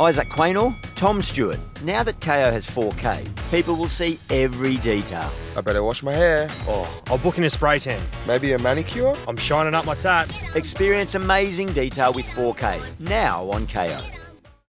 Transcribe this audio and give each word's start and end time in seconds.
Isaac 0.00 0.28
Quaynor, 0.28 0.74
Tom 0.96 1.22
Stewart. 1.22 1.60
Now 1.82 2.02
that 2.02 2.18
Kayo 2.18 2.50
has 2.50 2.66
4K, 2.66 3.28
people 3.52 3.76
will 3.76 3.88
see 3.88 4.18
every 4.28 4.76
detail. 4.78 5.30
I 5.56 5.60
better 5.60 5.84
wash 5.84 6.02
my 6.02 6.12
hair. 6.12 6.48
Oh, 6.66 7.02
I'll 7.06 7.18
book 7.18 7.38
in 7.38 7.44
a 7.44 7.50
spray 7.50 7.78
tan. 7.78 8.02
Maybe 8.26 8.52
a 8.54 8.58
manicure? 8.58 9.14
I'm 9.28 9.36
shining 9.36 9.72
up 9.72 9.86
my 9.86 9.94
tats. 9.94 10.40
Experience 10.56 11.14
amazing 11.14 11.72
detail 11.74 12.12
with 12.12 12.26
4K. 12.26 12.82
Now 12.98 13.48
on 13.50 13.68
Kayo. 13.68 14.02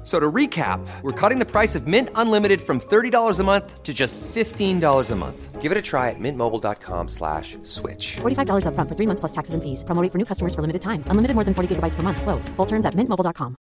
F- 0.00 0.06
So 0.06 0.18
to 0.18 0.32
recap, 0.32 0.80
we're 1.02 1.12
cutting 1.12 1.38
the 1.38 1.44
price 1.44 1.74
of 1.74 1.86
Mint 1.86 2.08
Unlimited 2.14 2.62
from 2.62 2.80
$30 2.80 3.38
a 3.38 3.44
month 3.44 3.82
to 3.82 3.92
just 3.92 4.18
$15 4.34 5.10
a 5.10 5.16
month. 5.16 5.60
Give 5.60 5.72
it 5.72 5.76
a 5.76 5.82
try 5.82 6.08
at 6.08 6.16
mintmobile.com 6.18 7.08
slash 7.08 7.58
switch. 7.64 8.16
$45 8.22 8.64
upfront 8.64 8.88
for 8.88 8.96
three 8.96 9.06
months 9.06 9.20
plus 9.20 9.32
taxes 9.32 9.52
and 9.52 9.62
fees. 9.62 9.84
Promo 9.84 10.00
rate 10.02 10.10
for 10.10 10.16
new 10.16 10.24
customers 10.24 10.54
for 10.54 10.62
limited 10.62 10.80
time. 10.80 11.04
Unlimited 11.08 11.34
more 11.36 11.44
than 11.44 11.52
40 11.52 11.68
gigabytes 11.76 11.96
per 11.96 12.02
month. 12.02 12.22
Slows. 12.22 12.48
Full 12.56 12.66
terms 12.66 12.86
at 12.86 12.94
mintmobile.com. 12.94 13.56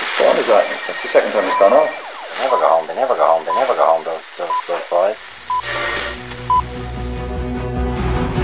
Which 0.00 0.26
one 0.26 0.36
is 0.38 0.46
that? 0.48 0.66
That's 0.86 1.02
the 1.02 1.08
second 1.08 1.30
time 1.32 1.44
it's 1.44 1.58
gone 1.58 1.72
off. 1.72 1.90
They 1.90 2.42
never 2.44 2.56
go 2.56 2.68
home. 2.68 2.86
They 2.88 2.94
never 2.94 3.14
go 3.14 3.26
home. 3.26 3.44
They 3.46 3.54
never 3.54 3.74
go 3.74 3.84
home. 3.86 4.04
Those 4.04 4.22
those 4.36 4.50
those 4.66 4.82
boys. 4.90 6.27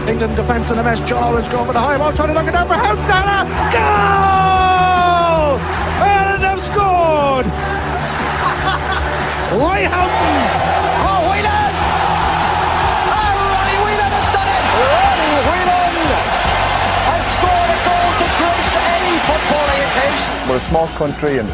England 0.08 0.36
defence 0.36 0.70
in 0.70 0.78
a 0.78 0.82
mess. 0.82 1.00
John 1.00 1.34
is 1.38 1.48
going 1.48 1.66
for 1.66 1.72
the 1.72 1.80
high 1.80 1.96
ball, 1.96 2.12
trying 2.12 2.28
to 2.28 2.34
knock 2.34 2.46
it 2.46 2.52
down 2.52 2.68
for 2.68 2.74
Houghton. 2.74 3.48
Goal! 3.72 5.56
And 6.04 6.44
they've 6.44 6.60
scored! 6.60 7.46
Ray 9.64 9.88
Houghton! 9.88 10.36
Oh, 11.08 11.24
Whelan! 11.24 11.72
Oh, 13.16 13.32
Ronnie 13.48 13.80
Whelan 13.80 14.12
has 14.12 14.28
done 14.28 14.44
it! 14.44 14.64
Ronnie 14.76 15.40
Whelan 15.48 15.96
has 17.08 17.24
scored 17.32 17.70
a 17.72 17.78
goal 17.88 18.08
to 18.20 18.26
grace 18.36 18.76
any 18.76 19.16
footballing 19.24 19.80
occasion. 19.88 20.36
We're 20.48 20.60
a 20.60 20.60
small 20.60 20.88
country 21.00 21.38
and 21.38 21.48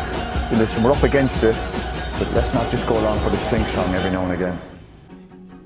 listen, 0.58 0.82
we're 0.82 0.92
up 0.92 1.04
against 1.04 1.44
it, 1.44 1.54
but 2.18 2.26
let's 2.34 2.52
not 2.52 2.68
just 2.68 2.88
go 2.88 2.98
along 2.98 3.20
for 3.20 3.30
the 3.30 3.38
sing 3.38 3.64
song 3.66 3.94
every 3.94 4.10
now 4.10 4.24
and 4.24 4.32
again. 4.32 4.69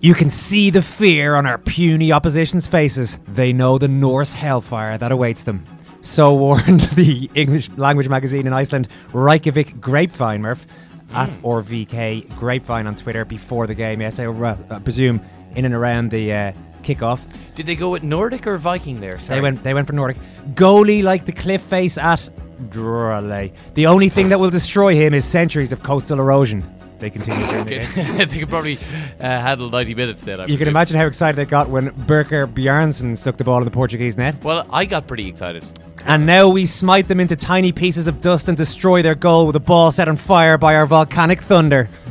You 0.05 0.13
can 0.13 0.29
see 0.29 0.69
the 0.69 0.83
fear 0.83 1.35
on 1.35 1.47
our 1.47 1.57
puny 1.57 2.13
opposition's 2.13 2.67
faces. 2.67 3.19
They 3.27 3.55
know 3.55 3.79
the 3.79 3.89
Norse 3.89 4.35
hellfire 4.35 4.99
that 4.99 5.11
awaits 5.11 5.45
them. 5.45 5.65
So 6.03 6.35
warned 6.35 6.81
the 6.95 7.31
English 7.35 7.71
language 7.79 8.11
magazine 8.11 8.47
in 8.47 8.53
Iceland, 8.53 8.89
Reykjavik 9.15 9.81
Grapevine, 9.81 10.43
Murph, 10.43 10.67
at 11.15 11.31
RVK 11.41 12.37
Grapevine 12.39 12.87
on 12.87 12.97
Twitter 12.97 13.25
before 13.25 13.67
the 13.67 13.75
game. 13.75 14.03
Yes, 14.03 14.21
I 14.21 14.27
uh, 14.27 14.79
presume 14.81 15.23
in 15.57 15.65
and 15.65 15.73
around 15.73 16.11
the 16.11 16.35
uh, 16.35 16.53
kickoff. 16.83 17.23
Did 17.55 17.65
they 17.65 17.75
go 17.75 17.89
with 17.89 18.03
Nordic 18.03 18.47
or 18.47 18.59
Viking 18.59 19.01
there? 19.01 19.19
Sorry. 19.19 19.39
They 19.39 19.43
went. 19.43 19.65
They 19.65 19.73
went 19.73 19.87
for 19.87 19.95
Nordic 19.95 20.19
goalie 20.53 21.03
like 21.03 21.25
the 21.25 21.33
cliff 21.33 21.63
face 21.63 21.97
at 21.97 22.29
Drale. 22.69 23.51
The 23.73 23.87
only 23.87 24.11
thing 24.11 24.29
that 24.29 24.39
will 24.39 24.51
destroy 24.51 24.95
him 24.95 25.15
is 25.15 25.25
centuries 25.25 25.73
of 25.73 25.83
coastal 25.83 26.21
erosion. 26.21 26.63
They 26.99 27.11
continue 27.11 27.47
during 27.47 27.65
the 27.65 27.71
game. 27.71 28.17
they 28.29 28.39
could 28.39 28.49
probably 28.49 28.77
uh, 28.77 29.23
handle 29.23 29.69
90 29.71 29.95
minutes 29.95 30.25
then. 30.25 30.41
I 30.41 30.47
You 30.47 30.59
can 30.59 30.69
imagine 30.69 30.97
how 30.97 31.07
excited 31.07 31.37
they 31.37 31.45
got 31.45 31.69
when 31.69 31.91
Birkir 31.91 32.47
Bjarnason 32.47 33.17
stuck 33.17 33.37
the 33.37 33.45
ball 33.45 33.59
in 33.59 33.65
the 33.65 33.71
Portuguese 33.71 34.17
net. 34.17 34.43
Well, 34.43 34.67
I 34.73 34.85
got 34.85 35.07
pretty 35.07 35.29
excited. 35.29 35.65
And 36.07 36.27
now 36.27 36.51
we 36.51 36.67
smite 36.67 37.09
them 37.09 37.19
into 37.19 37.35
tiny 37.35 37.73
pieces 37.73 38.09
of 38.09 38.21
dust 38.21 38.51
and 38.51 38.59
destroy 38.59 39.01
their 39.01 39.15
goal 39.15 39.47
with 39.47 39.57
a 39.57 39.61
ball 39.61 39.91
set 39.91 40.07
on 40.07 40.17
fire 40.17 40.59
by 40.59 40.77
our 40.77 40.87
volcanic 40.87 41.41
thunder. 41.41 41.89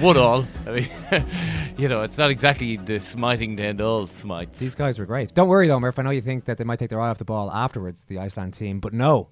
Would 0.00 0.16
all. 0.16 0.46
I 0.66 0.70
mean, 0.70 0.88
you 1.76 1.88
know, 1.88 2.02
it's 2.02 2.16
not 2.16 2.30
exactly 2.30 2.78
the 2.78 2.98
smiting 2.98 3.58
to 3.58 3.62
end 3.62 3.82
all 3.82 4.06
smites. 4.06 4.58
These 4.58 4.74
guys 4.74 4.98
were 4.98 5.04
great. 5.04 5.34
Don't 5.34 5.48
worry 5.48 5.68
though, 5.68 5.78
Murph. 5.80 5.98
I 5.98 6.02
know 6.02 6.10
you 6.10 6.22
think 6.22 6.46
that 6.46 6.56
they 6.56 6.64
might 6.64 6.78
take 6.78 6.88
their 6.88 7.00
eye 7.00 7.10
off 7.10 7.18
the 7.18 7.26
ball 7.26 7.50
afterwards, 7.52 8.04
the 8.04 8.18
Iceland 8.18 8.54
team, 8.54 8.80
but 8.80 8.94
no. 8.94 9.28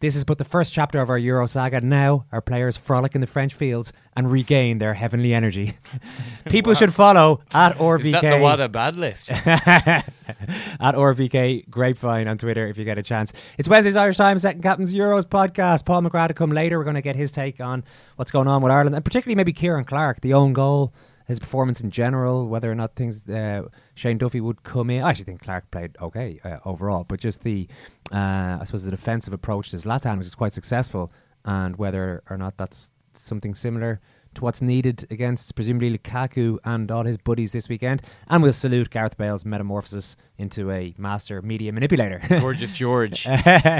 This 0.00 0.16
is 0.16 0.24
but 0.24 0.38
the 0.38 0.46
first 0.46 0.72
chapter 0.72 0.98
of 0.98 1.10
our 1.10 1.18
Euro 1.18 1.46
saga. 1.46 1.82
Now 1.82 2.24
our 2.32 2.40
players 2.40 2.74
frolic 2.74 3.14
in 3.14 3.20
the 3.20 3.26
French 3.26 3.52
fields 3.52 3.92
and 4.16 4.32
regain 4.32 4.78
their 4.78 4.94
heavenly 4.94 5.34
energy. 5.34 5.74
People 6.48 6.72
should 6.72 6.94
follow 6.94 7.42
at 7.52 7.76
RVK. 7.76 8.04
Is 8.06 8.12
that 8.12 8.22
the 8.22 8.38
what 8.38 8.60
a 8.60 8.68
bad 8.70 8.96
list? 8.96 9.30
at 9.30 10.04
RVK 10.80 11.68
Grapevine 11.68 12.28
on 12.28 12.38
Twitter 12.38 12.66
if 12.66 12.78
you 12.78 12.86
get 12.86 12.96
a 12.96 13.02
chance. 13.02 13.34
It's 13.58 13.68
Wednesday's 13.68 13.96
Irish 13.96 14.16
Times 14.16 14.40
Second 14.40 14.62
Captain's 14.62 14.94
Euros 14.94 15.24
podcast. 15.24 15.84
Paul 15.84 16.00
McGrath 16.00 16.28
to 16.28 16.34
come 16.34 16.50
later. 16.50 16.78
We're 16.78 16.84
going 16.84 16.94
to 16.94 17.02
get 17.02 17.14
his 17.14 17.30
take 17.30 17.60
on 17.60 17.84
what's 18.16 18.30
going 18.30 18.48
on 18.48 18.62
with 18.62 18.72
Ireland 18.72 18.96
and 18.96 19.04
particularly 19.04 19.36
maybe 19.36 19.52
Ciaran 19.52 19.84
Clark, 19.84 20.22
the 20.22 20.32
own 20.32 20.54
goal, 20.54 20.94
his 21.26 21.38
performance 21.38 21.80
in 21.80 21.90
general, 21.90 22.48
whether 22.48 22.72
or 22.72 22.74
not 22.74 22.96
things 22.96 23.28
uh, 23.28 23.62
Shane 23.94 24.18
Duffy 24.18 24.40
would 24.40 24.62
come 24.62 24.90
in. 24.90 25.02
I 25.04 25.10
actually 25.10 25.26
think 25.26 25.42
Clark 25.42 25.70
played 25.70 25.96
okay 26.00 26.40
uh, 26.42 26.56
overall, 26.64 27.04
but 27.04 27.20
just 27.20 27.42
the 27.44 27.68
uh, 28.12 28.58
I 28.60 28.64
suppose 28.64 28.84
the 28.84 28.90
defensive 28.90 29.32
approach 29.32 29.70
to 29.70 29.76
Zlatan, 29.76 30.18
which 30.18 30.26
is 30.26 30.34
quite 30.34 30.52
successful, 30.52 31.10
and 31.44 31.76
whether 31.76 32.22
or 32.28 32.36
not 32.36 32.56
that's 32.56 32.90
something 33.14 33.54
similar 33.54 34.00
to 34.34 34.42
what's 34.44 34.62
needed 34.62 35.06
against 35.10 35.54
presumably 35.54 35.96
Lukaku 35.98 36.58
and 36.64 36.90
all 36.90 37.04
his 37.04 37.16
buddies 37.16 37.52
this 37.52 37.68
weekend. 37.68 38.02
And 38.28 38.42
we'll 38.42 38.52
salute 38.52 38.90
Gareth 38.90 39.16
Bale's 39.16 39.44
metamorphosis 39.44 40.16
into 40.38 40.70
a 40.70 40.94
master 40.98 41.42
media 41.42 41.72
manipulator. 41.72 42.20
Gorgeous 42.40 42.72
George. 42.72 43.26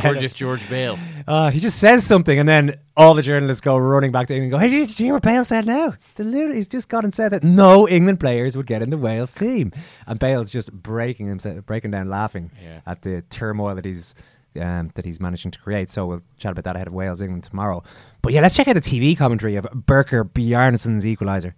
Gorgeous 0.03 0.33
George 0.33 0.69
Bale. 0.69 0.99
Uh, 1.27 1.51
he 1.51 1.59
just 1.61 1.79
says 1.79 2.05
something, 2.07 2.39
and 2.39 2.49
then 2.49 2.75
all 2.97 3.15
the 3.15 3.23
journalists 3.23 3.61
go 3.61 3.77
running 3.79 4.13
back 4.13 4.27
to 4.27 4.35
England 4.35 4.53
and 4.53 4.61
go, 4.61 4.69
Hey, 4.69 4.85
did 4.87 4.99
you 4.99 5.07
hear 5.07 5.15
what 5.15 5.23
Bale 5.23 5.45
said 5.45 5.67
now? 5.67 5.95
The 6.17 6.25
lit- 6.25 6.55
he's 6.55 6.69
just 6.69 6.89
gone 6.89 7.05
and 7.05 7.15
said 7.15 7.31
that 7.31 7.43
no 7.45 7.89
England 7.89 8.21
players 8.21 8.57
would 8.57 8.67
get 8.67 8.83
in 8.83 8.91
the 8.91 8.99
Wales 8.99 9.35
team. 9.35 9.73
And 10.07 10.19
Bale's 10.19 10.51
just 10.51 10.73
breaking 10.73 11.27
himself, 11.29 11.65
breaking 11.65 11.93
down 11.93 12.09
laughing 12.11 12.51
Yeah. 12.63 12.81
at 12.87 13.03
the 13.03 13.23
turmoil 13.31 13.75
that 13.77 13.85
he's 13.85 14.15
um, 14.61 14.91
that 14.95 15.05
he's 15.05 15.21
managing 15.21 15.51
to 15.51 15.59
create. 15.59 15.91
So 15.91 16.07
we'll 16.07 16.23
chat 16.39 16.53
about 16.53 16.65
that 16.65 16.77
ahead 16.77 16.89
of 16.89 16.95
Wales 16.95 17.21
England 17.21 17.45
tomorrow. 17.45 17.83
But 18.23 18.33
yeah, 18.33 18.41
let's 18.41 18.57
check 18.57 18.69
out 18.69 18.75
the 18.75 18.81
TV 18.81 19.17
commentary 19.17 19.57
of 19.57 19.65
Birkir 19.67 20.25
Bjarnason's 20.25 21.05
equaliser. 21.05 21.55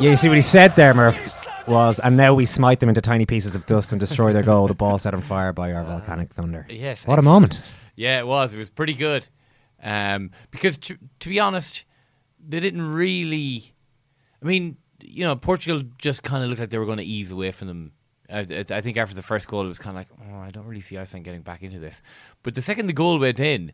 Yeah, 0.00 0.10
you 0.10 0.16
see 0.16 0.28
what 0.28 0.36
he 0.36 0.42
said 0.42 0.74
there, 0.74 0.92
Murph, 0.92 1.36
was, 1.68 2.00
and 2.00 2.16
now 2.16 2.34
we 2.34 2.46
smite 2.46 2.80
them 2.80 2.88
into 2.88 3.00
tiny 3.00 3.26
pieces 3.26 3.54
of 3.54 3.64
dust 3.66 3.92
and 3.92 4.00
destroy 4.00 4.32
their 4.32 4.42
goal. 4.42 4.66
The 4.66 4.74
ball 4.74 4.98
set 4.98 5.14
on 5.14 5.20
fire 5.20 5.52
by 5.52 5.72
our 5.72 5.84
volcanic 5.84 6.34
thunder. 6.34 6.66
Yes. 6.68 7.06
What 7.06 7.18
a 7.18 7.22
moment. 7.22 7.62
Yeah, 7.94 8.18
it 8.18 8.26
was. 8.26 8.52
It 8.52 8.58
was 8.58 8.68
pretty 8.68 8.94
good. 8.94 9.26
Um, 9.82 10.32
because 10.50 10.78
to, 10.78 10.98
to 11.20 11.28
be 11.28 11.38
honest, 11.38 11.84
they 12.46 12.58
didn't 12.58 12.92
really. 12.92 13.72
I 14.42 14.46
mean, 14.46 14.76
you 15.00 15.24
know, 15.24 15.36
Portugal 15.36 15.82
just 15.96 16.22
kind 16.22 16.42
of 16.42 16.50
looked 16.50 16.60
like 16.60 16.70
they 16.70 16.78
were 16.78 16.86
going 16.86 16.98
to 16.98 17.04
ease 17.04 17.30
away 17.30 17.52
from 17.52 17.68
them. 17.68 17.92
I, 18.28 18.40
I 18.40 18.64
I 18.70 18.80
think 18.80 18.96
after 18.96 19.14
the 19.14 19.22
first 19.22 19.46
goal, 19.46 19.64
it 19.64 19.68
was 19.68 19.78
kind 19.78 19.96
of 19.96 20.00
like, 20.00 20.08
oh, 20.28 20.38
I 20.40 20.50
don't 20.50 20.66
really 20.66 20.80
see 20.80 20.98
Iceland 20.98 21.24
getting 21.24 21.42
back 21.42 21.62
into 21.62 21.78
this. 21.78 22.02
But 22.42 22.56
the 22.56 22.62
second 22.62 22.88
the 22.88 22.92
goal 22.92 23.18
went 23.18 23.38
in, 23.38 23.72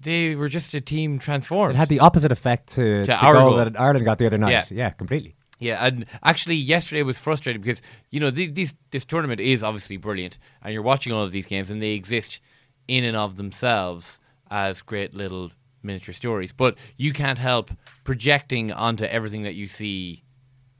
they 0.00 0.34
were 0.34 0.48
just 0.48 0.74
a 0.74 0.80
team 0.80 1.18
transformed. 1.18 1.74
It 1.74 1.78
had 1.78 1.88
the 1.88 2.00
opposite 2.00 2.32
effect 2.32 2.68
to, 2.74 3.00
To 3.02 3.06
the 3.06 3.14
our 3.16 3.34
goal, 3.34 3.50
goal. 3.50 3.56
that 3.64 3.78
Ireland 3.80 4.04
got 4.04 4.18
the 4.18 4.26
other 4.26 4.38
night. 4.38 4.50
Yeah. 4.50 4.64
Yeah, 4.70 4.90
completely. 4.90 5.34
Yeah, 5.58 5.86
and 5.86 6.06
actually, 6.24 6.56
yesterday 6.56 7.02
was 7.04 7.18
frustrating 7.18 7.62
because 7.62 7.80
you 8.10 8.18
know 8.18 8.30
these, 8.30 8.52
these 8.52 8.74
this 8.90 9.04
tournament 9.04 9.40
is 9.40 9.62
obviously 9.62 9.96
brilliant, 9.96 10.38
and 10.62 10.74
you're 10.74 10.82
watching 10.82 11.12
all 11.12 11.22
of 11.22 11.30
these 11.30 11.46
games, 11.46 11.70
and 11.70 11.80
they 11.80 11.92
exist 11.92 12.40
in 12.88 13.04
and 13.04 13.16
of 13.16 13.36
themselves 13.36 14.18
as 14.50 14.82
great 14.82 15.14
little 15.14 15.52
miniature 15.84 16.14
stories. 16.14 16.50
But 16.50 16.76
you 16.96 17.12
can't 17.12 17.38
help 17.38 17.70
projecting 18.02 18.72
onto 18.72 19.04
everything 19.04 19.44
that 19.44 19.54
you 19.54 19.68
see, 19.68 20.24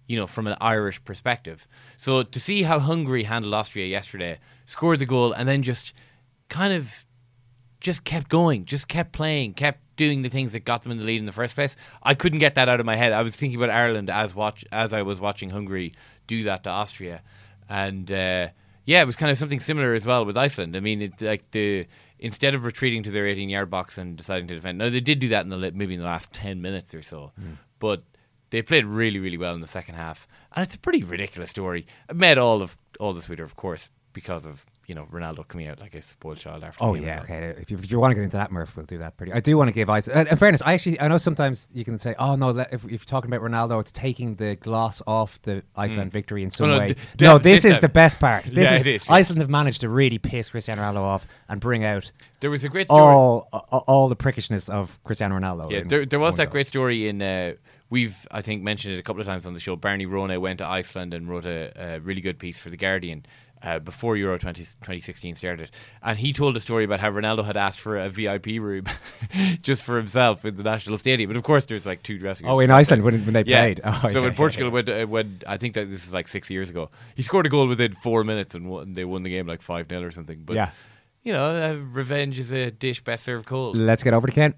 you 0.09 0.17
know, 0.17 0.27
from 0.27 0.49
an 0.49 0.57
Irish 0.61 1.03
perspective. 1.05 1.65
So 1.97 2.25
to 2.25 2.41
see 2.41 2.63
how 2.63 2.81
Hungary 2.81 3.23
handled 3.23 3.55
Austria 3.55 3.87
yesterday, 3.87 4.41
scored 4.67 4.99
the 4.99 5.07
goal, 5.07 5.33
and 5.33 5.49
then 5.49 5.63
just 5.63 5.93
kind 6.49 6.73
of 6.73 7.07
just 7.83 8.05
kept 8.05 8.29
going, 8.29 8.65
just 8.65 8.89
kept 8.89 9.13
playing, 9.13 9.55
kept 9.55 9.81
doing 9.97 10.23
the 10.23 10.29
things 10.29 10.53
that 10.53 10.61
got 10.65 10.83
them 10.83 10.93
in 10.93 10.99
the 10.99 11.05
lead 11.05 11.19
in 11.19 11.27
the 11.27 11.33
first 11.33 11.55
place. 11.55 11.77
I 12.03 12.15
couldn't 12.15 12.39
get 12.39 12.55
that 12.55 12.69
out 12.69 12.81
of 12.81 12.87
my 12.87 12.97
head. 12.97 13.13
I 13.13 13.23
was 13.23 13.37
thinking 13.37 13.63
about 13.63 13.71
Ireland 13.75 14.09
as 14.09 14.35
watch 14.35 14.65
as 14.73 14.93
I 14.93 15.03
was 15.03 15.21
watching 15.21 15.51
Hungary 15.51 15.93
do 16.27 16.45
that 16.45 16.65
to 16.65 16.71
Austria, 16.71 17.23
and 17.69 18.11
uh, 18.11 18.49
Yeah, 18.85 19.03
it 19.03 19.07
was 19.07 19.17
kind 19.17 19.31
of 19.31 19.37
something 19.39 19.61
similar 19.61 19.95
as 19.95 20.07
well 20.07 20.25
with 20.25 20.37
Iceland. 20.37 20.77
I 20.77 20.81
mean, 20.81 21.03
it 21.03 21.21
like 21.21 21.51
the 21.51 21.87
instead 22.19 22.55
of 22.55 22.65
retreating 22.65 23.03
to 23.03 23.11
their 23.11 23.27
18 23.27 23.49
yard 23.49 23.69
box 23.69 23.99
and 23.99 24.17
deciding 24.17 24.47
to 24.49 24.55
defend. 24.55 24.79
Now 24.79 24.89
they 24.89 25.01
did 25.01 25.19
do 25.19 25.29
that 25.29 25.43
in 25.45 25.51
the 25.51 25.73
maybe 25.73 25.95
in 25.95 26.01
the 26.01 26.07
last 26.07 26.33
10 26.33 26.63
minutes 26.63 26.95
or 26.95 27.03
so, 27.03 27.33
but 27.81 28.03
they 28.51 28.63
played 28.63 28.87
really 28.87 29.19
really 29.19 29.39
well 29.39 29.55
in 29.55 29.61
the 29.61 29.67
second 29.67 29.97
half, 29.97 30.29
and 30.55 30.65
it's 30.65 30.77
a 30.77 30.79
pretty 30.79 31.03
ridiculous 31.03 31.51
story. 31.51 31.87
I 32.09 32.13
met 32.13 32.39
all 32.39 32.63
of 32.63 32.77
all 33.01 33.13
the 33.13 33.23
Twitter, 33.23 33.45
of 33.45 33.57
course, 33.57 33.91
because 34.13 34.47
of 34.47 34.65
you 34.93 34.97
know 34.97 35.07
Ronaldo 35.11 35.49
coming 35.49 35.69
out 35.69 35.81
like 35.81 35.95
a 35.95 36.03
spoiled 36.03 36.37
child 36.37 36.63
after. 36.63 36.85
Oh 36.85 36.93
yeah, 36.93 37.23
okay. 37.23 37.55
If 37.59 37.71
you, 37.71 37.79
if 37.79 37.91
you 37.91 37.99
want 37.99 38.11
to 38.11 38.15
get 38.15 38.25
into 38.25 38.37
that, 38.37 38.53
Murph, 38.53 38.77
we'll 38.77 38.85
do 38.85 38.99
that. 38.99 39.17
Pretty. 39.17 39.33
I 39.33 39.41
do 39.41 39.57
want 39.57 39.69
to 39.69 39.73
give 39.73 39.89
ice. 39.89 40.07
Uh, 40.07 40.27
in 40.31 40.37
fairness, 40.37 40.61
I 40.67 40.75
actually 40.75 41.01
I 41.01 41.09
know 41.09 41.17
sometimes 41.17 41.69
you 41.73 41.83
can 41.83 41.99
say, 41.99 42.15
oh 42.19 42.35
no, 42.35 42.51
if, 42.51 42.73
if 42.85 42.85
you're 42.91 42.99
talking 42.99 43.33
about 43.33 43.41
Ronaldo, 43.41 43.81
it's 43.81 43.91
taking 43.91 44.35
the 44.35 44.57
gloss 44.57 45.01
off 45.07 45.41
the 45.43 45.63
Iceland 45.77 46.13
victory 46.13 46.43
in 46.43 46.51
some 46.51 46.69
Oh, 46.69 46.75
no, 46.75 46.79
way. 46.81 46.89
d- 46.89 47.25
no, 47.25 47.39
this 47.39 47.63
this 47.63 47.73
is 47.77 47.79
the 47.81 47.89
best 47.89 48.21
part. 48.21 48.45
This 48.45 48.69
Yeah, 48.71 48.75
is, 48.75 48.81
it 48.83 48.87
is, 48.87 49.09
yeah. 49.09 49.15
Iceland 49.15 49.41
have 49.41 49.49
managed 49.51 49.81
to 49.81 49.89
really 49.89 50.19
piss 50.19 50.51
Cristiano 50.51 50.83
Ronaldo 50.83 51.01
off 51.01 51.27
and 51.49 51.59
bring 51.59 51.85
out 51.85 52.13
There 52.41 52.51
was 52.51 52.63
a 52.65 52.69
great 52.69 52.89
story. 52.89 53.01
all 53.01 53.49
all, 53.53 53.85
all 53.87 54.09
the 54.11 54.17
prickishness 54.17 54.69
of 54.69 55.03
Cristiano 55.05 55.39
Ronaldo. 55.39 55.71
Yeah, 55.71 55.85
there, 55.87 56.05
there 56.05 56.21
was 56.21 56.37
that 56.37 56.51
great 56.51 56.67
story 56.67 57.09
in. 57.09 57.23
Uh, 57.23 57.55
we've 57.89 58.27
I 58.31 58.41
think 58.43 58.63
mentioned 58.63 58.95
it 58.95 58.99
a 58.99 59.03
couple 59.03 59.21
of 59.21 59.27
times 59.27 59.47
on 59.47 59.55
the 59.55 59.61
show. 59.61 59.77
Barney 59.77 60.07
Ronay 60.07 60.39
went 60.41 60.59
to 60.59 60.67
Iceland 60.67 61.13
and 61.15 61.29
wrote 61.29 61.45
a, 61.47 61.73
a 61.77 62.01
really 62.01 62.21
good 62.21 62.39
piece 62.39 62.59
for 62.61 62.71
the 62.71 62.77
Guardian. 62.77 63.25
Uh, 63.65 63.79
before 63.79 64.17
Euro 64.17 64.37
20, 64.39 64.61
2016 64.65 65.37
started, 65.37 65.71
and 66.03 66.19
he 66.19 66.33
told 66.33 66.57
a 66.57 66.61
story 66.61 66.83
about 66.83 66.99
how 66.99 67.09
Ronaldo 67.09 67.45
had 67.45 67.57
asked 67.57 67.79
for 67.79 67.97
a 67.97 68.09
VIP 68.09 68.47
room 68.59 68.87
just 69.63 69.85
for 69.85 69.97
himself 69.97 70.45
in 70.45 70.57
the 70.57 70.65
national 70.65 70.99
stadium. 70.99 71.29
But 71.29 71.37
of 71.37 71.45
course, 71.45 71.67
there's 71.67 71.87
like 71.87 72.03
two 72.03 72.19
dressing 72.19 72.45
rooms. 72.47 72.55
Oh, 72.57 72.59
in 72.59 72.73
Iceland 72.73 73.05
when, 73.05 73.25
when 73.25 73.35
they 73.35 73.45
Yeah. 73.47 73.61
played. 73.61 73.81
Oh, 73.85 73.93
so 74.03 74.09
yeah, 74.09 74.15
when 74.23 74.33
yeah, 74.33 74.37
Portugal 74.37 74.67
yeah. 74.67 74.73
went, 74.75 74.89
uh, 74.89 75.07
when 75.07 75.41
I 75.47 75.59
think 75.59 75.75
that 75.75 75.89
this 75.89 76.05
is 76.05 76.13
like 76.13 76.27
six 76.27 76.51
years 76.51 76.71
ago, 76.71 76.91
he 77.15 77.23
scored 77.23 77.47
a 77.47 77.49
goal 77.49 77.69
within 77.69 77.93
four 77.93 78.25
minutes 78.25 78.57
and 78.57 78.69
won, 78.69 78.95
they 78.95 79.05
won 79.05 79.23
the 79.23 79.31
game 79.31 79.47
like 79.47 79.63
five 79.63 79.87
0 79.89 80.03
or 80.03 80.11
something. 80.11 80.43
But 80.45 80.57
Yeah. 80.57 80.71
you 81.23 81.33
know, 81.33 81.45
uh, 81.55 81.75
revenge 81.93 82.41
is 82.41 82.53
a 82.53 82.73
dish 82.73 83.05
best 83.05 83.23
served 83.23 83.47
cold. 83.47 83.77
Let's 83.77 84.03
get 84.03 84.13
over 84.13 84.27
to 84.27 84.33
Kent. 84.33 84.57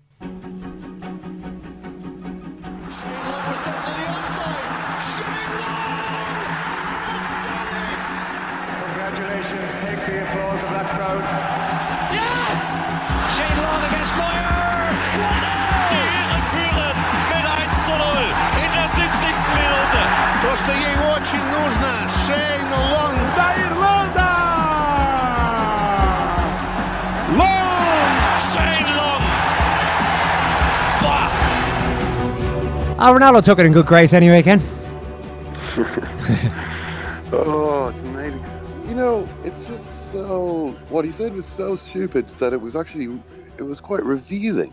Oh, 32.96 33.12
Ronaldo 33.12 33.42
took 33.42 33.58
it 33.58 33.66
in 33.66 33.72
good 33.72 33.86
grace 33.86 34.12
anyway, 34.12 34.42
Ken. 34.42 34.60
Oh, 37.36 37.88
it's 37.88 38.00
amazing. 38.02 38.44
You 38.88 38.94
know, 38.94 39.28
it's 39.42 39.64
just 39.64 40.12
so. 40.12 40.68
What 40.88 41.04
he 41.04 41.10
said 41.10 41.34
was 41.34 41.46
so 41.46 41.74
stupid 41.74 42.28
that 42.38 42.52
it 42.52 42.60
was 42.60 42.76
actually. 42.76 43.18
It 43.58 43.62
was 43.62 43.80
quite 43.80 44.04
revealing. 44.04 44.72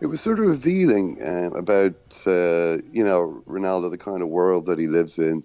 It 0.00 0.06
was 0.06 0.20
sort 0.20 0.38
of 0.38 0.46
revealing 0.46 1.18
um, 1.26 1.56
about, 1.56 1.94
uh, 2.26 2.78
you 2.92 3.04
know, 3.04 3.42
Ronaldo, 3.46 3.90
the 3.90 3.98
kind 3.98 4.22
of 4.22 4.28
world 4.28 4.66
that 4.66 4.78
he 4.78 4.86
lives 4.86 5.18
in. 5.18 5.44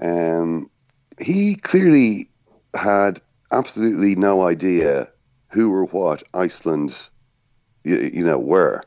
Um, 0.00 0.70
he 1.18 1.56
clearly 1.56 2.28
had 2.74 3.20
absolutely 3.50 4.16
no 4.16 4.46
idea 4.46 5.08
who 5.48 5.72
or 5.72 5.86
what 5.86 6.22
Iceland, 6.34 6.94
you, 7.84 8.10
you 8.12 8.24
know, 8.24 8.38
were. 8.38 8.82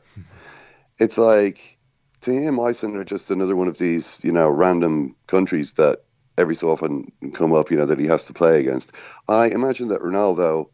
It's 0.98 1.18
like 1.18 1.73
to 2.24 2.32
him, 2.32 2.60
Iceland 2.60 2.96
are 2.96 3.04
just 3.04 3.30
another 3.30 3.56
one 3.56 3.68
of 3.68 3.78
these, 3.78 4.20
you 4.24 4.32
know, 4.32 4.48
random 4.48 5.14
countries 5.26 5.74
that 5.74 6.04
every 6.36 6.56
so 6.56 6.70
often 6.70 7.12
come 7.34 7.52
up, 7.52 7.70
you 7.70 7.76
know, 7.76 7.86
that 7.86 7.98
he 7.98 8.06
has 8.06 8.26
to 8.26 8.32
play 8.32 8.60
against. 8.60 8.92
I 9.28 9.48
imagine 9.48 9.88
that 9.88 10.00
Ronaldo, 10.00 10.68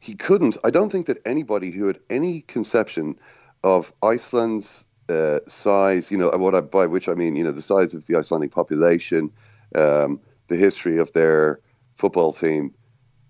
he 0.00 0.14
couldn't. 0.14 0.56
I 0.64 0.70
don't 0.70 0.90
think 0.90 1.06
that 1.06 1.18
anybody 1.24 1.70
who 1.70 1.86
had 1.86 2.00
any 2.10 2.42
conception 2.42 3.18
of 3.62 3.92
Iceland's 4.02 4.86
uh, 5.08 5.40
size, 5.48 6.10
you 6.10 6.18
know, 6.18 6.30
what 6.30 6.54
I, 6.54 6.60
by 6.60 6.86
which 6.86 7.08
I 7.08 7.14
mean, 7.14 7.36
you 7.36 7.44
know, 7.44 7.52
the 7.52 7.62
size 7.62 7.94
of 7.94 8.06
the 8.06 8.16
Icelandic 8.16 8.52
population, 8.52 9.30
um, 9.74 10.20
the 10.48 10.56
history 10.56 10.98
of 10.98 11.12
their 11.12 11.60
football 11.94 12.32
team, 12.32 12.74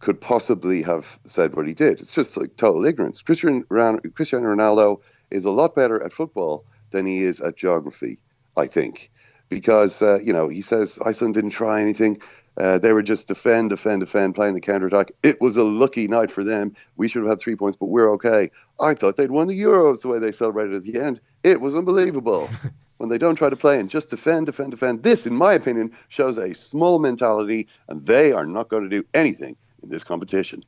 could 0.00 0.20
possibly 0.20 0.82
have 0.82 1.18
said 1.24 1.54
what 1.54 1.66
he 1.66 1.74
did. 1.74 2.00
It's 2.00 2.14
just 2.14 2.36
like 2.36 2.56
total 2.56 2.84
ignorance. 2.84 3.22
Cristiano 3.22 3.64
Ronaldo 3.70 5.00
is 5.30 5.44
a 5.44 5.50
lot 5.50 5.74
better 5.74 6.02
at 6.02 6.12
football 6.12 6.64
than 6.94 7.06
he 7.06 7.22
is 7.22 7.40
at 7.40 7.56
geography, 7.56 8.18
I 8.56 8.66
think, 8.66 9.10
because 9.48 10.00
uh, 10.00 10.20
you 10.22 10.32
know 10.32 10.48
he 10.48 10.62
says 10.62 10.98
Iceland 11.04 11.34
didn't 11.34 11.50
try 11.50 11.80
anything. 11.80 12.20
Uh, 12.56 12.78
they 12.78 12.92
were 12.92 13.02
just 13.02 13.26
defend, 13.26 13.70
defend, 13.70 14.00
defend, 14.00 14.36
playing 14.36 14.54
the 14.54 14.60
counter 14.60 14.86
attack. 14.86 15.10
It 15.24 15.40
was 15.40 15.56
a 15.56 15.64
lucky 15.64 16.06
night 16.06 16.30
for 16.30 16.44
them. 16.44 16.74
We 16.96 17.08
should 17.08 17.22
have 17.22 17.28
had 17.28 17.40
three 17.40 17.56
points, 17.56 17.76
but 17.76 17.86
we're 17.86 18.10
okay. 18.12 18.48
I 18.80 18.94
thought 18.94 19.16
they'd 19.16 19.32
won 19.32 19.48
the 19.48 19.60
Euros 19.60 20.02
the 20.02 20.08
way 20.08 20.20
they 20.20 20.30
celebrated 20.30 20.76
at 20.76 20.84
the 20.84 21.00
end. 21.00 21.20
It 21.42 21.60
was 21.60 21.74
unbelievable. 21.74 22.48
when 22.98 23.08
they 23.08 23.18
don't 23.18 23.34
try 23.34 23.50
to 23.50 23.56
play 23.56 23.80
and 23.80 23.90
just 23.90 24.08
defend, 24.08 24.46
defend, 24.46 24.70
defend. 24.70 25.02
This, 25.02 25.26
in 25.26 25.34
my 25.34 25.52
opinion, 25.52 25.92
shows 26.08 26.38
a 26.38 26.54
small 26.54 27.00
mentality, 27.00 27.66
and 27.88 28.06
they 28.06 28.32
are 28.32 28.46
not 28.46 28.68
going 28.68 28.84
to 28.84 28.88
do 28.88 29.04
anything 29.14 29.56
in 29.82 29.88
this 29.88 30.04
competition. 30.04 30.64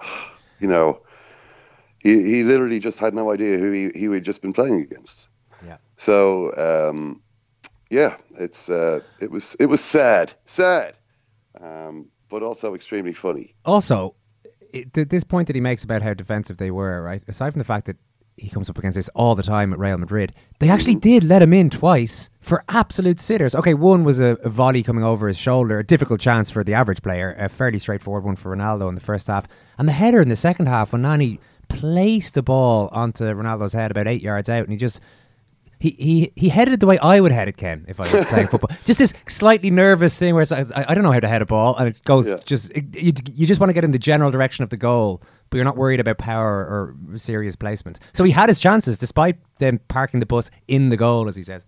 You 0.58 0.68
know, 0.68 1.02
he, 2.06 2.22
he 2.22 2.42
literally 2.44 2.78
just 2.78 2.98
had 2.98 3.14
no 3.14 3.32
idea 3.32 3.58
who 3.58 3.72
he, 3.72 3.90
he 3.94 4.06
had 4.06 4.24
just 4.24 4.40
been 4.40 4.52
playing 4.52 4.80
against. 4.80 5.28
Yeah. 5.64 5.78
So, 5.96 6.54
um, 6.56 7.22
yeah, 7.90 8.16
it's 8.38 8.68
uh, 8.68 9.00
it 9.20 9.30
was 9.30 9.56
it 9.58 9.66
was 9.66 9.82
sad, 9.82 10.32
sad, 10.46 10.94
um, 11.60 12.06
but 12.28 12.42
also 12.42 12.74
extremely 12.74 13.12
funny. 13.12 13.54
Also, 13.64 14.14
it, 14.72 14.92
this 14.92 15.24
point 15.24 15.48
that 15.48 15.56
he 15.56 15.60
makes 15.60 15.82
about 15.82 16.02
how 16.02 16.14
defensive 16.14 16.58
they 16.58 16.70
were, 16.70 17.02
right? 17.02 17.22
Aside 17.26 17.50
from 17.52 17.58
the 17.58 17.64
fact 17.64 17.86
that 17.86 17.96
he 18.36 18.50
comes 18.50 18.68
up 18.68 18.76
against 18.78 18.96
this 18.96 19.08
all 19.14 19.34
the 19.34 19.42
time 19.42 19.72
at 19.72 19.78
Real 19.78 19.96
Madrid, 19.96 20.32
they 20.58 20.68
actually 20.68 20.96
did 20.96 21.24
let 21.24 21.40
him 21.42 21.54
in 21.54 21.70
twice 21.70 22.28
for 22.40 22.62
absolute 22.68 23.18
sitters. 23.18 23.54
Okay, 23.54 23.72
one 23.74 24.04
was 24.04 24.20
a, 24.20 24.36
a 24.42 24.48
volley 24.48 24.82
coming 24.82 25.04
over 25.04 25.26
his 25.26 25.38
shoulder, 25.38 25.78
a 25.78 25.84
difficult 25.84 26.20
chance 26.20 26.50
for 26.50 26.62
the 26.62 26.74
average 26.74 27.02
player, 27.02 27.34
a 27.38 27.48
fairly 27.48 27.78
straightforward 27.78 28.24
one 28.24 28.36
for 28.36 28.54
Ronaldo 28.54 28.88
in 28.88 28.94
the 28.94 29.00
first 29.00 29.26
half, 29.26 29.46
and 29.78 29.88
the 29.88 29.92
header 29.92 30.20
in 30.20 30.28
the 30.28 30.36
second 30.36 30.66
half 30.66 30.92
when 30.92 31.02
Nani 31.02 31.40
placed 31.68 32.34
the 32.34 32.42
ball 32.42 32.88
onto 32.92 33.24
Ronaldo's 33.24 33.72
head 33.72 33.90
about 33.90 34.06
eight 34.06 34.22
yards 34.22 34.48
out, 34.48 34.62
and 34.64 34.70
he 34.72 34.76
just 34.76 35.00
he, 35.78 35.90
he 35.90 36.32
he 36.36 36.48
headed 36.48 36.74
it 36.74 36.80
the 36.80 36.86
way 36.86 36.98
I 36.98 37.20
would 37.20 37.32
head 37.32 37.48
it, 37.48 37.56
Ken, 37.56 37.84
if 37.88 38.00
I 38.00 38.10
was 38.12 38.24
playing 38.28 38.48
football. 38.48 38.70
Just 38.84 38.98
this 38.98 39.12
slightly 39.28 39.70
nervous 39.70 40.18
thing 40.18 40.34
where 40.34 40.42
it's, 40.42 40.50
like, 40.50 40.66
I, 40.74 40.86
I 40.88 40.94
don't 40.94 41.04
know 41.04 41.12
how 41.12 41.20
to 41.20 41.28
head 41.28 41.42
a 41.42 41.46
ball, 41.46 41.76
and 41.76 41.88
it 41.88 42.02
goes 42.04 42.30
Yeah. 42.30 42.38
just 42.44 42.70
it, 42.72 42.96
you, 42.96 43.12
you 43.34 43.46
just 43.46 43.60
want 43.60 43.70
to 43.70 43.74
get 43.74 43.84
in 43.84 43.90
the 43.90 43.98
general 43.98 44.30
direction 44.30 44.62
of 44.62 44.70
the 44.70 44.76
goal, 44.78 45.22
but 45.50 45.56
you're 45.56 45.64
not 45.66 45.76
worried 45.76 46.00
about 46.00 46.18
power 46.18 46.58
or 46.60 46.96
serious 47.18 47.56
placement. 47.56 47.98
So 48.14 48.24
he 48.24 48.30
had 48.32 48.48
his 48.48 48.58
chances 48.58 48.96
despite 48.96 49.36
them 49.56 49.78
parking 49.88 50.20
the 50.20 50.26
bus 50.26 50.50
in 50.66 50.88
the 50.88 50.96
goal, 50.96 51.28
as 51.28 51.36
he 51.36 51.42
says. 51.42 51.66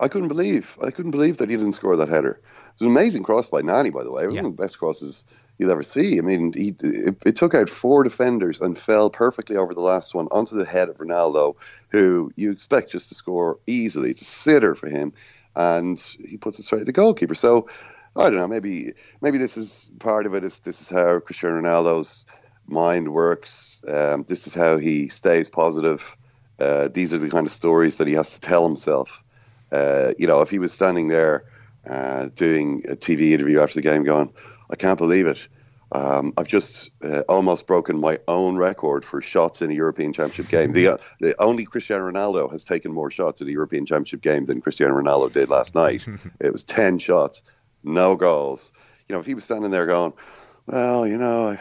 I 0.00 0.06
couldn't 0.06 0.28
believe 0.28 0.78
I 0.80 0.92
couldn't 0.92 1.10
believe 1.10 1.38
that 1.38 1.50
he 1.50 1.56
didn't 1.56 1.72
score 1.72 1.96
that 1.96 2.08
header. 2.08 2.40
It 2.40 2.84
was 2.84 2.90
an 2.92 2.96
amazing 2.96 3.24
cross 3.24 3.48
by 3.48 3.62
Nani, 3.62 3.90
by 3.90 4.04
the 4.04 4.12
way. 4.12 4.22
It 4.22 4.26
was 4.26 4.34
Yeah. 4.36 4.42
one 4.42 4.52
of 4.52 4.56
the 4.56 4.62
best 4.62 4.78
crosses 4.78 5.24
you'll 5.58 5.70
ever 5.70 5.82
see. 5.82 6.18
I 6.18 6.22
mean, 6.22 6.52
he 6.52 6.74
it, 6.80 7.16
it 7.26 7.36
took 7.36 7.54
out 7.54 7.68
four 7.68 8.04
defenders 8.04 8.60
and 8.60 8.78
fell 8.78 9.10
perfectly 9.10 9.56
over 9.56 9.74
the 9.74 9.80
last 9.80 10.14
one 10.14 10.28
onto 10.30 10.56
the 10.56 10.64
head 10.64 10.88
of 10.88 10.98
Ronaldo, 10.98 11.54
who 11.88 12.30
you 12.36 12.50
expect 12.50 12.90
just 12.90 13.08
to 13.10 13.14
score 13.14 13.58
easily. 13.66 14.10
It's 14.10 14.22
a 14.22 14.26
sitter 14.26 14.74
for 14.74 14.88
him, 14.88 15.12
and 15.56 15.98
he 16.26 16.36
puts 16.36 16.58
it 16.58 16.62
straight 16.62 16.80
at 16.80 16.86
the 16.86 16.92
goalkeeper. 16.92 17.34
So 17.34 17.68
I 18.16 18.24
don't 18.24 18.36
know. 18.36 18.48
Maybe 18.48 18.94
maybe 19.20 19.38
this 19.38 19.56
is 19.56 19.90
part 19.98 20.26
of 20.26 20.34
it. 20.34 20.44
Is 20.44 20.60
this 20.60 20.80
is 20.80 20.88
how 20.88 21.20
Cristiano 21.20 21.60
Ronaldo's 21.60 22.24
mind 22.66 23.12
works? 23.12 23.82
Um, 23.88 24.24
this 24.28 24.46
is 24.46 24.54
how 24.54 24.78
he 24.78 25.08
stays 25.08 25.48
positive. 25.48 26.16
Uh, 26.58 26.88
these 26.88 27.12
are 27.12 27.18
the 27.18 27.30
kind 27.30 27.46
of 27.46 27.52
stories 27.52 27.98
that 27.98 28.08
he 28.08 28.14
has 28.14 28.34
to 28.34 28.40
tell 28.40 28.66
himself. 28.66 29.22
Uh, 29.70 30.12
you 30.18 30.26
know, 30.26 30.40
if 30.40 30.50
he 30.50 30.58
was 30.58 30.72
standing 30.72 31.08
there 31.08 31.44
uh, 31.88 32.28
doing 32.34 32.84
a 32.88 32.96
TV 32.96 33.32
interview 33.32 33.60
after 33.60 33.76
the 33.76 33.82
game, 33.82 34.02
going, 34.02 34.32
"I 34.70 34.76
can't 34.76 34.98
believe 34.98 35.26
it. 35.26 35.48
Um, 35.92 36.34
I've 36.36 36.48
just 36.48 36.90
uh, 37.02 37.20
almost 37.28 37.66
broken 37.66 37.98
my 37.98 38.18
own 38.28 38.56
record 38.56 39.04
for 39.04 39.22
shots 39.22 39.62
in 39.62 39.70
a 39.70 39.74
European 39.74 40.12
Championship 40.12 40.50
game. 40.50 40.72
The, 40.72 40.88
uh, 40.88 40.96
the 41.20 41.40
only 41.40 41.64
Cristiano 41.64 42.10
Ronaldo 42.10 42.52
has 42.52 42.62
taken 42.62 42.92
more 42.92 43.10
shots 43.10 43.40
in 43.40 43.48
a 43.48 43.50
European 43.50 43.86
Championship 43.86 44.20
game 44.20 44.44
than 44.44 44.60
Cristiano 44.60 44.94
Ronaldo 44.94 45.32
did 45.32 45.48
last 45.48 45.74
night. 45.74 46.06
it 46.40 46.52
was 46.52 46.64
ten 46.64 46.98
shots, 46.98 47.42
no 47.84 48.16
goals. 48.16 48.70
You 49.08 49.14
know, 49.14 49.20
if 49.20 49.26
he 49.26 49.34
was 49.34 49.44
standing 49.44 49.70
there 49.70 49.86
going, 49.86 50.12
"Well, 50.66 51.06
you 51.06 51.18
know." 51.18 51.50
I, 51.50 51.60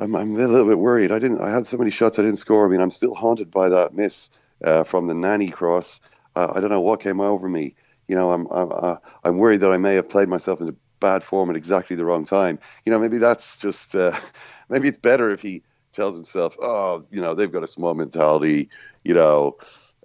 I'm, 0.00 0.16
I'm 0.16 0.34
a 0.34 0.48
little 0.48 0.66
bit 0.66 0.78
worried. 0.78 1.12
I 1.12 1.18
didn't. 1.18 1.42
I 1.42 1.50
had 1.50 1.66
so 1.66 1.76
many 1.76 1.90
shots 1.90 2.18
I 2.18 2.22
didn't 2.22 2.38
score. 2.38 2.66
I 2.66 2.70
mean, 2.70 2.80
I'm 2.80 2.90
still 2.90 3.14
haunted 3.14 3.50
by 3.50 3.68
that 3.68 3.94
miss 3.94 4.30
uh, 4.64 4.82
from 4.82 5.06
the 5.06 5.14
Nani 5.14 5.50
cross. 5.50 6.00
Uh, 6.34 6.52
I 6.54 6.60
don't 6.60 6.70
know 6.70 6.80
what 6.80 7.00
came 7.00 7.20
over 7.20 7.48
me. 7.48 7.74
You 8.08 8.16
know, 8.16 8.32
I'm 8.32 8.46
I'm, 8.46 8.72
uh, 8.72 8.96
I'm 9.24 9.36
worried 9.36 9.60
that 9.60 9.70
I 9.70 9.76
may 9.76 9.94
have 9.96 10.08
played 10.08 10.28
myself 10.28 10.60
into 10.60 10.74
bad 11.00 11.22
form 11.22 11.50
at 11.50 11.56
exactly 11.56 11.96
the 11.96 12.04
wrong 12.04 12.24
time. 12.24 12.58
You 12.84 12.92
know, 12.92 12.98
maybe 12.98 13.18
that's 13.18 13.56
just 13.56 13.94
uh, 13.94 14.16
maybe 14.68 14.88
it's 14.88 14.98
better 14.98 15.30
if 15.30 15.42
he 15.42 15.62
tells 15.92 16.14
himself, 16.14 16.56
oh, 16.62 17.04
you 17.10 17.20
know, 17.20 17.34
they've 17.34 17.50
got 17.50 17.64
a 17.64 17.66
small 17.66 17.94
mentality. 17.94 18.68
You 19.04 19.14
know, 19.14 19.56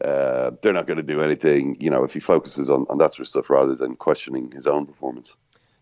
uh, 0.01 0.51
they're 0.61 0.73
not 0.73 0.87
going 0.87 0.97
to 0.97 1.03
do 1.03 1.21
anything. 1.21 1.77
You 1.79 1.89
know, 1.89 2.03
if 2.03 2.13
he 2.13 2.19
focuses 2.19 2.69
on, 2.69 2.85
on 2.89 2.97
that 2.97 3.13
sort 3.13 3.21
of 3.21 3.27
stuff 3.27 3.49
rather 3.49 3.75
than 3.75 3.95
questioning 3.95 4.51
his 4.51 4.67
own 4.67 4.85
performance. 4.85 5.35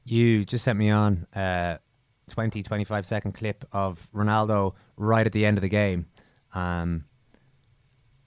You 0.05 0.43
just 0.43 0.65
sent 0.65 0.77
me 0.77 0.89
on 0.89 1.25
a 1.34 1.79
20, 2.27 2.63
25 2.63 3.05
second 3.05 3.34
clip 3.34 3.65
of 3.72 4.08
Ronaldo 4.13 4.74
right 4.98 5.25
at 5.25 5.32
the 5.32 5.46
end 5.46 5.58
of 5.58 5.62
the 5.62 5.70
game. 5.70 6.08
Um, 6.53 7.05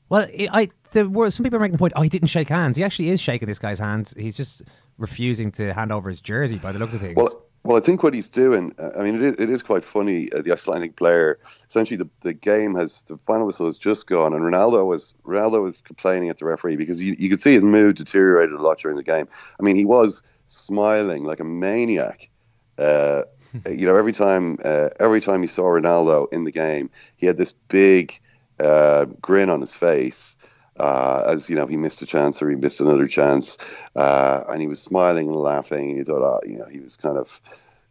well, 0.08 0.26
I 0.52 0.70
there 0.92 1.08
were 1.08 1.30
some 1.30 1.44
people 1.44 1.58
making 1.58 1.72
the 1.72 1.78
point. 1.78 1.92
Oh, 1.96 2.02
he 2.02 2.08
didn't 2.08 2.28
shake 2.28 2.48
hands. 2.48 2.76
He 2.76 2.84
actually 2.84 3.10
is 3.10 3.20
shaking 3.20 3.48
this 3.48 3.58
guy's 3.58 3.80
hands. 3.80 4.14
He's 4.16 4.36
just 4.36 4.62
refusing 4.98 5.52
to 5.52 5.72
hand 5.72 5.92
over 5.92 6.08
his 6.08 6.20
jersey 6.20 6.58
by 6.58 6.72
the 6.72 6.78
looks 6.78 6.94
of 6.94 7.00
things. 7.00 7.16
Well, 7.16 7.46
well, 7.66 7.76
I 7.76 7.80
think 7.80 8.02
what 8.02 8.14
he's 8.14 8.28
doing. 8.28 8.74
uh, 8.78 8.90
I 8.96 9.02
mean, 9.02 9.16
it 9.16 9.22
is, 9.22 9.40
it 9.40 9.50
is 9.50 9.62
quite 9.62 9.82
funny. 9.82 10.30
Uh, 10.32 10.42
the 10.42 10.52
Icelandic 10.52 10.94
player, 10.94 11.40
essentially, 11.68 11.96
the, 11.96 12.08
the 12.22 12.32
game 12.32 12.76
has 12.76 13.02
the 13.02 13.18
final 13.26 13.46
whistle 13.46 13.66
has 13.66 13.76
just 13.76 14.06
gone, 14.06 14.32
and 14.32 14.42
Ronaldo 14.42 14.86
was 14.86 15.14
Ronaldo 15.24 15.62
was 15.62 15.82
complaining 15.82 16.28
at 16.28 16.38
the 16.38 16.44
referee 16.44 16.76
because 16.76 17.02
you, 17.02 17.16
you 17.18 17.28
could 17.28 17.40
see 17.40 17.54
his 17.54 17.64
mood 17.64 17.96
deteriorated 17.96 18.54
a 18.54 18.62
lot 18.62 18.78
during 18.78 18.96
the 18.96 19.02
game. 19.02 19.26
I 19.58 19.62
mean, 19.64 19.74
he 19.74 19.84
was 19.84 20.22
smiling 20.46 21.24
like 21.24 21.40
a 21.40 21.44
maniac. 21.44 22.30
Uh, 22.78 23.22
you 23.68 23.86
know, 23.86 23.96
every 23.96 24.12
time 24.12 24.58
uh, 24.64 24.90
every 25.00 25.20
time 25.20 25.40
he 25.40 25.48
saw 25.48 25.64
Ronaldo 25.64 26.32
in 26.32 26.44
the 26.44 26.52
game, 26.52 26.90
he 27.16 27.26
had 27.26 27.36
this 27.36 27.52
big 27.52 28.20
uh, 28.60 29.06
grin 29.20 29.50
on 29.50 29.60
his 29.60 29.74
face. 29.74 30.35
Uh, 30.78 31.22
as 31.26 31.48
you 31.48 31.56
know, 31.56 31.66
he 31.66 31.76
missed 31.76 32.02
a 32.02 32.06
chance 32.06 32.40
or 32.42 32.50
he 32.50 32.56
missed 32.56 32.80
another 32.80 33.06
chance, 33.06 33.58
uh, 33.94 34.44
and 34.48 34.60
he 34.60 34.68
was 34.68 34.82
smiling 34.82 35.28
and 35.28 35.36
laughing. 35.36 35.90
And 35.90 35.98
you 35.98 36.04
thought, 36.04 36.22
oh, 36.22 36.40
you 36.46 36.58
know, 36.58 36.66
he 36.66 36.80
was 36.80 36.96
kind 36.96 37.16
of 37.16 37.40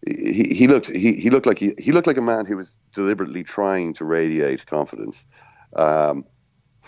he, 0.06 0.54
he 0.54 0.68
looked 0.68 0.88
he, 0.88 1.13
he 1.13 1.30
looked 1.30 1.46
like 1.46 1.58
he, 1.58 1.74
he 1.77 1.92
looked 1.92 2.08
like 2.08 2.18
a 2.18 2.22
man 2.22 2.46
who 2.46 2.58
was 2.58 2.77
deliberately 2.94 3.44
trying 3.44 3.94
to 3.96 4.06
radiate 4.06 4.65
confidence. 4.65 5.25
Um, 5.75 6.25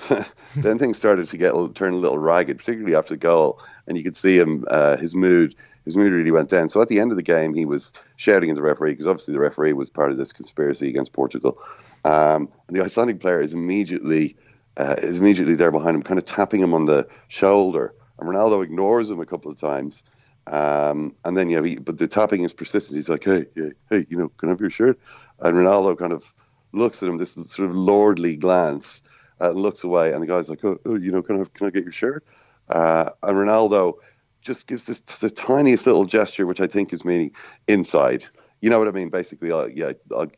then 0.56 0.78
things 0.78 0.98
started 0.98 1.26
to 1.28 1.38
get 1.38 1.54
turn 1.74 1.94
a 1.94 1.98
little 1.98 2.20
ragged, 2.20 2.60
particularly 2.60 2.96
after 2.96 3.16
the 3.16 3.18
goal, 3.18 3.60
and 3.88 3.98
you 3.98 4.04
could 4.04 4.16
see 4.16 4.38
him 4.38 4.66
uh, 4.70 4.98
his 4.98 5.16
mood 5.16 5.56
his 5.86 5.96
mood 5.96 6.12
really 6.12 6.32
went 6.32 6.50
down. 6.50 6.68
So 6.68 6.82
at 6.82 6.90
the 6.90 7.00
end 7.00 7.12
of 7.12 7.18
the 7.18 7.24
game, 7.24 7.54
he 7.54 7.66
was 7.66 7.94
shouting 8.18 8.50
at 8.50 8.58
the 8.58 8.62
referee 8.62 8.92
because 8.92 9.08
obviously 9.08 9.34
the 9.34 9.40
referee 9.40 9.72
was 9.72 9.90
part 9.90 10.12
of 10.12 10.18
this 10.18 10.34
conspiracy 10.34 10.90
against 10.90 11.14
Portugal. 11.14 11.58
Um, 12.04 12.50
the 12.68 12.84
Icelandic 12.84 13.22
player 13.22 13.42
is 13.42 13.54
immediately 13.54 14.36
uh, 14.78 14.96
is 15.00 15.18
immediately 15.18 15.56
there 15.56 15.72
behind 15.72 15.96
him, 15.96 16.04
kind 16.04 16.18
of 16.18 16.26
tapping 16.26 16.62
him 16.62 16.74
on 16.74 16.86
the 16.86 17.08
shoulder. 17.28 17.94
And 18.20 18.30
Ronaldo 18.30 18.64
ignores 18.64 19.10
him 19.10 19.20
a 19.20 19.26
couple 19.26 19.52
of 19.52 19.60
times. 19.60 20.04
Um, 20.48 21.14
and 21.26 21.36
then, 21.36 21.50
yeah, 21.50 21.62
he, 21.62 21.76
but 21.76 21.98
the 21.98 22.08
tapping 22.08 22.44
is 22.44 22.54
persistent. 22.54 22.96
He's 22.96 23.10
like, 23.10 23.24
hey, 23.24 23.46
hey, 23.56 23.72
hey, 23.90 24.06
you 24.10 24.18
know, 24.18 24.30
can 24.30 24.50
I 24.50 24.52
have 24.54 24.62
your 24.62 24.70
shirt? 24.70 25.00
And 25.40 25.56
Ronaldo 25.56 25.98
kind 25.98 26.14
of 26.14 26.34
looks 26.72 27.04
at 27.04 27.10
him, 27.10 27.18
this 27.18 27.34
sort 27.34 27.70
of 27.70 27.76
lordly 27.76 28.36
glance, 28.38 29.02
uh, 29.42 29.52
looks 29.52 29.84
away. 29.84 30.14
And 30.14 30.24
the 30.24 30.28
guy's 30.28 30.50
like, 30.50 30.64
oh, 30.64 30.80
oh 30.86 30.96
you 30.96 31.12
know, 31.12 31.22
can 31.22 31.42
I, 31.42 31.46
can 31.54 31.68
I 31.68 31.70
get 31.70 31.84
your 31.84 31.92
shirt? 31.92 32.24
Uh, 32.70 33.10
and 33.24 33.38
Ronaldo 33.38 33.96
just 34.42 34.68
gives 34.68 34.86
this 34.86 35.02
the 35.02 35.30
tiniest 35.30 35.86
little 35.86 36.06
gesture, 36.06 36.46
which 36.46 36.62
I 36.62 36.68
think 36.68 36.94
is 36.94 37.04
meaning 37.04 37.32
inside. 37.68 38.26
You 38.62 38.70
know 38.70 38.80
what 38.80 38.88
I 38.88 38.92
mean? 38.92 39.10
Basically, 39.10 39.52
I'll, 39.52 39.70
yeah, 39.70 39.92
I'll, 40.16 40.32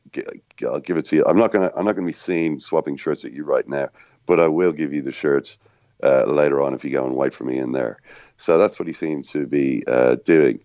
I'll 0.67 0.79
give 0.79 0.97
it 0.97 1.05
to 1.05 1.15
you. 1.15 1.25
I'm 1.25 1.37
not 1.37 1.51
gonna 1.51 1.71
I'm 1.75 1.85
not 1.85 1.95
gonna 1.95 2.07
be 2.07 2.13
seen 2.13 2.59
swapping 2.59 2.97
shirts 2.97 3.23
at 3.23 3.31
you 3.31 3.45
right 3.45 3.67
now, 3.67 3.89
but 4.29 4.39
I 4.39 4.47
will 4.47 4.71
give 4.71 4.93
you 4.93 5.01
the 5.01 5.11
shirts 5.11 5.57
uh, 6.03 6.23
later 6.25 6.61
on 6.61 6.75
if 6.75 6.85
you 6.85 6.91
go 6.91 7.03
and 7.03 7.15
wait 7.15 7.33
for 7.33 7.45
me 7.45 7.57
in 7.57 7.71
there. 7.71 7.99
So 8.37 8.59
that's 8.59 8.79
what 8.79 8.87
he 8.87 8.93
seemed 8.93 9.25
to 9.29 9.47
be 9.47 9.83
uh, 9.87 10.17
doing. 10.23 10.59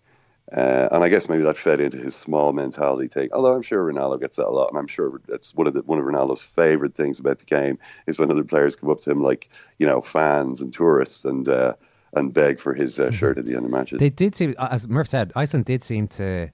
Uh, 0.54 0.88
and 0.92 1.02
I 1.02 1.09
guess 1.09 1.30
maybe 1.30 1.42
that 1.44 1.56
fed 1.56 1.80
into 1.80 1.97
his 1.97 2.14
small 2.14 2.52
mentality 2.52 3.09
take. 3.09 3.33
Although 3.33 3.54
I'm 3.54 3.62
sure 3.62 3.83
Ronaldo 3.90 4.21
gets 4.21 4.37
that 4.37 4.47
a 4.47 4.50
lot, 4.50 4.68
and 4.68 4.78
I'm 4.78 4.87
sure 4.87 5.18
that's 5.26 5.54
one 5.54 5.66
of 5.66 5.73
the, 5.73 5.80
one 5.80 5.99
of 5.99 6.04
Ronaldo's 6.04 6.42
favorite 6.42 6.94
things 6.94 7.18
about 7.18 7.38
the 7.38 7.47
game 7.47 7.78
is 8.06 8.18
when 8.18 8.30
other 8.30 8.44
players 8.44 8.76
come 8.76 8.90
up 8.90 8.99
to 8.99 9.11
him 9.11 9.23
like 9.23 9.49
you 9.78 9.87
know 9.87 10.02
fans 10.02 10.61
and 10.61 10.71
tourists 10.73 11.25
and 11.25 11.49
uh, 11.49 11.73
and 12.12 12.35
beg 12.35 12.61
for 12.61 12.75
his 12.75 13.00
uh, 13.00 13.11
shirt 13.11 13.38
at 13.38 13.47
the 13.47 13.56
end 13.56 13.64
of 13.64 13.71
matches. 13.71 13.99
They 13.99 14.11
did 14.11 14.35
seem, 14.35 14.54
as 14.59 14.87
Murph 14.87 15.09
said, 15.09 15.33
Iceland 15.35 15.64
did 15.64 15.83
seem 15.83 16.06
to 16.09 16.50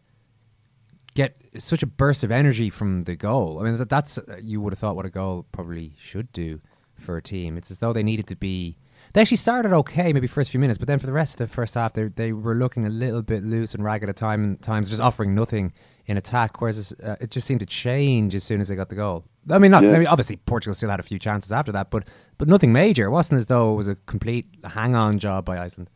get 1.14 1.36
such 1.58 1.82
a 1.82 1.86
burst 1.86 2.22
of 2.22 2.30
energy 2.30 2.70
from 2.70 3.02
the 3.04 3.16
goal. 3.16 3.58
I 3.58 3.64
mean, 3.64 3.84
that's 3.88 4.20
you 4.40 4.60
would 4.60 4.72
have 4.72 4.78
thought 4.78 4.94
what 4.94 5.04
a 5.04 5.10
goal 5.10 5.44
probably 5.50 5.94
should 5.98 6.30
do 6.32 6.60
for 7.00 7.16
a 7.16 7.22
team. 7.22 7.56
It's 7.56 7.70
as 7.70 7.78
though 7.78 7.92
they 7.92 8.02
needed 8.02 8.26
to 8.28 8.36
be. 8.36 8.76
They 9.12 9.20
actually 9.20 9.38
started 9.38 9.72
okay, 9.72 10.12
maybe 10.12 10.28
first 10.28 10.52
few 10.52 10.60
minutes, 10.60 10.78
but 10.78 10.86
then 10.86 11.00
for 11.00 11.06
the 11.06 11.12
rest 11.12 11.40
of 11.40 11.48
the 11.48 11.52
first 11.52 11.74
half, 11.74 11.94
they 11.94 12.04
they 12.04 12.32
were 12.32 12.54
looking 12.54 12.86
a 12.86 12.88
little 12.88 13.22
bit 13.22 13.42
loose 13.42 13.74
and 13.74 13.82
ragged 13.82 14.08
at 14.08 14.16
time 14.16 14.56
times, 14.58 14.88
just 14.88 15.02
offering 15.02 15.34
nothing 15.34 15.72
in 16.06 16.16
attack. 16.16 16.60
Whereas 16.60 16.94
uh, 17.02 17.16
it 17.20 17.30
just 17.30 17.46
seemed 17.46 17.60
to 17.60 17.66
change 17.66 18.34
as 18.34 18.44
soon 18.44 18.60
as 18.60 18.68
they 18.68 18.76
got 18.76 18.88
the 18.88 18.94
goal. 18.94 19.24
I 19.50 19.58
mean, 19.58 19.70
not 19.72 19.82
Yeah. 19.82 19.94
I 19.94 19.98
mean, 19.98 20.06
obviously 20.06 20.36
Portugal 20.36 20.74
still 20.74 20.90
had 20.90 21.00
a 21.00 21.04
few 21.04 21.18
chances 21.18 21.50
after 21.50 21.72
that, 21.72 21.90
but 21.90 22.06
but 22.38 22.46
nothing 22.46 22.72
major. 22.72 23.06
It 23.06 23.10
wasn't 23.10 23.38
as 23.38 23.46
though 23.46 23.72
it 23.72 23.76
was 23.76 23.88
a 23.88 23.96
complete 24.06 24.46
hang-on 24.64 25.18
job 25.18 25.44
by 25.44 25.58
Iceland. 25.58 25.90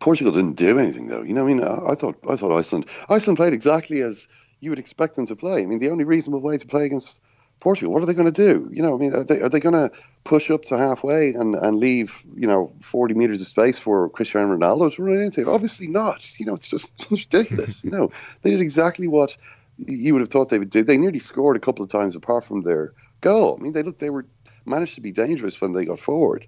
Portugal 0.00 0.32
didn't 0.32 0.56
do 0.56 0.78
anything 0.78 1.06
though. 1.06 1.22
You 1.22 1.34
know, 1.34 1.44
I 1.44 1.46
mean, 1.46 1.62
I, 1.62 1.90
I 1.90 1.94
thought 1.94 2.16
I 2.28 2.36
thought 2.36 2.56
Iceland 2.56 2.86
Iceland 3.08 3.36
played 3.36 3.52
exactly 3.52 4.00
as 4.02 4.26
you 4.60 4.70
would 4.70 4.78
expect 4.78 5.16
them 5.16 5.26
to 5.26 5.36
play. 5.36 5.62
I 5.62 5.66
mean, 5.66 5.78
the 5.78 5.90
only 5.90 6.04
reasonable 6.04 6.40
way 6.40 6.58
to 6.58 6.66
play 6.66 6.86
against 6.86 7.20
Portugal, 7.60 7.92
what 7.92 8.02
are 8.02 8.06
they 8.06 8.14
going 8.14 8.32
to 8.32 8.52
do? 8.52 8.70
You 8.72 8.82
know, 8.82 8.94
I 8.94 8.98
mean, 8.98 9.14
are 9.14 9.24
they, 9.24 9.40
are 9.40 9.48
they 9.48 9.60
going 9.60 9.74
to 9.74 9.90
push 10.24 10.50
up 10.50 10.62
to 10.64 10.78
halfway 10.78 11.34
and, 11.34 11.54
and 11.54 11.76
leave, 11.76 12.24
you 12.34 12.46
know, 12.46 12.72
40 12.80 13.14
metres 13.14 13.40
of 13.42 13.46
space 13.46 13.78
for 13.78 14.08
Cristiano 14.08 14.56
Ronaldo 14.56 14.94
to 14.94 15.02
run 15.02 15.20
into? 15.20 15.48
Obviously 15.50 15.86
not. 15.86 16.26
You 16.38 16.46
know, 16.46 16.54
it's 16.54 16.68
just 16.68 17.06
ridiculous. 17.10 17.84
you 17.84 17.90
know, 17.90 18.10
they 18.42 18.50
did 18.50 18.60
exactly 18.60 19.08
what 19.08 19.36
you 19.78 20.14
would 20.14 20.20
have 20.20 20.30
thought 20.30 20.48
they 20.48 20.58
would 20.58 20.70
do. 20.70 20.82
They 20.82 20.96
nearly 20.96 21.18
scored 21.18 21.56
a 21.56 21.60
couple 21.60 21.84
of 21.84 21.90
times 21.90 22.16
apart 22.16 22.44
from 22.44 22.62
their 22.62 22.94
goal. 23.20 23.56
I 23.58 23.62
mean, 23.62 23.72
they 23.72 23.82
looked, 23.82 24.00
they 24.00 24.10
were 24.10 24.26
managed 24.64 24.94
to 24.94 25.00
be 25.00 25.12
dangerous 25.12 25.60
when 25.60 25.72
they 25.72 25.84
got 25.84 26.00
forward. 26.00 26.46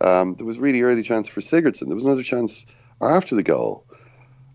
Um, 0.00 0.34
there 0.34 0.46
was 0.46 0.58
really 0.58 0.82
early 0.82 1.02
chance 1.02 1.28
for 1.28 1.40
Sigurdsson. 1.40 1.86
There 1.86 1.94
was 1.94 2.04
another 2.04 2.22
chance 2.22 2.66
after 3.00 3.34
the 3.34 3.42
goal. 3.42 3.84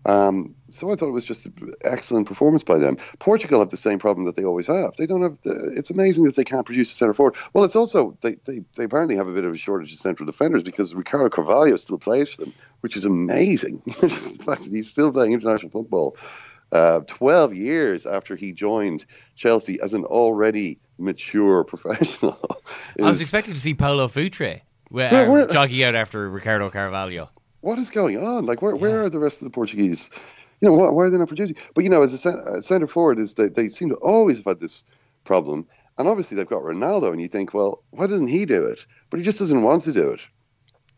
Um, 0.06 0.54
so 0.74 0.90
I 0.90 0.96
thought 0.96 1.08
it 1.08 1.12
was 1.12 1.24
just 1.24 1.46
an 1.46 1.72
excellent 1.84 2.26
performance 2.26 2.62
by 2.64 2.78
them. 2.78 2.96
Portugal 3.18 3.60
have 3.60 3.70
the 3.70 3.76
same 3.76 3.98
problem 3.98 4.26
that 4.26 4.36
they 4.36 4.44
always 4.44 4.66
have. 4.66 4.96
They 4.96 5.06
don't 5.06 5.22
have. 5.22 5.38
The, 5.42 5.72
it's 5.76 5.90
amazing 5.90 6.24
that 6.24 6.34
they 6.36 6.44
can't 6.44 6.66
produce 6.66 6.90
a 6.92 6.94
centre 6.94 7.14
forward. 7.14 7.36
Well, 7.52 7.64
it's 7.64 7.76
also 7.76 8.16
they, 8.20 8.36
they, 8.44 8.60
they 8.76 8.84
apparently 8.84 9.16
have 9.16 9.28
a 9.28 9.32
bit 9.32 9.44
of 9.44 9.52
a 9.54 9.56
shortage 9.58 9.92
of 9.92 9.98
central 9.98 10.26
defenders 10.26 10.62
because 10.62 10.94
Ricardo 10.94 11.28
Carvalho 11.30 11.76
still 11.76 11.98
plays 11.98 12.30
for 12.30 12.44
them, 12.44 12.54
which 12.80 12.96
is 12.96 13.04
amazing. 13.04 13.82
the 14.00 14.08
fact 14.44 14.64
that 14.64 14.70
he's 14.72 14.90
still 14.90 15.12
playing 15.12 15.32
international 15.32 15.70
football, 15.70 16.16
uh, 16.72 17.00
twelve 17.06 17.54
years 17.54 18.04
after 18.06 18.36
he 18.36 18.52
joined 18.52 19.04
Chelsea 19.36 19.80
as 19.80 19.94
an 19.94 20.04
already 20.04 20.78
mature 20.98 21.64
professional. 21.72 22.38
I 23.00 23.08
was 23.08 23.20
expecting 23.20 23.54
to 23.54 23.60
see 23.60 23.74
Paulo 23.74 24.08
Futre 24.08 24.60
where, 24.88 25.12
Yeah, 25.12 25.28
where- 25.28 25.46
jogging 25.46 25.82
out 25.82 25.94
after 25.94 26.28
Ricardo 26.28 26.70
Carvalho. 26.70 27.30
what 27.62 27.78
is 27.78 27.90
going 27.90 28.18
on? 28.22 28.46
Like, 28.46 28.62
where, 28.62 28.76
where 28.76 29.02
are 29.02 29.08
the 29.08 29.18
rest 29.18 29.40
of 29.42 29.46
the 29.46 29.50
Portuguese? 29.50 30.10
You 30.64 30.70
know, 30.70 30.76
why, 30.76 30.88
why 30.88 31.04
are 31.04 31.10
they 31.10 31.18
not 31.18 31.28
producing? 31.28 31.56
But 31.74 31.84
you 31.84 31.90
know, 31.90 32.02
as 32.02 32.24
a 32.24 32.30
uh, 32.30 32.60
centre 32.62 32.86
forward, 32.86 33.18
is 33.18 33.34
they, 33.34 33.48
they 33.48 33.68
seem 33.68 33.90
to 33.90 33.96
always 33.96 34.38
have 34.38 34.46
had 34.46 34.60
this 34.60 34.86
problem. 35.24 35.66
And 35.98 36.08
obviously, 36.08 36.38
they've 36.38 36.46
got 36.46 36.62
Ronaldo, 36.62 37.12
and 37.12 37.20
you 37.20 37.28
think, 37.28 37.52
well, 37.52 37.82
why 37.90 38.06
doesn't 38.06 38.28
he 38.28 38.46
do 38.46 38.64
it? 38.64 38.86
But 39.10 39.20
he 39.20 39.24
just 39.26 39.38
doesn't 39.38 39.62
want 39.62 39.82
to 39.82 39.92
do 39.92 40.12
it. 40.12 40.20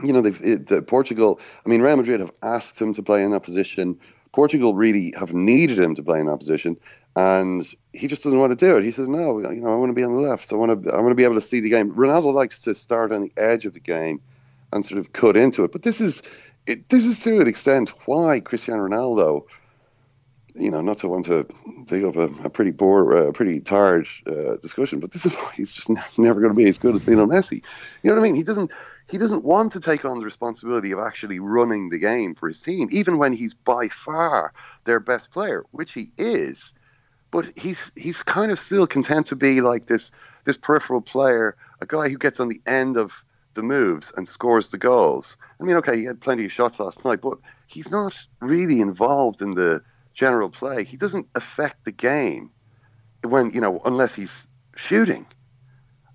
You 0.05 0.13
know, 0.13 0.21
they've 0.21 0.67
the 0.67 0.83
Portugal. 0.83 1.41
I 1.65 1.69
mean, 1.69 1.83
Real 1.83 1.97
Madrid 1.97 2.21
have 2.21 2.31
asked 2.45 2.81
him 2.81 2.95
to 2.95 3.03
play 3.03 3.25
in 3.25 3.33
that 3.33 3.43
position. 3.43 3.99
Portugal 4.31 4.77
really 4.77 5.13
have 5.19 5.35
needed 5.35 5.81
him 5.81 5.97
to 5.97 6.03
play 6.03 6.21
in 6.21 6.27
that 6.27 6.39
position, 6.39 6.77
and 7.17 7.67
he 7.93 8.07
just 8.07 8.23
doesn't 8.23 8.39
want 8.39 8.57
to 8.57 8.67
do 8.67 8.77
it. 8.77 8.85
He 8.85 8.93
says, 8.93 9.09
"No, 9.09 9.41
you 9.41 9.63
know, 9.63 9.73
I 9.73 9.75
want 9.75 9.91
to 9.91 9.95
be 9.95 10.05
on 10.05 10.15
the 10.15 10.21
left. 10.21 10.53
I 10.53 10.57
want 10.57 10.85
to. 10.85 10.93
I 10.93 11.01
want 11.01 11.11
to 11.11 11.17
be 11.17 11.25
able 11.25 11.35
to 11.35 11.41
see 11.41 11.59
the 11.59 11.71
game." 11.71 11.93
Ronaldo 11.93 12.33
likes 12.33 12.61
to 12.61 12.75
start 12.75 13.11
on 13.11 13.23
the 13.23 13.33
edge 13.37 13.67
of 13.67 13.75
the 13.75 13.81
game 13.81 14.21
and 14.73 14.87
sort 14.87 15.01
of 15.01 15.13
cut 15.13 15.37
into 15.37 15.65
it. 15.65 15.73
But 15.73 15.83
this 15.83 16.01
is 16.01 16.23
it, 16.67 16.89
this 16.89 17.07
is 17.07 17.23
to 17.23 17.41
an 17.41 17.47
extent 17.47 17.91
why 18.07 18.41
Cristiano 18.41 18.89
Ronaldo, 18.89 19.45
you 20.55 20.71
know, 20.71 20.81
not 20.81 20.99
to 20.99 21.09
want 21.09 21.27
to 21.27 21.47
take 21.87 22.03
up 22.03 22.17
a, 22.17 22.29
a 22.45 22.51
pretty 22.51 22.73
bore, 22.73 23.15
uh, 23.15 23.33
pretty 23.33 23.61
tired 23.61 24.07
uh, 24.27 24.57
discussion, 24.57 24.99
but 24.99 25.13
this 25.13 25.27
is 25.27 25.35
why 25.37 25.53
he's 25.55 25.75
just 25.75 25.91
never 26.19 26.41
going 26.41 26.53
to 26.53 26.57
be 26.57 26.69
as 26.69 26.79
good 26.79 26.95
as 26.95 27.07
Lionel 27.07 27.29
Messi. 27.29 27.63
You 28.03 28.11
know 28.11 28.15
what 28.17 28.21
I 28.21 28.25
mean? 28.25 28.35
He 28.35 28.43
doesn't 28.43 28.73
he 29.09 29.19
doesn't 29.19 29.45
want 29.45 29.73
to 29.73 29.81
take 29.81 30.05
on 30.05 30.19
the 30.19 30.25
responsibility 30.25 30.91
of 30.91 30.99
actually 30.99 31.39
running 31.39 31.91
the 31.91 31.99
game 31.99 32.35
for 32.35 32.49
his 32.49 32.61
team, 32.61 32.89
even 32.91 33.19
when 33.19 33.33
he's 33.33 33.55
by 33.55 33.89
far 33.89 34.53
their 34.85 35.01
best 35.01 35.31
player, 35.31 35.65
which 35.71 35.93
he 35.93 36.11
is. 36.19 36.75
But 37.31 37.47
he's 37.57 37.93
he's 37.97 38.23
kind 38.23 38.51
of 38.51 38.59
still 38.59 38.87
content 38.87 39.27
to 39.27 39.37
be 39.37 39.61
like 39.61 39.87
this 39.87 40.11
this 40.45 40.57
peripheral 40.57 41.03
player, 41.03 41.57
a 41.81 41.87
guy 41.87 42.09
who 42.09 42.19
gets 42.19 42.41
on 42.41 42.49
the 42.49 42.61
end 42.67 42.97
of 42.97 43.23
the 43.57 43.63
moves 43.63 44.13
and 44.17 44.29
scores 44.29 44.69
the 44.69 44.79
goals. 44.79 45.37
I 45.61 45.65
mean, 45.65 45.77
okay, 45.77 45.97
he 45.97 46.05
had 46.05 46.21
plenty 46.21 46.45
of 46.45 46.53
shots 46.53 46.79
last 46.79 47.05
night, 47.05 47.21
but 47.21 47.39
he's 47.67 47.91
not 47.91 48.15
really 48.41 48.81
involved 48.81 49.43
in 49.43 49.55
the 49.55 49.83
general 50.15 50.49
play. 50.49 50.85
He 50.85 50.97
doesn't 50.97 51.27
affect 51.35 51.85
the 51.85 51.93
game 51.93 52.51
when 53.23 53.51
you 53.51 53.61
know 53.61 53.81
unless 53.85 54.15
he's 54.15 54.47
shooting. 54.77 55.27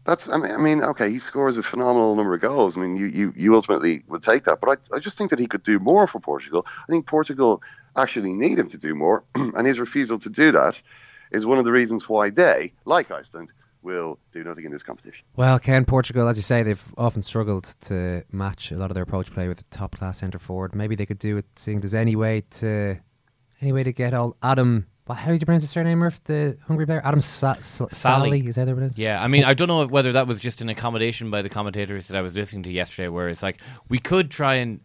That's 0.05 0.29
I 0.29 0.37
mean, 0.37 0.51
I 0.51 0.57
mean, 0.57 0.81
okay, 0.81 1.11
he 1.11 1.19
scores 1.19 1.57
a 1.57 1.63
phenomenal 1.63 2.15
number 2.15 2.33
of 2.33 2.41
goals. 2.41 2.77
I 2.77 2.81
mean, 2.81 2.95
you 2.95 3.07
you, 3.07 3.33
you 3.35 3.55
ultimately 3.55 4.03
would 4.07 4.23
take 4.23 4.45
that, 4.45 4.61
but 4.61 4.69
I, 4.69 4.95
I 4.95 4.99
just 4.99 5.17
think 5.17 5.29
that 5.29 5.39
he 5.39 5.47
could 5.47 5.63
do 5.63 5.77
more 5.79 6.07
for 6.07 6.19
Portugal. 6.19 6.65
I 6.87 6.91
think 6.91 7.05
Portugal 7.05 7.61
actually 7.97 8.33
need 8.33 8.57
him 8.57 8.69
to 8.69 8.77
do 8.77 8.95
more, 8.95 9.23
and 9.35 9.67
his 9.67 9.79
refusal 9.79 10.17
to 10.19 10.29
do 10.29 10.51
that 10.53 10.79
is 11.31 11.45
one 11.45 11.57
of 11.57 11.65
the 11.65 11.71
reasons 11.71 12.09
why 12.09 12.29
they, 12.29 12.73
like 12.85 13.11
Iceland, 13.11 13.51
will 13.83 14.19
do 14.31 14.43
nothing 14.43 14.65
in 14.65 14.71
this 14.71 14.83
competition. 14.83 15.25
Well, 15.35 15.57
Ken, 15.59 15.85
Portugal, 15.85 16.27
as 16.27 16.37
you 16.37 16.43
say, 16.43 16.63
they've 16.63 16.93
often 16.97 17.21
struggled 17.21 17.63
to 17.81 18.23
match 18.31 18.71
a 18.71 18.77
lot 18.77 18.91
of 18.91 18.95
their 18.95 19.03
approach 19.03 19.31
play 19.31 19.47
with 19.47 19.61
a 19.61 19.63
top 19.65 19.97
class 19.97 20.19
centre 20.19 20.39
forward. 20.39 20.75
Maybe 20.75 20.95
they 20.95 21.05
could 21.05 21.19
do 21.19 21.37
it, 21.37 21.45
seeing 21.55 21.79
there's 21.79 21.93
any 21.95 22.15
way 22.15 22.43
to 22.51 22.97
any 23.61 23.71
way 23.73 23.83
to 23.83 23.91
get 23.93 24.13
all 24.13 24.35
Adam. 24.43 24.87
Well, 25.07 25.17
how 25.17 25.27
do 25.27 25.33
you 25.33 25.39
pronounce 25.39 25.63
his 25.63 25.71
surname, 25.71 25.97
Murph? 25.99 26.23
The 26.25 26.57
Hungary 26.67 26.85
player, 26.85 27.01
Adam 27.03 27.19
Sa- 27.19 27.57
Sa- 27.61 27.87
Sally. 27.91 28.47
Is 28.47 28.55
that 28.55 28.67
what 28.67 28.77
it 28.77 28.85
is? 28.85 28.97
Yeah, 28.97 29.21
I 29.21 29.27
mean, 29.27 29.43
I 29.43 29.53
don't 29.53 29.67
know 29.67 29.85
whether 29.87 30.11
that 30.13 30.27
was 30.27 30.39
just 30.39 30.61
an 30.61 30.69
accommodation 30.69 31.31
by 31.31 31.41
the 31.41 31.49
commentators 31.49 32.07
that 32.07 32.17
I 32.17 32.21
was 32.21 32.35
listening 32.35 32.63
to 32.63 32.71
yesterday, 32.71 33.07
where 33.07 33.27
it's 33.27 33.43
like 33.43 33.59
we 33.89 33.97
could 33.99 34.29
try 34.31 34.55
and, 34.55 34.79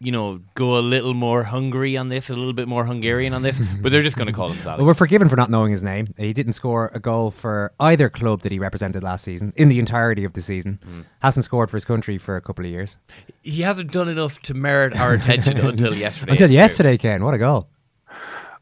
you 0.00 0.10
know, 0.10 0.40
go 0.54 0.78
a 0.78 0.80
little 0.80 1.12
more 1.12 1.42
Hungary 1.42 1.96
on 1.96 2.08
this, 2.08 2.30
a 2.30 2.34
little 2.34 2.54
bit 2.54 2.66
more 2.66 2.84
Hungarian 2.84 3.34
on 3.34 3.42
this, 3.42 3.60
but 3.82 3.92
they're 3.92 4.02
just 4.02 4.16
going 4.16 4.26
to 4.28 4.32
call 4.32 4.50
him 4.50 4.60
Sally. 4.60 4.78
Well, 4.78 4.86
we're 4.86 4.94
forgiven 4.94 5.28
for 5.28 5.36
not 5.36 5.50
knowing 5.50 5.70
his 5.72 5.82
name. 5.82 6.14
He 6.16 6.32
didn't 6.32 6.54
score 6.54 6.90
a 6.94 6.98
goal 6.98 7.30
for 7.30 7.72
either 7.78 8.08
club 8.08 8.40
that 8.42 8.52
he 8.52 8.58
represented 8.58 9.02
last 9.02 9.24
season 9.24 9.52
in 9.56 9.68
the 9.68 9.78
entirety 9.78 10.24
of 10.24 10.32
the 10.32 10.40
season. 10.40 10.80
Hmm. 10.82 11.00
Hasn't 11.20 11.44
scored 11.44 11.70
for 11.70 11.76
his 11.76 11.84
country 11.84 12.16
for 12.16 12.36
a 12.36 12.40
couple 12.40 12.64
of 12.64 12.70
years. 12.70 12.96
he 13.42 13.62
hasn't 13.62 13.92
done 13.92 14.08
enough 14.08 14.40
to 14.42 14.54
merit 14.54 14.98
our 14.98 15.12
attention 15.12 15.58
until 15.66 15.94
yesterday. 15.94 16.32
Until 16.32 16.46
it's 16.46 16.52
true. 16.52 16.58
yesterday, 16.60 16.96
Ken. 16.96 17.22
What 17.24 17.34
a 17.34 17.38
goal! 17.38 17.68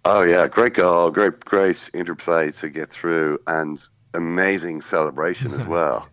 Oh 0.04 0.22
yeah, 0.22 0.46
great 0.48 0.74
goal, 0.74 1.10
great 1.10 1.44
great 1.44 1.90
interplay 1.92 2.50
to 2.52 2.68
get 2.68 2.90
through, 2.90 3.38
and 3.46 3.78
amazing 4.14 4.80
celebration 4.80 5.52
as 5.54 5.66
well, 5.76 6.08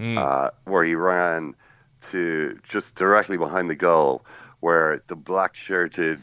uh, 0.00 0.50
where 0.64 0.84
he 0.84 0.94
ran 0.94 1.54
to 2.02 2.58
just 2.62 2.94
directly 2.94 3.36
behind 3.36 3.68
the 3.68 3.74
goal, 3.74 4.24
where 4.60 5.02
the 5.08 5.16
black 5.16 5.54
shirted 5.56 6.20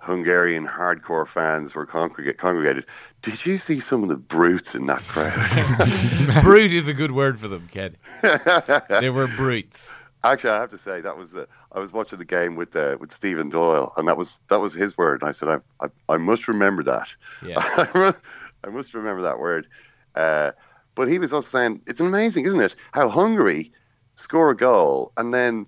Hungarian 0.00 0.66
hardcore 0.66 1.26
fans 1.26 1.74
were 1.74 1.84
congregate, 1.86 2.38
congregated. 2.38 2.86
Did 3.22 3.44
you 3.44 3.58
see 3.58 3.80
some 3.80 4.02
of 4.02 4.08
the 4.08 4.16
brutes 4.16 4.74
in 4.74 4.86
that 4.86 5.02
crowd? 5.02 6.42
Brute 6.42 6.72
is 6.72 6.86
a 6.88 6.94
good 6.94 7.10
word 7.12 7.38
for 7.40 7.48
them, 7.48 7.68
Ken. 7.72 7.96
they 9.00 9.10
were 9.10 9.26
brutes. 9.36 9.92
Actually, 10.24 10.50
I 10.50 10.60
have 10.60 10.70
to 10.70 10.78
say 10.78 11.00
that 11.00 11.16
was 11.16 11.34
uh, 11.36 11.46
I 11.72 11.78
was 11.78 11.92
watching 11.92 12.18
the 12.18 12.24
game 12.24 12.54
with 12.56 12.74
uh, 12.76 12.96
with 13.00 13.12
Stephen 13.12 13.48
Doyle, 13.50 13.92
and 13.96 14.06
that 14.08 14.16
was 14.16 14.40
that 14.48 14.60
was 14.60 14.72
his 14.72 14.96
word. 14.96 15.20
And 15.22 15.28
I 15.28 15.32
said, 15.32 15.48
I 15.48 15.58
I, 15.84 15.88
I 16.08 16.16
must 16.16 16.48
remember 16.48 16.82
that. 16.84 17.08
Yeah. 17.44 17.56
I 17.58 17.88
must- 17.98 18.20
I 18.64 18.70
must 18.70 18.92
remember 18.92 19.22
that 19.22 19.38
word. 19.38 19.68
Uh, 20.16 20.50
but 20.96 21.06
he 21.08 21.20
was 21.20 21.32
also 21.32 21.46
saying 21.48 21.80
it's 21.86 22.00
amazing, 22.00 22.44
isn't 22.46 22.60
it? 22.60 22.74
How 22.92 23.08
Hungary 23.08 23.70
score 24.16 24.50
a 24.50 24.56
goal 24.56 25.12
and 25.16 25.32
then 25.32 25.64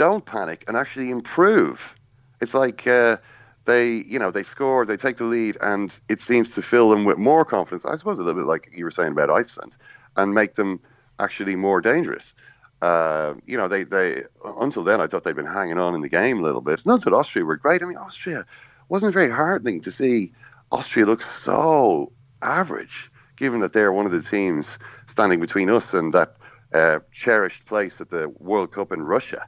don't 0.00 0.24
panic 0.24 0.64
and 0.66 0.78
actually 0.78 1.10
improve. 1.10 1.94
It's 2.40 2.54
like 2.54 2.86
uh, 2.86 3.18
they, 3.66 3.96
you 4.12 4.18
know, 4.18 4.30
they 4.30 4.42
score, 4.42 4.86
they 4.86 4.96
take 4.96 5.18
the 5.18 5.24
lead, 5.24 5.58
and 5.60 6.00
it 6.08 6.22
seems 6.22 6.54
to 6.54 6.62
fill 6.62 6.88
them 6.88 7.04
with 7.04 7.18
more 7.18 7.44
confidence. 7.44 7.84
I 7.84 7.96
suppose 7.96 8.18
a 8.18 8.24
little 8.24 8.40
bit 8.40 8.48
like 8.48 8.70
you 8.74 8.86
were 8.86 8.90
saying 8.90 9.12
about 9.12 9.28
Iceland, 9.28 9.76
and 10.16 10.32
make 10.32 10.54
them 10.54 10.80
actually 11.18 11.54
more 11.54 11.82
dangerous. 11.82 12.32
Uh, 12.80 13.34
you 13.44 13.58
know, 13.58 13.68
they, 13.68 13.84
they 13.84 14.22
until 14.58 14.84
then 14.84 15.02
I 15.02 15.06
thought 15.06 15.24
they'd 15.24 15.36
been 15.36 15.44
hanging 15.44 15.76
on 15.76 15.94
in 15.94 16.00
the 16.00 16.08
game 16.08 16.38
a 16.38 16.42
little 16.42 16.62
bit. 16.62 16.86
Not 16.86 17.04
that 17.04 17.12
Austria 17.12 17.44
were 17.44 17.58
great. 17.58 17.82
I 17.82 17.86
mean, 17.86 17.98
Austria 17.98 18.46
wasn't 18.88 19.12
very 19.12 19.30
heartening 19.30 19.82
to 19.82 19.92
see. 19.92 20.32
Austria 20.72 21.04
look 21.04 21.20
so 21.20 22.10
average, 22.40 23.10
given 23.36 23.60
that 23.60 23.74
they're 23.74 23.92
one 23.92 24.06
of 24.06 24.12
the 24.12 24.22
teams 24.22 24.78
standing 25.08 25.40
between 25.40 25.68
us 25.68 25.92
and 25.92 26.14
that 26.14 26.36
uh, 26.72 27.00
cherished 27.12 27.66
place 27.66 28.00
at 28.00 28.08
the 28.08 28.30
World 28.38 28.72
Cup 28.72 28.92
in 28.92 29.02
Russia. 29.02 29.44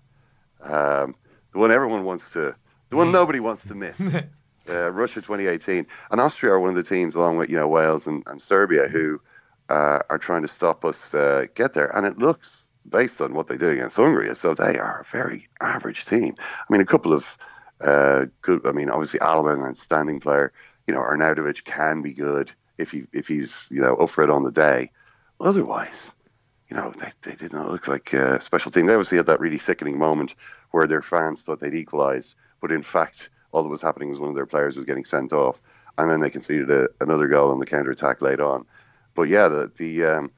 Um, 0.62 1.14
the 1.52 1.58
one 1.58 1.70
everyone 1.70 2.04
wants 2.04 2.30
to, 2.30 2.56
the 2.90 2.96
one 2.96 3.12
nobody 3.12 3.40
wants 3.40 3.64
to 3.68 3.74
miss. 3.74 4.14
uh, 4.68 4.90
Russia 4.92 5.20
2018, 5.20 5.86
and 6.10 6.20
Austria 6.20 6.52
are 6.52 6.60
one 6.60 6.70
of 6.70 6.76
the 6.76 6.82
teams, 6.82 7.14
along 7.14 7.36
with 7.36 7.50
you 7.50 7.56
know 7.56 7.68
Wales 7.68 8.06
and, 8.06 8.22
and 8.26 8.40
Serbia, 8.40 8.88
who 8.88 9.20
uh, 9.68 10.00
are 10.10 10.18
trying 10.18 10.42
to 10.42 10.48
stop 10.48 10.84
us 10.84 11.14
uh, 11.14 11.46
get 11.54 11.74
there. 11.74 11.94
And 11.96 12.06
it 12.06 12.18
looks, 12.18 12.70
based 12.88 13.20
on 13.20 13.34
what 13.34 13.48
they 13.48 13.56
do 13.56 13.70
against 13.70 13.96
Hungary, 13.96 14.28
as 14.28 14.42
though 14.42 14.54
they 14.54 14.78
are 14.78 15.00
a 15.00 15.04
very 15.04 15.48
average 15.60 16.06
team. 16.06 16.34
I 16.38 16.72
mean, 16.72 16.80
a 16.80 16.86
couple 16.86 17.12
of 17.12 17.36
uh, 17.80 18.26
good. 18.40 18.66
I 18.66 18.72
mean, 18.72 18.90
obviously 18.90 19.20
Alaba, 19.20 19.54
an 19.54 19.62
outstanding 19.62 20.20
player. 20.20 20.52
You 20.86 20.94
know, 20.94 21.00
Arnautovic 21.00 21.64
can 21.64 22.02
be 22.02 22.12
good 22.12 22.50
if 22.78 22.90
he 22.90 23.04
if 23.12 23.28
he's 23.28 23.68
you 23.70 23.80
know 23.80 23.96
up 23.96 24.10
for 24.10 24.24
it 24.24 24.30
on 24.30 24.42
the 24.42 24.52
day. 24.52 24.90
Otherwise, 25.40 26.12
you 26.72 26.78
know, 26.80 26.90
they, 26.98 27.10
they 27.20 27.36
did 27.36 27.52
not 27.52 27.70
look 27.70 27.86
like 27.86 28.14
a 28.14 28.40
special 28.40 28.70
team. 28.70 28.86
They 28.86 28.94
obviously 28.94 29.18
had 29.18 29.26
that 29.26 29.40
really 29.40 29.58
sickening 29.58 29.98
moment 29.98 30.34
where 30.70 30.86
their 30.86 31.02
fans 31.02 31.42
thought 31.42 31.60
they'd 31.60 31.74
equalise, 31.74 32.34
but 32.62 32.72
in 32.72 32.82
fact, 32.82 33.28
all 33.50 33.62
that 33.62 33.68
was 33.68 33.82
happening 33.82 34.08
was 34.08 34.18
one 34.18 34.30
of 34.30 34.34
their 34.34 34.46
players 34.46 34.74
was 34.74 34.86
getting 34.86 35.04
sent 35.04 35.34
off, 35.34 35.60
and 35.98 36.10
then 36.10 36.20
they 36.20 36.30
conceded 36.30 36.70
a, 36.70 36.88
another 37.02 37.28
goal 37.28 37.50
on 37.50 37.58
the 37.58 37.66
counter 37.66 37.90
attack 37.90 38.22
late 38.22 38.40
on. 38.40 38.64
But 39.14 39.24
yeah, 39.24 39.48
the, 39.48 39.70
the 39.76 40.04
um, 40.06 40.30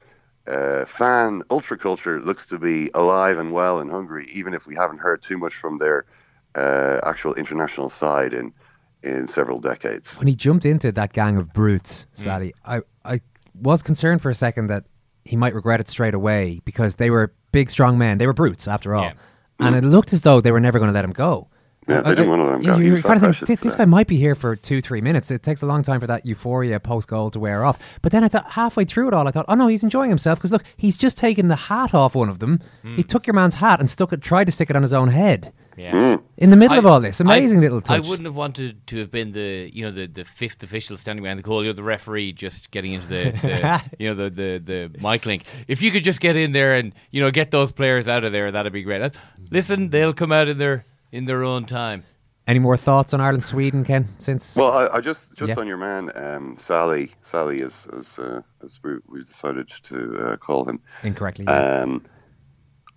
uh, 0.45 0.83
fan 0.83 1.41
ultra 1.49 1.77
culture 1.77 2.19
looks 2.19 2.47
to 2.47 2.59
be 2.59 2.91
alive 2.93 3.37
and 3.37 3.53
well 3.53 3.79
in 3.79 3.87
Hungary, 3.87 4.27
even 4.33 4.53
if 4.53 4.67
we 4.67 4.75
haven't 4.75 4.97
heard 4.97 5.21
too 5.21 5.37
much 5.37 5.53
from 5.53 5.77
their 5.77 6.05
uh, 6.55 6.99
actual 7.05 7.33
international 7.35 7.87
side 7.87 8.33
in 8.33 8.53
in 9.03 9.29
several 9.29 9.59
decades. 9.59 10.17
When 10.17 10.27
he 10.27 10.35
jumped 10.35 10.65
into 10.65 10.91
that 10.91 11.13
gang 11.13 11.37
of 11.37 11.53
brutes, 11.53 12.07
Sally, 12.13 12.53
I, 12.65 12.81
I 13.05 13.21
was 13.53 13.83
concerned 13.83 14.21
for 14.21 14.31
a 14.31 14.33
second 14.33 14.67
that 14.67 14.83
he 15.25 15.35
might 15.35 15.53
regret 15.53 15.79
it 15.79 15.89
straight 15.89 16.13
away 16.13 16.61
because 16.65 16.95
they 16.95 17.09
were 17.09 17.33
big, 17.51 17.69
strong 17.69 17.97
men. 17.97 18.17
They 18.19 18.27
were 18.27 18.33
brutes, 18.33 18.67
after 18.67 18.95
all. 18.95 19.11
And 19.59 19.75
it 19.75 19.83
looked 19.83 20.13
as 20.13 20.21
though 20.21 20.39
they 20.41 20.51
were 20.51 20.59
never 20.59 20.79
going 20.79 20.89
to 20.89 20.93
let 20.93 21.03
him 21.05 21.11
go. 21.13 21.47
Yeah, 21.87 22.01
they 22.01 22.11
Uh, 22.11 22.15
didn't 22.15 22.29
want 22.29 22.39
to 22.41 22.45
let 22.45 22.55
him 22.55 22.61
go. 22.63 22.77
He 22.77 22.85
You're 22.85 22.93
was 22.93 23.01
so 23.03 23.07
kind 23.09 23.17
of 23.17 23.21
thinking, 23.21 23.29
precious 23.33 23.47
this, 23.47 23.59
to 23.59 23.63
this 23.63 23.75
them. 23.75 23.89
guy 23.89 23.97
might 23.97 24.07
be 24.07 24.17
here 24.17 24.33
for 24.35 24.55
two, 24.55 24.81
three 24.81 25.01
minutes. 25.01 25.29
It 25.29 25.43
takes 25.43 25.61
a 25.61 25.65
long 25.67 25.83
time 25.83 25.99
for 25.99 26.07
that 26.07 26.25
euphoria 26.25 26.79
post 26.79 27.07
goal 27.07 27.29
to 27.31 27.39
wear 27.39 27.63
off. 27.63 27.77
But 28.01 28.11
then 28.11 28.23
I 28.23 28.27
thought, 28.27 28.51
halfway 28.51 28.85
through 28.85 29.09
it 29.09 29.13
all, 29.13 29.27
I 29.27 29.31
thought, 29.31 29.45
oh 29.47 29.53
no, 29.55 29.67
he's 29.67 29.83
enjoying 29.83 30.09
himself 30.09 30.39
because 30.39 30.51
look, 30.51 30.63
he's 30.77 30.97
just 30.97 31.17
taken 31.17 31.47
the 31.47 31.55
hat 31.55 31.93
off 31.93 32.15
one 32.15 32.27
of 32.29 32.39
them. 32.39 32.59
He 32.95 33.03
took 33.03 33.27
your 33.27 33.33
man's 33.35 33.55
hat 33.55 33.79
and 33.79 33.87
stuck 33.89 34.11
it, 34.13 34.21
tried 34.21 34.45
to 34.45 34.51
stick 34.51 34.69
it 34.71 34.75
on 34.75 34.81
his 34.81 34.93
own 34.93 35.09
head. 35.09 35.53
Yeah. 35.77 36.17
In 36.45 36.51
the 36.51 36.55
middle 36.55 36.75
I- 36.75 36.77
of 36.79 36.85
all 36.85 36.99
this, 36.99 37.19
amazing 37.19 37.57
I- 37.57 37.61
little 37.61 37.81
touch. 37.81 38.05
I 38.05 38.07
wouldn't 38.07 38.25
have 38.27 38.35
wanted 38.35 38.85
to 38.87 38.99
have 38.99 39.09
been 39.09 39.31
the 39.31 39.71
you 39.73 39.83
know 39.83 39.89
the, 39.91 40.05
the 40.05 40.23
fifth 40.23 40.61
official 40.61 40.95
standing 40.95 41.23
behind 41.23 41.39
the 41.39 41.43
goal. 41.43 41.63
You 41.63 41.69
know 41.69 41.73
the 41.73 41.81
referee 41.83 42.33
just 42.33 42.69
getting 42.69 42.93
into 42.93 43.07
the, 43.07 43.23
the 43.31 43.81
you 43.99 44.07
know 44.07 44.13
the, 44.13 44.29
the 44.29 44.61
the 44.93 44.99
mic 45.01 45.25
link. 45.25 45.43
If 45.67 45.81
you 45.81 45.89
could 45.91 46.03
just 46.03 46.21
get 46.21 46.35
in 46.35 46.51
there 46.51 46.75
and 46.75 46.93
you 47.09 47.19
know 47.21 47.31
get 47.31 47.49
those 47.49 47.71
players 47.71 48.07
out 48.07 48.23
of 48.23 48.31
there, 48.31 48.51
that'd 48.51 48.71
be 48.71 48.83
great. 48.83 49.11
Listen, 49.49 49.89
they'll 49.89 50.13
come 50.13 50.31
out 50.31 50.47
in 50.47 50.59
their 50.59 50.85
in 51.11 51.25
their 51.25 51.43
own 51.43 51.65
time. 51.65 52.03
Any 52.47 52.59
more 52.59 52.77
thoughts 52.77 53.11
on 53.15 53.21
Ireland, 53.21 53.43
Sweden, 53.43 53.83
Ken? 53.83 54.07
Since 54.19 54.55
Well, 54.55 54.71
I, 54.71 54.97
I 54.97 55.01
just 55.01 55.33
just 55.33 55.49
Yeah. 55.49 55.59
on 55.59 55.65
your 55.67 55.77
man, 55.77 56.11
um, 56.13 56.57
Sally. 56.59 57.11
Sally 57.23 57.61
is 57.61 57.87
as 57.97 58.19
uh, 58.19 58.41
as 58.63 58.79
we 58.83 58.97
we've 59.07 59.25
decided 59.27 59.67
to 59.81 59.97
uh, 60.19 60.37
call 60.37 60.63
him. 60.69 60.79
incorrectly, 61.01 61.45
yeah. 61.47 61.81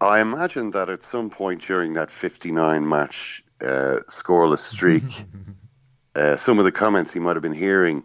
I 0.01 0.21
imagine 0.21 0.71
that 0.73 0.89
at 0.89 1.03
some 1.03 1.31
point 1.31 1.63
during 1.63 1.95
that 1.95 2.11
59 2.11 2.89
match 2.89 3.43
uh, 3.61 4.01
scoreless 4.09 4.59
streak, 4.59 5.03
uh, 6.15 6.37
some 6.37 6.59
of 6.59 6.65
the 6.65 6.73
comments 6.73 7.13
he 7.13 7.21
might 7.21 7.35
have 7.37 7.43
been 7.43 7.53
hearing 7.53 8.05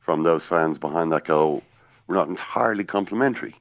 from 0.00 0.24
those 0.24 0.44
fans 0.44 0.78
behind 0.78 1.12
that 1.12 1.24
goal 1.24 1.62
were 2.06 2.16
not 2.16 2.28
entirely 2.28 2.84
complimentary. 2.84 3.54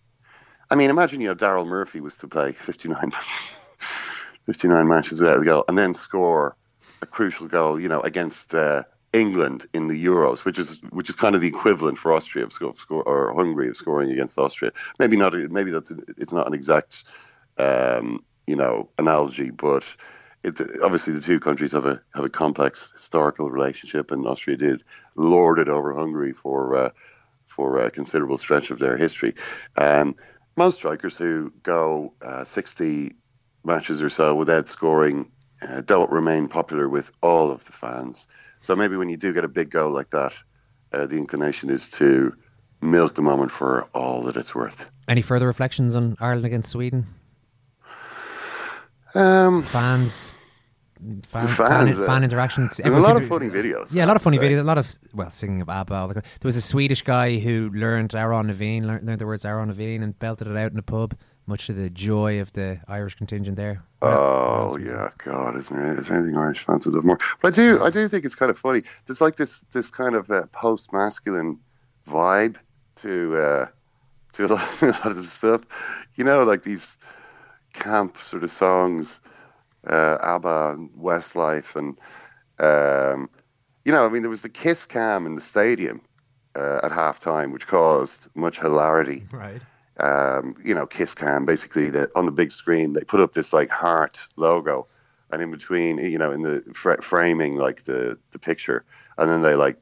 I 0.71 0.76
mean, 0.76 0.89
imagine 0.89 1.21
you 1.21 1.28
know 1.28 1.36
Daryl 1.36 1.67
Murphy 1.67 2.00
was 2.00 2.17
to 2.17 2.28
play 2.28 2.54
59, 2.54 3.12
59 4.45 4.88
matches 4.88 5.19
without 5.19 5.41
a 5.41 5.45
goal 5.45 5.65
and 5.67 5.78
then 5.78 5.93
score 5.93 6.56
a 7.02 7.06
crucial 7.06 7.47
goal, 7.47 7.80
you 7.80 7.88
know, 7.88 8.00
against 8.02 8.56
uh, 8.56 8.84
England 9.13 9.67
in 9.74 9.88
the 9.88 10.06
Euros, 10.06 10.45
which 10.45 10.58
is 10.58 10.80
which 10.89 11.10
is 11.10 11.15
kind 11.15 11.36
of 11.36 11.41
the 11.41 11.47
equivalent 11.47 11.97
for 11.97 12.13
Austria 12.13 12.45
of 12.45 12.54
score 12.54 13.04
or 13.04 13.34
Hungary 13.34 13.67
of 13.67 13.78
scoring 13.78 14.12
against 14.12 14.38
Austria. 14.38 14.71
Maybe 15.00 15.17
not. 15.17 15.34
Maybe 15.34 15.71
that's 15.71 15.91
it's 16.17 16.34
not 16.34 16.47
an 16.47 16.54
exact, 16.54 17.04
um, 17.57 18.23
you 18.47 18.55
know, 18.55 18.89
analogy, 18.97 19.49
but 19.49 19.83
it, 20.43 20.59
obviously 20.83 21.13
the 21.13 21.21
two 21.21 21.39
countries 21.39 21.71
have 21.71 21.85
a 21.85 22.01
have 22.13 22.25
a 22.25 22.29
complex 22.29 22.91
historical 22.91 23.49
relationship, 23.49 24.11
and 24.11 24.25
Austria 24.25 24.57
did 24.57 24.83
lord 25.15 25.59
it 25.59 25.69
over 25.69 25.93
Hungary 25.93 26.33
for 26.33 26.75
uh, 26.75 26.89
for 27.45 27.79
a 27.79 27.91
considerable 27.91 28.37
stretch 28.37 28.71
of 28.71 28.79
their 28.79 28.97
history. 28.97 29.35
Um, 29.77 30.15
most 30.55 30.77
strikers 30.77 31.17
who 31.17 31.51
go 31.63 32.13
uh, 32.21 32.43
60 32.43 33.15
matches 33.63 34.01
or 34.01 34.09
so 34.09 34.35
without 34.35 34.67
scoring 34.67 35.31
uh, 35.61 35.81
don't 35.81 36.11
remain 36.11 36.47
popular 36.47 36.89
with 36.89 37.11
all 37.21 37.51
of 37.51 37.63
the 37.65 37.71
fans. 37.71 38.27
So 38.59 38.75
maybe 38.75 38.95
when 38.95 39.09
you 39.09 39.17
do 39.17 39.33
get 39.33 39.43
a 39.43 39.47
big 39.47 39.69
goal 39.69 39.91
like 39.91 40.09
that, 40.11 40.33
uh, 40.93 41.05
the 41.05 41.17
inclination 41.17 41.69
is 41.69 41.91
to 41.91 42.35
milk 42.81 43.15
the 43.15 43.21
moment 43.21 43.51
for 43.51 43.83
all 43.93 44.23
that 44.23 44.37
it's 44.37 44.55
worth. 44.55 44.85
Any 45.07 45.21
further 45.21 45.47
reflections 45.47 45.95
on 45.95 46.15
Ireland 46.19 46.45
against 46.45 46.71
Sweden? 46.71 47.07
Um, 49.15 49.62
fans, 49.63 50.32
fan, 51.28 51.41
The 51.43 51.47
fan, 51.47 51.89
uh, 51.89 52.06
fan 52.06 52.24
interactions. 52.24 52.78
there's 52.78 52.93
a 52.95 53.00
lot 53.00 53.17
of 53.17 53.28
funny 53.28 53.50
videos, 53.50 53.93
Yeah, 53.93 54.06
a 54.06 54.08
lot 54.08 54.15
of 54.15 54.21
funny 54.21 54.38
say. 54.38 54.50
videos. 54.50 54.60
A 54.62 54.63
lot 54.63 54.78
of 54.78 54.88
well, 55.13 55.32
singing 55.32 55.62
of 55.62 55.69
ABBA. 55.69 55.93
all 55.93 56.08
the- 56.08 56.13
There 56.13 56.24
was 56.43 56.56
a 56.56 56.62
Swedish 56.62 57.02
guy 57.02 57.39
who 57.39 57.69
learned 57.74 58.15
Aaron 58.15 58.47
Levine, 58.47 58.88
learned, 58.88 59.06
learned 59.08 59.19
the 59.19 59.26
words 59.26 59.43
Aaron 59.45 59.67
Levine, 59.69 60.04
and 60.04 60.17
belted 60.19 60.47
it 60.47 60.56
out 60.58 60.71
in 60.71 60.78
a 60.80 60.84
pub. 60.84 61.15
much 61.47 61.65
to 61.65 61.74
the 61.74 61.89
joy 61.89 62.39
of 62.39 62.54
the 62.54 62.80
Irish 62.88 63.15
contingent 63.15 63.58
there. 63.58 63.84
Oh 64.04 64.78
yeah, 64.78 65.10
God, 65.17 65.58
isn't 65.58 65.76
there, 65.76 66.00
is 66.00 66.08
there 66.08 66.15
anything 66.17 66.38
Irish 66.38 66.63
fans 66.63 66.86
would 66.86 66.93
love 66.95 67.04
more? 67.04 67.17
But 67.41 67.47
I 67.54 67.56
do, 67.56 67.84
I 67.84 67.89
do 67.89 68.08
think 68.08 68.24
it's 68.26 68.36
kind 68.36 68.52
of 68.52 68.58
funny. 68.58 68.84
There's 69.06 69.19
like 69.21 69.36
this, 69.38 69.62
this 69.74 69.89
kind 69.89 70.13
of 70.15 70.30
uh, 70.30 70.43
post-masculine 70.54 71.58
vibe 72.08 72.58
to 72.97 73.36
uh, 73.38 73.65
to 74.34 74.45
a 74.45 74.47
lot, 74.47 74.62
a 74.84 74.86
lot 74.86 75.06
of 75.08 75.15
the 75.15 75.24
stuff. 75.24 75.65
You 76.15 76.24
know, 76.24 76.43
like 76.43 76.62
these 76.63 76.97
camp 77.73 78.17
sort 78.17 78.43
of 78.43 78.51
songs, 78.51 79.21
uh, 79.88 80.17
ABBA, 80.21 80.75
and 80.77 80.89
Westlife, 80.91 81.75
and 81.75 81.97
um, 82.60 83.29
you 83.86 83.91
know, 83.91 84.05
I 84.05 84.10
mean, 84.10 84.21
there 84.21 84.29
was 84.29 84.43
the 84.43 84.49
kiss 84.49 84.86
cam 84.86 85.25
in 85.25 85.36
the 85.36 85.41
stadium 85.41 86.01
uh, 86.55 86.81
at 86.84 86.91
halftime, 86.91 87.51
which 87.51 87.67
caused 87.67 88.27
much 88.36 88.60
hilarity. 88.60 89.25
Right. 89.31 89.62
Um, 89.97 90.55
you 90.63 90.73
know, 90.73 90.88
kiss 90.88 91.13
cam, 91.13 91.45
basically, 91.45 91.89
the, 91.89 92.10
on 92.15 92.25
the 92.25 92.31
big 92.31 92.51
screen, 92.51 92.93
they 92.93 93.01
put 93.01 93.19
up 93.19 93.34
this 93.34 93.53
like 93.53 93.69
heart 93.69 94.25
logo, 94.36 94.88
and 95.31 95.41
in 95.41 95.51
between, 95.51 95.99
you 95.99 96.17
know, 96.17 96.31
in 96.31 96.41
the 96.41 96.63
fr- 96.73 97.01
framing, 97.01 97.57
like 97.57 97.84
the 97.84 98.17
the 98.31 98.39
picture, 98.39 98.84
and 99.17 99.29
then 99.29 99.41
they 99.41 99.53
like, 99.53 99.77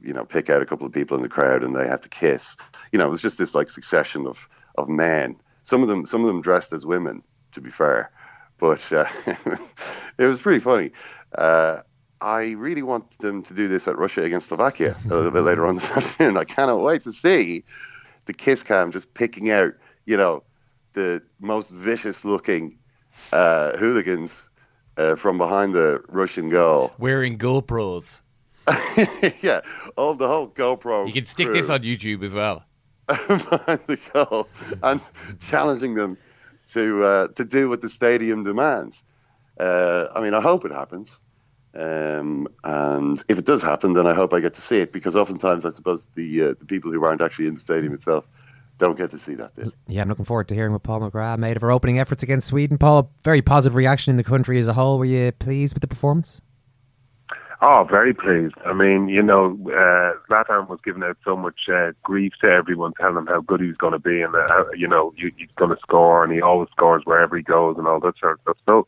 you 0.00 0.12
know, 0.12 0.24
pick 0.24 0.48
out 0.48 0.62
a 0.62 0.66
couple 0.66 0.86
of 0.86 0.92
people 0.92 1.16
in 1.16 1.22
the 1.22 1.28
crowd, 1.28 1.64
and 1.64 1.74
they 1.74 1.88
have 1.88 2.02
to 2.02 2.08
kiss. 2.08 2.56
You 2.92 2.98
know, 2.98 3.06
it 3.06 3.10
was 3.10 3.22
just 3.22 3.38
this 3.38 3.54
like 3.54 3.70
succession 3.70 4.26
of 4.26 4.48
of 4.76 4.88
men. 4.88 5.36
Some 5.62 5.82
of 5.82 5.88
them, 5.88 6.06
some 6.06 6.20
of 6.20 6.26
them 6.28 6.42
dressed 6.42 6.72
as 6.72 6.86
women, 6.86 7.22
to 7.54 7.60
be 7.60 7.70
fair, 7.70 8.10
but 8.58 8.92
uh, 8.92 9.06
it 10.18 10.26
was 10.26 10.40
pretty 10.40 10.60
funny. 10.60 10.90
Uh, 11.36 11.80
I 12.20 12.52
really 12.52 12.82
want 12.82 13.18
them 13.18 13.42
to 13.42 13.54
do 13.54 13.68
this 13.68 13.88
at 13.88 13.98
Russia 13.98 14.22
against 14.22 14.48
Slovakia 14.48 14.96
a 15.04 15.14
little 15.14 15.30
bit 15.30 15.42
later 15.42 15.66
on 15.66 15.74
this 15.74 15.90
afternoon. 15.96 16.36
I 16.36 16.44
cannot 16.44 16.80
wait 16.80 17.02
to 17.02 17.12
see 17.12 17.64
the 18.26 18.32
kiss 18.32 18.62
cam 18.62 18.92
just 18.92 19.14
picking 19.14 19.50
out, 19.50 19.74
you 20.06 20.16
know, 20.16 20.42
the 20.94 21.22
most 21.40 21.70
vicious 21.70 22.24
looking 22.24 22.78
uh, 23.32 23.76
hooligans 23.76 24.48
uh, 24.96 25.16
from 25.16 25.38
behind 25.38 25.74
the 25.74 26.02
Russian 26.08 26.48
goal. 26.48 26.92
Wearing 26.98 27.36
GoPros. 27.36 28.22
yeah, 29.42 29.60
all 29.96 30.14
the 30.14 30.26
whole 30.26 30.48
GoPro. 30.48 31.06
You 31.06 31.12
can 31.12 31.26
stick 31.26 31.48
crew 31.48 31.54
this 31.54 31.68
on 31.68 31.80
YouTube 31.80 32.22
as 32.24 32.32
well. 32.32 32.64
behind 33.06 33.80
the 33.86 33.98
goal 34.14 34.48
and 34.82 35.00
challenging 35.40 35.94
them 35.94 36.16
to 36.74 37.04
uh, 37.04 37.28
to 37.28 37.44
do 37.44 37.68
what 37.68 37.80
the 37.80 37.88
stadium 37.88 38.44
demands. 38.44 39.02
Uh, 39.58 40.08
I 40.14 40.20
mean, 40.20 40.34
I 40.34 40.40
hope 40.40 40.64
it 40.64 40.72
happens. 40.72 41.20
Um, 41.74 42.46
and 42.62 43.22
if 43.28 43.38
it 43.38 43.44
does 43.44 43.62
happen, 43.62 43.94
then 43.94 44.06
I 44.06 44.14
hope 44.14 44.32
I 44.32 44.40
get 44.40 44.54
to 44.54 44.60
see 44.60 44.78
it 44.78 44.92
because 44.92 45.16
oftentimes 45.16 45.64
I 45.64 45.70
suppose 45.70 46.06
the 46.08 46.42
uh, 46.42 46.54
the 46.58 46.66
people 46.66 46.92
who 46.92 47.04
aren't 47.04 47.22
actually 47.22 47.46
in 47.46 47.54
the 47.54 47.60
stadium 47.60 47.94
itself 47.94 48.26
don't 48.78 48.98
get 48.98 49.10
to 49.10 49.18
see 49.18 49.34
that 49.34 49.54
bit. 49.54 49.72
Yeah, 49.86 50.02
I'm 50.02 50.08
looking 50.08 50.24
forward 50.24 50.48
to 50.48 50.54
hearing 50.54 50.72
what 50.72 50.82
Paul 50.82 51.00
McGrath 51.00 51.38
made 51.38 51.56
of 51.56 51.62
her 51.62 51.70
opening 51.70 51.98
efforts 51.98 52.22
against 52.22 52.48
Sweden. 52.48 52.76
Paul, 52.78 53.10
very 53.22 53.42
positive 53.42 53.76
reaction 53.76 54.10
in 54.10 54.16
the 54.16 54.24
country 54.24 54.58
as 54.58 54.68
a 54.68 54.72
whole. 54.72 54.98
Were 54.98 55.04
you 55.04 55.32
pleased 55.32 55.74
with 55.74 55.80
the 55.80 55.88
performance? 55.88 56.42
Oh, 57.66 57.86
very 57.90 58.12
pleased. 58.12 58.56
I 58.66 58.74
mean, 58.74 59.08
you 59.08 59.22
know, 59.22 59.56
uh, 59.68 60.12
Zlatan 60.28 60.68
was 60.68 60.80
giving 60.84 61.02
out 61.02 61.16
so 61.24 61.34
much 61.34 61.60
uh, 61.72 61.92
grief 62.02 62.34
to 62.44 62.50
everyone, 62.50 62.92
telling 63.00 63.16
him 63.16 63.26
how 63.26 63.40
good 63.40 63.62
he 63.62 63.68
was 63.68 63.78
going 63.78 63.94
to 63.94 63.98
be, 63.98 64.20
and 64.20 64.34
uh, 64.34 64.64
you 64.76 64.86
know, 64.86 65.14
he's 65.16 65.48
going 65.56 65.70
to 65.70 65.80
score, 65.80 66.22
and 66.22 66.30
he 66.30 66.42
always 66.42 66.68
scores 66.72 67.04
wherever 67.06 67.34
he 67.34 67.42
goes, 67.42 67.76
and 67.78 67.86
all 67.86 68.00
that 68.00 68.18
sort 68.20 68.34
of 68.34 68.40
stuff. 68.42 68.56
So, 68.66 68.86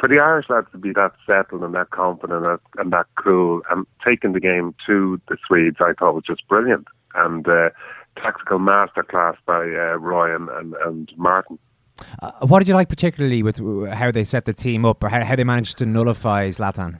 for 0.00 0.08
the 0.08 0.20
Irish 0.20 0.46
lads 0.50 0.66
to 0.72 0.78
be 0.78 0.92
that 0.94 1.12
settled 1.24 1.62
and 1.62 1.72
that 1.76 1.90
confident 1.90 2.44
and, 2.44 2.58
and 2.78 2.92
that 2.92 3.06
cool, 3.14 3.60
and 3.70 3.86
taking 4.04 4.32
the 4.32 4.40
game 4.40 4.74
to 4.86 5.20
the 5.28 5.36
Swedes, 5.46 5.76
I 5.78 5.92
thought 5.96 6.16
was 6.16 6.24
just 6.26 6.48
brilliant, 6.48 6.88
and 7.14 7.46
uh, 7.46 7.70
tactical 8.16 8.58
masterclass 8.58 9.36
by 9.46 9.60
uh, 9.60 9.98
Roy 9.98 10.34
and, 10.34 10.48
and, 10.48 10.74
and 10.84 11.12
Martin. 11.16 11.60
Uh, 12.20 12.32
what 12.40 12.58
did 12.58 12.66
you 12.66 12.74
like 12.74 12.88
particularly 12.88 13.44
with 13.44 13.58
how 13.92 14.10
they 14.10 14.24
set 14.24 14.46
the 14.46 14.52
team 14.52 14.84
up, 14.84 15.00
or 15.04 15.08
how, 15.08 15.24
how 15.24 15.36
they 15.36 15.44
managed 15.44 15.78
to 15.78 15.86
nullify 15.86 16.48
Zlatan? 16.48 16.98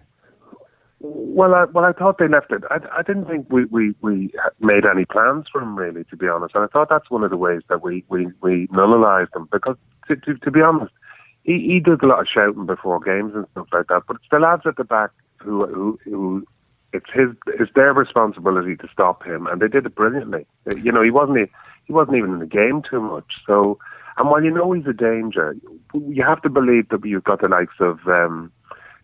Well, 1.03 1.55
I, 1.55 1.65
well, 1.65 1.87
I 1.87 1.93
thought 1.93 2.19
they 2.19 2.29
left 2.29 2.53
it. 2.53 2.63
I, 2.71 2.77
I 2.99 3.03
didn't 3.03 3.25
think 3.25 3.47
we, 3.51 3.65
we, 3.65 3.95
we 4.03 4.31
made 4.61 4.85
any 4.85 5.07
plans 5.07 5.47
for 5.51 5.63
him, 5.63 5.75
really, 5.75 6.05
to 6.05 6.17
be 6.17 6.29
honest. 6.29 6.55
And 6.55 6.65
I 6.65 6.67
thought 6.67 6.89
that's 6.91 7.11
one 7.11 7.25
of 7.25 7.31
the 7.31 7.39
ways 7.39 7.63
that 7.71 7.83
we, 7.83 8.05
we, 8.11 8.27
we 8.43 8.67
nullized 8.69 9.35
him 9.35 9.49
because, 9.51 9.77
to, 10.09 10.17
to, 10.17 10.35
to 10.35 10.51
be 10.51 10.61
honest, 10.61 10.93
he, 11.43 11.55
he 11.67 11.81
does 11.81 12.01
a 12.03 12.07
lot 12.07 12.21
of 12.21 12.27
shouting 12.33 12.67
before 12.67 13.01
games 13.01 13.33
and 13.35 13.47
stuff 13.53 13.69
like 13.73 13.87
that. 13.89 14.03
But 14.07 14.17
it's 14.17 14.27
the 14.31 14.41
lads 14.41 14.63
at 14.67 14.77
the 14.77 14.85
back 14.85 15.11
who, 15.39 15.67
who, 15.69 15.99
who 16.05 16.47
it's 16.93 17.09
his, 17.15 17.31
it's 17.47 17.73
their 17.75 17.95
responsibility 17.95 18.77
to 18.77 18.89
stop 18.93 19.25
him, 19.25 19.47
and 19.47 19.63
they 19.63 19.69
did 19.69 19.87
it 19.87 19.95
brilliantly. 19.95 20.47
You 20.83 20.93
know, 20.93 21.03
he 21.03 21.11
wasn't, 21.11 21.49
he 21.87 21.95
wasn't 21.95 22.19
even 22.19 22.35
in 22.35 22.41
the 22.41 22.47
game 22.47 22.83
too 22.89 23.01
much. 23.01 23.33
So, 23.47 23.79
and 24.19 24.29
while 24.29 24.43
you 24.43 24.51
know 24.51 24.73
he's 24.73 24.87
a 24.87 24.93
danger, 24.93 25.57
you 25.95 26.23
have 26.23 26.43
to 26.43 26.51
believe 26.51 26.91
that 26.91 27.07
you've 27.07 27.25
got 27.25 27.41
the 27.41 27.49
likes 27.49 27.77
of. 27.81 28.01
Um, 28.07 28.53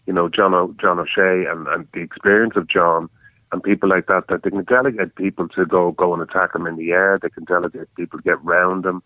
you 0.06 0.12
know, 0.12 0.28
John 0.28 0.54
o, 0.54 0.74
John 0.80 0.98
O'Shea 0.98 1.44
and, 1.50 1.66
and 1.68 1.86
the 1.92 2.00
experience 2.00 2.54
of 2.56 2.68
John 2.68 3.08
and 3.52 3.62
people 3.62 3.88
like 3.88 4.06
that, 4.06 4.24
that 4.28 4.42
they 4.42 4.50
can 4.50 4.64
delegate 4.64 5.14
people 5.14 5.48
to 5.48 5.66
go 5.66 5.92
go 5.92 6.12
and 6.12 6.22
attack 6.22 6.54
him 6.54 6.66
in 6.66 6.76
the 6.76 6.90
air. 6.90 7.18
They 7.20 7.30
can 7.30 7.44
delegate 7.44 7.94
people 7.94 8.18
to 8.18 8.22
get 8.22 8.44
round 8.44 8.84
him. 8.84 9.02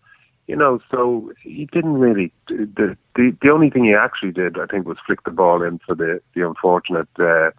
You 0.47 0.55
know, 0.55 0.79
so 0.89 1.31
he 1.41 1.65
didn't 1.71 1.93
really. 1.93 2.31
The 2.47 2.97
the, 3.15 3.37
the 3.41 3.51
only 3.51 3.69
thing 3.69 3.85
he 3.85 3.93
actually 3.93 4.31
did, 4.31 4.59
I 4.59 4.65
think, 4.65 4.87
was 4.87 4.97
flick 5.05 5.23
the 5.23 5.31
ball 5.31 5.61
in 5.61 5.79
for 5.85 5.95
the 5.95 6.21
the 6.33 6.45
unfortunate 6.45 7.07
uh, 7.19 7.51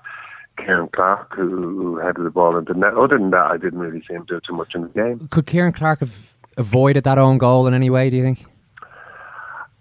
Ciaran 0.60 0.88
Clark, 0.94 1.34
who, 1.34 1.48
who 1.48 1.98
headed 1.98 2.24
the 2.24 2.30
ball 2.30 2.56
into 2.56 2.74
net. 2.74 2.94
Other 2.94 3.18
than 3.18 3.30
that, 3.30 3.46
I 3.46 3.56
didn't 3.56 3.78
really 3.78 4.02
see 4.06 4.14
him 4.14 4.24
do 4.26 4.40
too 4.46 4.54
much 4.54 4.74
in 4.74 4.82
the 4.82 4.88
game. 4.88 5.28
Could 5.28 5.46
Ciaran 5.46 5.72
Clark 5.72 6.00
have 6.00 6.34
avoided 6.56 7.04
that 7.04 7.18
own 7.18 7.38
goal 7.38 7.66
in 7.66 7.74
any 7.74 7.90
way? 7.90 8.10
Do 8.10 8.16
you 8.16 8.22
think? 8.22 8.44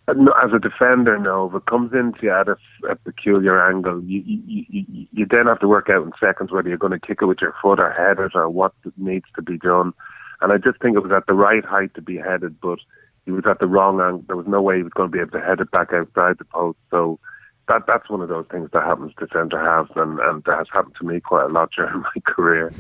Uh, 0.07 0.13
no, 0.13 0.33
as 0.43 0.51
a 0.53 0.59
defender, 0.59 1.17
no. 1.19 1.49
If 1.49 1.55
it 1.55 1.65
comes 1.67 1.93
into 1.93 2.29
at 2.31 2.47
a, 2.47 2.57
a 2.89 2.95
peculiar 2.95 3.67
angle, 3.69 4.01
you, 4.03 4.21
you, 4.25 4.65
you, 4.67 5.07
you 5.11 5.25
then 5.29 5.45
have 5.45 5.59
to 5.59 5.67
work 5.67 5.89
out 5.89 6.03
in 6.03 6.11
seconds 6.19 6.51
whether 6.51 6.67
you're 6.67 6.77
going 6.77 6.99
to 6.99 7.07
kick 7.07 7.19
it 7.21 7.25
with 7.25 7.39
your 7.41 7.55
foot 7.61 7.79
or 7.79 7.91
head 7.91 8.19
it 8.19 8.31
or 8.35 8.49
what 8.49 8.73
needs 8.97 9.25
to 9.35 9.41
be 9.41 9.57
done. 9.57 9.93
And 10.41 10.51
I 10.51 10.57
just 10.57 10.81
think 10.81 10.95
it 10.95 11.03
was 11.03 11.11
at 11.11 11.27
the 11.27 11.33
right 11.33 11.63
height 11.63 11.93
to 11.93 12.01
be 12.01 12.17
headed, 12.17 12.59
but 12.59 12.79
he 13.25 13.31
was 13.31 13.43
at 13.47 13.59
the 13.59 13.67
wrong 13.67 14.01
angle. 14.01 14.23
There 14.27 14.35
was 14.35 14.47
no 14.47 14.61
way 14.61 14.77
he 14.77 14.83
was 14.83 14.93
going 14.93 15.11
to 15.11 15.15
be 15.15 15.21
able 15.21 15.31
to 15.31 15.45
head 15.45 15.59
it 15.59 15.69
back 15.69 15.93
outside 15.93 16.39
the 16.39 16.45
post. 16.45 16.79
So 16.89 17.19
that 17.67 17.83
that's 17.87 18.09
one 18.09 18.21
of 18.21 18.29
those 18.29 18.45
things 18.51 18.69
that 18.73 18.83
happens 18.83 19.13
to 19.19 19.27
centre 19.31 19.59
halves, 19.59 19.91
and, 19.95 20.19
and 20.19 20.43
that 20.45 20.57
has 20.57 20.67
happened 20.73 20.95
to 20.99 21.05
me 21.05 21.19
quite 21.19 21.45
a 21.45 21.53
lot 21.53 21.69
during 21.75 22.01
my 22.01 22.21
career. 22.25 22.71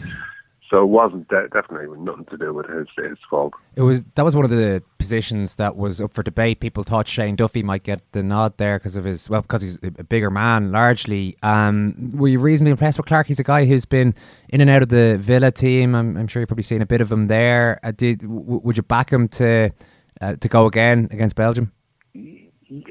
So 0.71 0.81
it 0.81 0.87
wasn't 0.87 1.27
de- 1.27 1.49
definitely 1.49 1.99
nothing 1.99 2.23
to 2.29 2.37
do 2.37 2.53
with 2.53 2.65
his 2.65 2.87
his 2.97 3.17
fault. 3.29 3.53
It 3.75 3.81
was 3.81 4.05
that 4.15 4.23
was 4.23 4.37
one 4.37 4.45
of 4.45 4.51
the 4.51 4.81
positions 4.97 5.55
that 5.55 5.75
was 5.75 5.99
up 5.99 6.13
for 6.13 6.23
debate. 6.23 6.61
People 6.61 6.83
thought 6.83 7.09
Shane 7.09 7.35
Duffy 7.35 7.61
might 7.61 7.83
get 7.83 8.01
the 8.13 8.23
nod 8.23 8.57
there 8.57 8.79
because 8.79 8.95
of 8.95 9.03
his 9.03 9.29
well, 9.29 9.41
because 9.41 9.61
he's 9.61 9.77
a 9.83 10.03
bigger 10.05 10.31
man 10.31 10.71
largely. 10.71 11.35
Um, 11.43 12.13
were 12.15 12.29
you 12.29 12.39
reasonably 12.39 12.71
impressed 12.71 12.97
with 12.97 13.05
Clark? 13.05 13.27
He's 13.27 13.39
a 13.39 13.43
guy 13.43 13.65
who's 13.65 13.83
been 13.83 14.15
in 14.47 14.61
and 14.61 14.69
out 14.69 14.81
of 14.81 14.87
the 14.87 15.17
Villa 15.19 15.51
team. 15.51 15.93
I'm, 15.93 16.15
I'm 16.15 16.27
sure 16.27 16.41
you've 16.41 16.47
probably 16.47 16.63
seen 16.63 16.81
a 16.81 16.85
bit 16.85 17.01
of 17.01 17.11
him 17.11 17.27
there. 17.27 17.81
Uh, 17.83 17.91
did 17.91 18.21
w- 18.21 18.61
would 18.63 18.77
you 18.77 18.83
back 18.83 19.11
him 19.11 19.27
to 19.27 19.71
uh, 20.21 20.35
to 20.37 20.47
go 20.47 20.67
again 20.67 21.09
against 21.11 21.35
Belgium? 21.35 21.73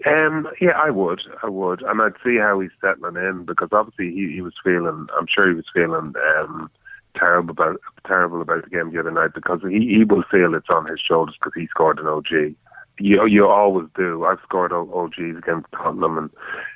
Um, 0.06 0.46
yeah, 0.60 0.76
I 0.76 0.90
would, 0.90 1.22
I 1.42 1.48
would, 1.48 1.80
and 1.80 2.02
I'd 2.02 2.12
see 2.22 2.36
how 2.36 2.60
he's 2.60 2.70
settling 2.82 3.16
in 3.16 3.46
because 3.46 3.70
obviously 3.72 4.10
he, 4.10 4.30
he 4.34 4.42
was 4.42 4.52
feeling. 4.62 5.06
I'm 5.18 5.26
sure 5.34 5.48
he 5.48 5.54
was 5.54 5.64
feeling. 5.72 6.12
Um, 6.38 6.70
terrible 7.16 7.50
about 7.50 7.80
terrible 8.06 8.42
about 8.42 8.64
the 8.64 8.70
game 8.70 8.92
the 8.92 9.00
other 9.00 9.10
night 9.10 9.34
because 9.34 9.60
he, 9.62 9.96
he 9.96 10.04
will 10.04 10.24
feel 10.30 10.54
it's 10.54 10.70
on 10.70 10.86
his 10.86 11.00
shoulders 11.00 11.36
because 11.38 11.52
he 11.54 11.66
scored 11.66 11.98
an 11.98 12.06
OG. 12.06 12.54
You 12.98 13.26
you 13.26 13.46
always 13.46 13.88
do. 13.96 14.24
I've 14.24 14.40
scored 14.42 14.72
OGs 14.72 15.38
against 15.38 15.70
Tottenham 15.72 16.18
and 16.18 16.30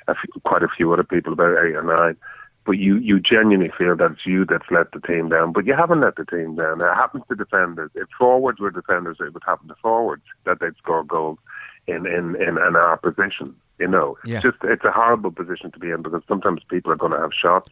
a 0.07 0.15
few, 0.15 0.41
quite 0.41 0.63
a 0.63 0.67
few 0.67 0.91
other 0.91 1.03
people, 1.03 1.33
about 1.33 1.57
eight 1.63 1.75
or 1.75 1.83
nine. 1.83 2.17
But 2.65 2.79
you 2.79 2.97
you 2.97 3.19
genuinely 3.19 3.71
feel 3.77 3.95
that 3.95 4.11
it's 4.13 4.25
you 4.25 4.45
that's 4.45 4.71
let 4.71 4.91
the 4.91 4.99
team 4.99 5.29
down. 5.29 5.53
But 5.53 5.67
you 5.67 5.75
haven't 5.75 6.01
let 6.01 6.15
the 6.15 6.25
team 6.25 6.55
down. 6.55 6.81
It 6.81 6.95
happens 6.95 7.23
to 7.29 7.35
defenders. 7.35 7.91
If 7.93 8.07
forwards 8.17 8.59
were 8.59 8.71
defenders, 8.71 9.17
it 9.19 9.33
would 9.33 9.43
happen 9.45 9.67
to 9.67 9.75
forwards 9.75 10.23
that 10.45 10.59
they'd 10.59 10.75
score 10.77 11.03
goals 11.03 11.37
in 11.85 12.07
in 12.07 12.35
in, 12.35 12.57
in 12.57 12.75
our 12.75 12.97
position. 12.97 13.55
You 13.77 13.89
know, 13.89 14.17
it's 14.37 14.43
just 14.43 14.57
it's 14.63 14.85
a 14.85 14.91
horrible 14.91 15.31
position 15.31 15.71
to 15.71 15.79
be 15.79 15.91
in 15.91 16.01
because 16.01 16.23
sometimes 16.27 16.61
people 16.67 16.91
are 16.91 16.97
going 16.97 17.11
to 17.11 17.19
have 17.19 17.31
shots 17.39 17.69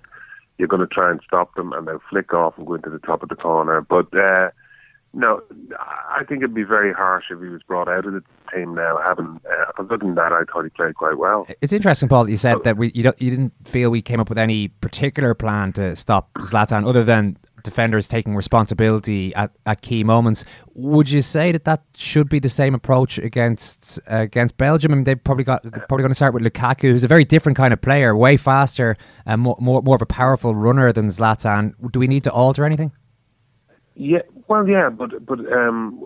you're 0.58 0.68
going 0.68 0.88
to 0.88 0.88
try 0.88 1.10
and 1.10 1.20
stop 1.26 1.56
them 1.56 1.74
and 1.74 1.88
they'll 1.88 2.02
flick 2.10 2.34
off 2.34 2.58
and 2.58 2.68
go 2.68 2.76
into 2.76 2.90
the 2.90 3.00
top 3.00 3.24
of 3.24 3.30
the 3.30 3.36
corner. 3.36 3.82
But 3.82 4.08
uh, 4.16 4.50
no, 5.14 5.42
I 5.78 6.24
think 6.28 6.42
it'd 6.42 6.56
be 6.56 6.64
very 6.64 6.92
harsh 6.92 7.26
if 7.30 7.40
he 7.40 7.48
was 7.48 7.62
brought 7.64 7.88
out 7.88 8.06
of 8.06 8.14
the 8.14 8.24
team 8.54 8.74
now. 8.74 9.00
Having 9.04 9.40
uh, 9.46 9.82
other 9.82 9.98
than 9.98 10.16
that, 10.16 10.32
I 10.32 10.44
thought 10.52 10.64
he 10.64 10.70
played 10.70 10.96
quite 10.96 11.18
well. 11.18 11.46
It's 11.62 11.74
interesting, 11.74 12.10
Paul, 12.10 12.26
that 12.26 12.32
you 12.32 12.38
said 12.38 12.64
that 12.64 12.78
we 12.78 12.92
you, 12.96 13.04
don't, 13.04 13.22
you 13.22 13.30
didn't 13.30 13.54
feel 13.66 13.90
we 13.90 14.02
came 14.02 14.20
up 14.20 14.30
with 14.30 14.40
any 14.40 14.70
particular 14.70 15.36
plan 15.36 15.72
to 15.74 15.96
stop 15.96 16.34
Zlatan 16.40 16.88
other 16.88 17.04
than 17.04 17.38
defenders 17.64 18.08
taking 18.08 18.36
responsibility 18.36 19.34
at, 19.36 19.52
at 19.66 19.82
key 19.82 20.04
moments. 20.04 20.46
Would 20.76 21.10
you 21.10 21.22
say 21.22 21.52
that 21.52 21.64
that 21.66 21.84
should 21.96 22.30
be 22.30 22.40
the 22.40 22.50
same 22.50 22.76
approach 22.76 23.18
against 23.18 24.00
uh, 24.12 24.18
against 24.18 24.58
Belgium? 24.58 24.92
I 24.92 24.96
mean, 24.96 25.04
they 25.06 25.16
probably 25.16 25.44
got 25.44 25.64
probably 25.64 26.04
going 26.04 26.10
to 26.10 26.16
start 26.16 26.34
with 26.34 26.44
Lukaku, 26.44 26.92
who's 26.92 27.04
a 27.04 27.08
very 27.08 27.26
different 27.26 27.58
kind 27.58 27.74
of 27.74 27.82
player, 27.82 28.16
way 28.16 28.38
faster 28.38 28.96
and 29.26 29.42
more 29.42 29.58
more, 29.60 29.82
more 29.82 29.96
of 29.96 30.02
a 30.02 30.06
powerful 30.06 30.54
runner 30.56 30.92
than 30.92 31.08
Zlatan. 31.08 31.74
Do 31.92 32.00
we 32.00 32.08
need 32.08 32.24
to 32.26 32.32
alter 32.32 32.66
anything? 32.66 32.92
Yeah, 33.96 34.22
well, 34.48 34.68
yeah, 34.68 34.90
but 34.90 35.26
but 35.26 35.40
um, 35.54 36.06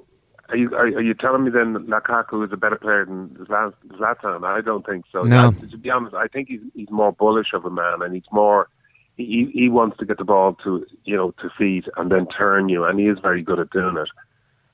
Are 0.50 0.56
you 0.58 0.70
are, 0.76 0.88
are 0.88 1.02
you 1.02 1.14
telling 1.14 1.44
me 1.46 1.52
then 1.52 1.74
that 1.74 1.88
Lukaku 1.88 2.46
is 2.46 2.52
a 2.54 2.58
better 2.58 2.78
player 2.78 3.06
than 3.06 3.30
Zlatan? 3.48 4.44
I 4.46 4.62
don't 4.62 4.86
think 4.86 5.06
so. 5.12 5.24
No. 5.24 5.50
I- 5.50 5.66
to 5.72 5.78
be 5.78 5.90
honest, 5.90 6.16
I 6.16 6.28
think 6.28 6.48
he's 6.50 6.62
he's 6.74 6.90
more 6.92 7.12
bullish 7.12 7.54
of 7.54 7.66
a 7.66 7.70
man, 7.70 8.02
and 8.02 8.14
he's 8.14 8.30
more 8.32 8.70
he 9.18 9.50
he 9.54 9.68
wants 9.68 9.98
to 9.98 10.06
get 10.06 10.18
the 10.18 10.24
ball 10.24 10.56
to 10.64 10.86
you 11.04 11.16
know 11.16 11.32
to 11.42 11.50
feet 11.58 11.86
and 11.98 12.12
then 12.12 12.28
turn 12.28 12.70
you, 12.70 12.86
and 12.86 13.00
he 13.00 13.08
is 13.08 13.18
very 13.20 13.42
good 13.42 13.60
at 13.60 13.72
doing 13.72 13.98
it. 13.98 14.10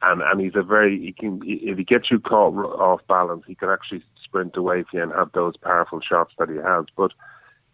And 0.02 0.22
and 0.22 0.42
he's 0.42 0.56
a 0.56 0.64
very 0.64 1.00
he 1.00 1.14
can 1.14 1.42
if 1.46 1.78
he 1.78 1.84
gets 1.84 2.12
you 2.12 2.20
caught 2.20 2.54
off 2.54 3.02
balance, 3.08 3.44
he 3.48 3.56
can 3.56 3.70
actually 3.70 4.04
sprint 4.24 4.56
away 4.58 4.84
from 4.84 4.98
you 4.98 5.04
and 5.04 5.14
have 5.14 5.32
those 5.32 5.56
powerful 5.58 6.02
shots 6.02 6.34
that 6.38 6.50
he 6.50 6.58
has. 6.58 6.86
But 6.96 7.12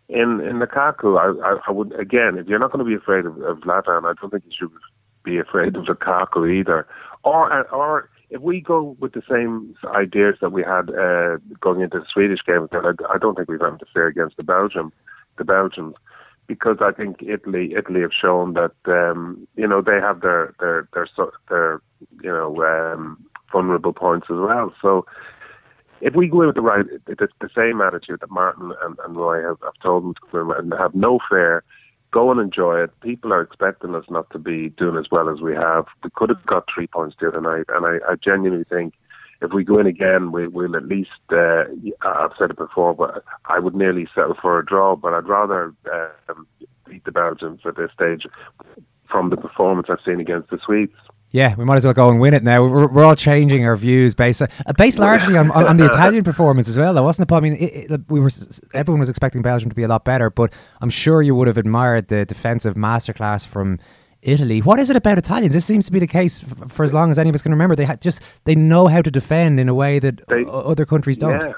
in 0.08 0.40
in 0.42 0.60
Lukaku, 0.60 1.18
I, 1.18 1.48
I, 1.48 1.60
I 1.68 1.72
would 1.72 1.92
again, 2.00 2.38
if 2.38 2.48
you're 2.48 2.60
not 2.60 2.72
going 2.72 2.86
to 2.86 2.90
be 2.90 2.96
afraid 2.96 3.26
of, 3.26 3.42
of 3.42 3.60
Zlatan, 3.60 4.06
I 4.06 4.14
don't 4.22 4.30
think 4.30 4.44
you 4.46 4.52
should 4.58 4.72
be 5.24 5.40
afraid 5.40 5.76
of 5.76 5.86
Lukaku 5.86 6.60
either. 6.60 6.88
Or 7.24 7.68
or 7.74 8.10
if 8.30 8.42
we 8.42 8.62
go 8.62 8.96
with 9.00 9.14
the 9.14 9.24
same 9.28 9.76
ideas 9.86 10.36
that 10.42 10.52
we 10.52 10.62
had 10.62 10.92
uh, 10.92 11.38
going 11.60 11.82
into 11.82 12.00
the 12.00 12.06
Swedish 12.14 12.42
game, 12.46 12.68
then 12.72 12.86
I, 12.86 12.92
I 13.16 13.18
don't 13.18 13.36
think 13.36 13.50
we've 13.50 13.60
had 13.60 13.80
to 13.80 13.86
fear 13.92 14.06
against 14.06 14.38
the 14.38 14.44
Belgium, 14.44 14.94
the 15.40 15.46
Belgians, 15.46 15.96
because 16.50 16.78
I 16.82 16.92
think 16.92 17.22
Italy 17.22 17.74
Italy 17.78 18.02
have 18.02 18.12
shown 18.12 18.56
that 18.56 18.74
um, 18.88 19.48
you 19.56 19.68
know 19.68 19.82
they 19.82 20.00
have 20.02 20.22
their 20.22 20.56
their 20.60 20.90
their 20.94 21.08
their 21.48 21.82
you 22.24 22.32
know 22.32 22.52
um, 22.64 23.24
vulnerable 23.52 23.94
points 23.94 24.28
as 24.32 24.38
well. 24.38 24.74
So 24.82 25.06
if 26.02 26.16
we 26.16 26.28
go 26.28 26.42
in 26.42 26.48
with 26.48 26.56
the 26.56 26.62
right, 26.62 26.86
the, 27.06 27.28
the 27.40 27.50
same 27.56 27.82
attitude 27.82 28.22
that 28.22 28.32
Martin 28.32 28.74
and, 28.84 28.98
and 29.06 29.16
Roy 29.16 29.44
have, 29.44 29.58
have 29.64 29.80
told 29.82 30.04
them 30.04 30.16
to 30.16 30.22
go 30.32 30.52
in 30.52 30.58
and 30.58 30.74
have 30.80 30.96
no 30.96 31.20
fear, 31.30 31.64
go 32.12 32.32
and 32.32 32.42
enjoy 32.42 32.84
it. 32.84 33.00
People 33.02 33.32
are 33.32 33.42
expecting 33.42 33.94
us 33.94 34.06
not 34.10 34.30
to 34.32 34.40
be 34.40 34.70
doing 34.70 34.98
as 34.98 35.12
well 35.12 35.30
as 35.30 35.42
we 35.42 35.54
have. 35.54 35.86
We 36.04 36.10
could 36.16 36.30
have 36.30 36.46
got 36.48 36.66
three 36.74 36.88
points 36.88 37.16
the 37.20 37.28
other 37.28 37.42
night, 37.42 37.66
and 37.70 37.86
I, 37.86 38.12
I 38.12 38.16
genuinely 38.16 38.66
think 38.66 38.96
if 39.42 39.54
we 39.54 39.64
go 39.64 39.80
in 39.80 39.88
again, 39.88 40.32
we, 40.32 40.48
we'll 40.48 40.76
at 40.76 40.86
least. 40.86 41.10
Uh, 41.32 41.64
I've 42.02 42.32
said 42.38 42.52
it 42.52 42.58
before, 42.58 42.94
but 42.94 43.24
I 43.46 43.60
would 43.60 43.76
nearly 43.76 44.08
settle 44.14 44.36
for 44.42 44.60
a 44.60 44.66
draw. 44.66 44.96
But 44.96 45.14
I'd 45.14 45.28
rather 45.28 45.74
um, 46.30 46.48
beat 46.86 47.06
the 47.06 47.12
Belgians 47.12 47.62
at 47.66 47.78
this 47.78 47.92
stage 47.94 48.26
from 49.10 49.30
the 49.30 49.38
performance 49.38 49.88
I've 49.90 50.04
seen 50.06 50.20
against 50.20 50.50
the 50.50 50.60
Swedes. 50.64 50.94
Yeah, 51.32 51.56
we 51.56 51.64
might 51.64 51.76
as 51.76 51.86
well 51.86 51.94
go 51.94 52.10
and 52.10 52.20
win 52.20 52.34
it 52.34 52.44
now. 52.44 52.64
We're, 52.66 52.92
we're 52.92 53.06
all 53.06 53.16
changing 53.16 53.64
our 53.64 53.76
views 53.76 54.16
based 54.16 54.42
uh, 54.42 54.48
based 54.78 54.98
largely 54.98 55.38
on, 55.38 55.52
on, 55.52 55.68
on 55.68 55.78
the 55.78 55.86
Italian 55.86 56.24
performance 56.24 56.68
as 56.68 56.78
well. 56.78 56.92
Though 56.92 57.04
wasn't 57.04 57.30
it? 57.30 57.34
I 57.34 57.40
mean, 57.40 57.54
it, 57.54 57.92
it, 57.92 58.02
we 58.10 58.20
were 58.20 58.32
everyone 58.74 59.00
was 59.00 59.10
expecting 59.10 59.44
Belgium 59.44 59.70
to 59.70 59.76
be 59.76 59.84
a 59.84 59.88
lot 59.88 60.06
better, 60.06 60.32
but 60.32 60.54
I'm 60.82 60.90
sure 60.90 61.22
you 61.22 61.36
would 61.36 61.48
have 61.48 61.58
admired 61.58 62.08
the 62.08 62.26
defensive 62.26 62.74
masterclass 62.74 63.46
from 63.46 63.78
Italy. 64.22 64.62
What 64.62 64.80
is 64.80 64.90
it 64.90 64.96
about 64.96 65.18
Italians? 65.18 65.54
This 65.54 65.66
seems 65.66 65.86
to 65.86 65.92
be 65.92 66.00
the 66.00 66.08
case 66.08 66.44
f- 66.44 66.72
for 66.72 66.84
as 66.84 66.94
long 66.94 67.12
as 67.12 67.18
any 67.18 67.30
of 67.30 67.36
us 67.36 67.42
can 67.42 67.52
remember. 67.52 67.76
They 67.76 67.86
ha- 67.86 67.96
just 67.96 68.22
they 68.46 68.56
know 68.56 68.88
how 68.88 69.02
to 69.02 69.12
defend 69.12 69.60
in 69.60 69.70
a 69.70 69.74
way 69.74 70.00
that 70.00 70.22
o- 70.30 70.72
other 70.72 70.86
countries 70.86 71.18
don't. 71.18 71.40
Yeah. 71.40 71.54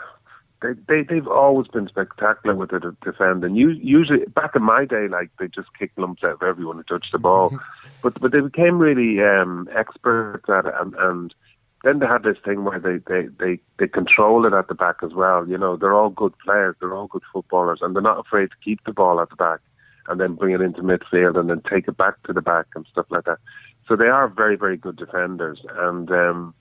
They, 0.62 0.74
they, 0.88 1.02
they've 1.02 1.28
always 1.28 1.67
been 1.67 1.88
spectacular 1.88 2.56
with 2.56 2.69
the 2.69 2.95
defend. 3.04 3.43
And 3.43 3.58
usually, 3.58 4.26
back 4.26 4.56
in 4.56 4.62
my 4.62 4.86
day, 4.86 5.08
like, 5.08 5.32
they 5.39 5.47
just 5.47 5.69
kicked 5.78 5.97
lumps 5.97 6.24
out 6.24 6.34
of 6.34 6.43
everyone 6.43 6.78
who 6.78 6.84
touched 6.84 7.12
the 7.12 7.17
ball. 7.17 7.58
but 8.04 8.19
but 8.19 8.32
they 8.32 8.41
became 8.41 8.78
really 8.78 9.24
um, 9.24 9.67
experts 9.76 10.47
at 10.50 10.67
it. 10.67 10.74
And, 10.80 10.93
and 11.00 11.34
then 11.84 11.97
they 11.97 12.06
had 12.06 12.21
this 12.21 12.38
thing 12.45 12.63
where 12.63 12.80
they, 12.80 12.97
they, 13.12 13.28
they, 13.39 13.60
they 13.80 13.88
control 13.88 14.45
it 14.45 14.54
at 14.54 14.67
the 14.67 14.76
back 14.76 14.97
as 15.02 15.13
well. 15.13 15.47
You 15.47 15.58
know, 15.58 15.78
they're 15.78 15.95
all 15.95 16.12
good 16.12 16.38
players, 16.45 16.76
they're 16.80 16.93
all 16.93 17.08
good 17.08 17.24
footballers, 17.34 17.80
and 17.82 17.95
they're 17.95 18.04
not 18.04 18.19
afraid 18.19 18.52
to 18.52 18.56
keep 18.63 18.84
the 18.86 18.93
ball 18.93 19.19
at 19.19 19.32
the 19.32 19.36
back 19.36 19.62
and 20.08 20.20
then 20.20 20.36
bring 20.36 20.54
it 20.54 20.62
into 20.62 20.82
midfield 20.82 21.38
and 21.38 21.50
then 21.50 21.62
take 21.70 21.88
it 21.88 21.98
back 21.98 22.22
to 22.24 22.34
the 22.34 22.42
back 22.42 22.68
and 22.76 22.86
stuff 22.92 23.06
like 23.10 23.26
that. 23.26 23.40
So 23.88 23.96
they 23.96 24.08
are 24.08 24.28
very, 24.28 24.56
very 24.56 24.78
good 24.78 24.96
defenders. 24.96 25.60
And, 25.78 26.12
um, 26.12 26.54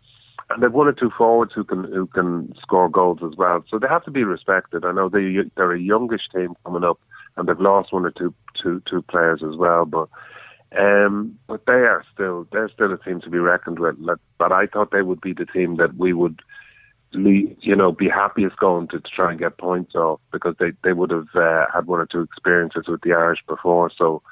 and 0.50 0.62
they've 0.62 0.72
one 0.72 0.88
or 0.88 0.92
two 0.92 1.10
forwards 1.16 1.52
who 1.54 1.64
can 1.64 1.84
who 1.84 2.06
can 2.06 2.52
score 2.60 2.88
goals 2.88 3.20
as 3.22 3.36
well. 3.36 3.64
So 3.70 3.78
they 3.78 3.88
have 3.88 4.04
to 4.04 4.10
be 4.10 4.24
respected. 4.24 4.84
I 4.84 4.92
know 4.92 5.08
they 5.08 5.36
they're 5.56 5.72
a 5.72 5.80
youngish 5.80 6.28
team 6.34 6.56
coming 6.64 6.84
up, 6.84 6.98
and 7.36 7.48
they've 7.48 7.60
lost 7.60 7.92
one 7.92 8.04
or 8.04 8.10
two 8.10 8.34
two 8.60 8.82
two 8.88 9.02
players 9.02 9.42
as 9.42 9.56
well. 9.56 9.84
But 9.84 10.08
um, 10.76 11.38
but 11.46 11.66
they 11.66 11.72
are 11.72 12.04
still 12.12 12.46
they're 12.52 12.68
still 12.68 12.92
a 12.92 12.98
team 12.98 13.20
to 13.20 13.30
be 13.30 13.38
reckoned 13.38 13.78
with. 13.78 13.96
But 14.38 14.52
I 14.52 14.66
thought 14.66 14.90
they 14.90 15.02
would 15.02 15.20
be 15.20 15.32
the 15.32 15.46
team 15.46 15.76
that 15.76 15.96
we 15.96 16.12
would. 16.12 16.40
You 17.12 17.76
know, 17.76 17.90
be 17.92 18.08
happiest 18.08 18.56
going 18.58 18.88
to, 18.88 19.00
to 19.00 19.10
try 19.14 19.30
and 19.30 19.40
get 19.40 19.58
points 19.58 19.94
off 19.94 20.20
because 20.30 20.54
they, 20.60 20.72
they 20.84 20.92
would 20.92 21.10
have 21.10 21.28
uh, 21.34 21.66
had 21.74 21.86
one 21.86 21.98
or 21.98 22.06
two 22.06 22.20
experiences 22.20 22.84
with 22.86 23.00
the 23.00 23.12
Irish 23.12 23.40
before. 23.48 23.90
So 23.96 24.22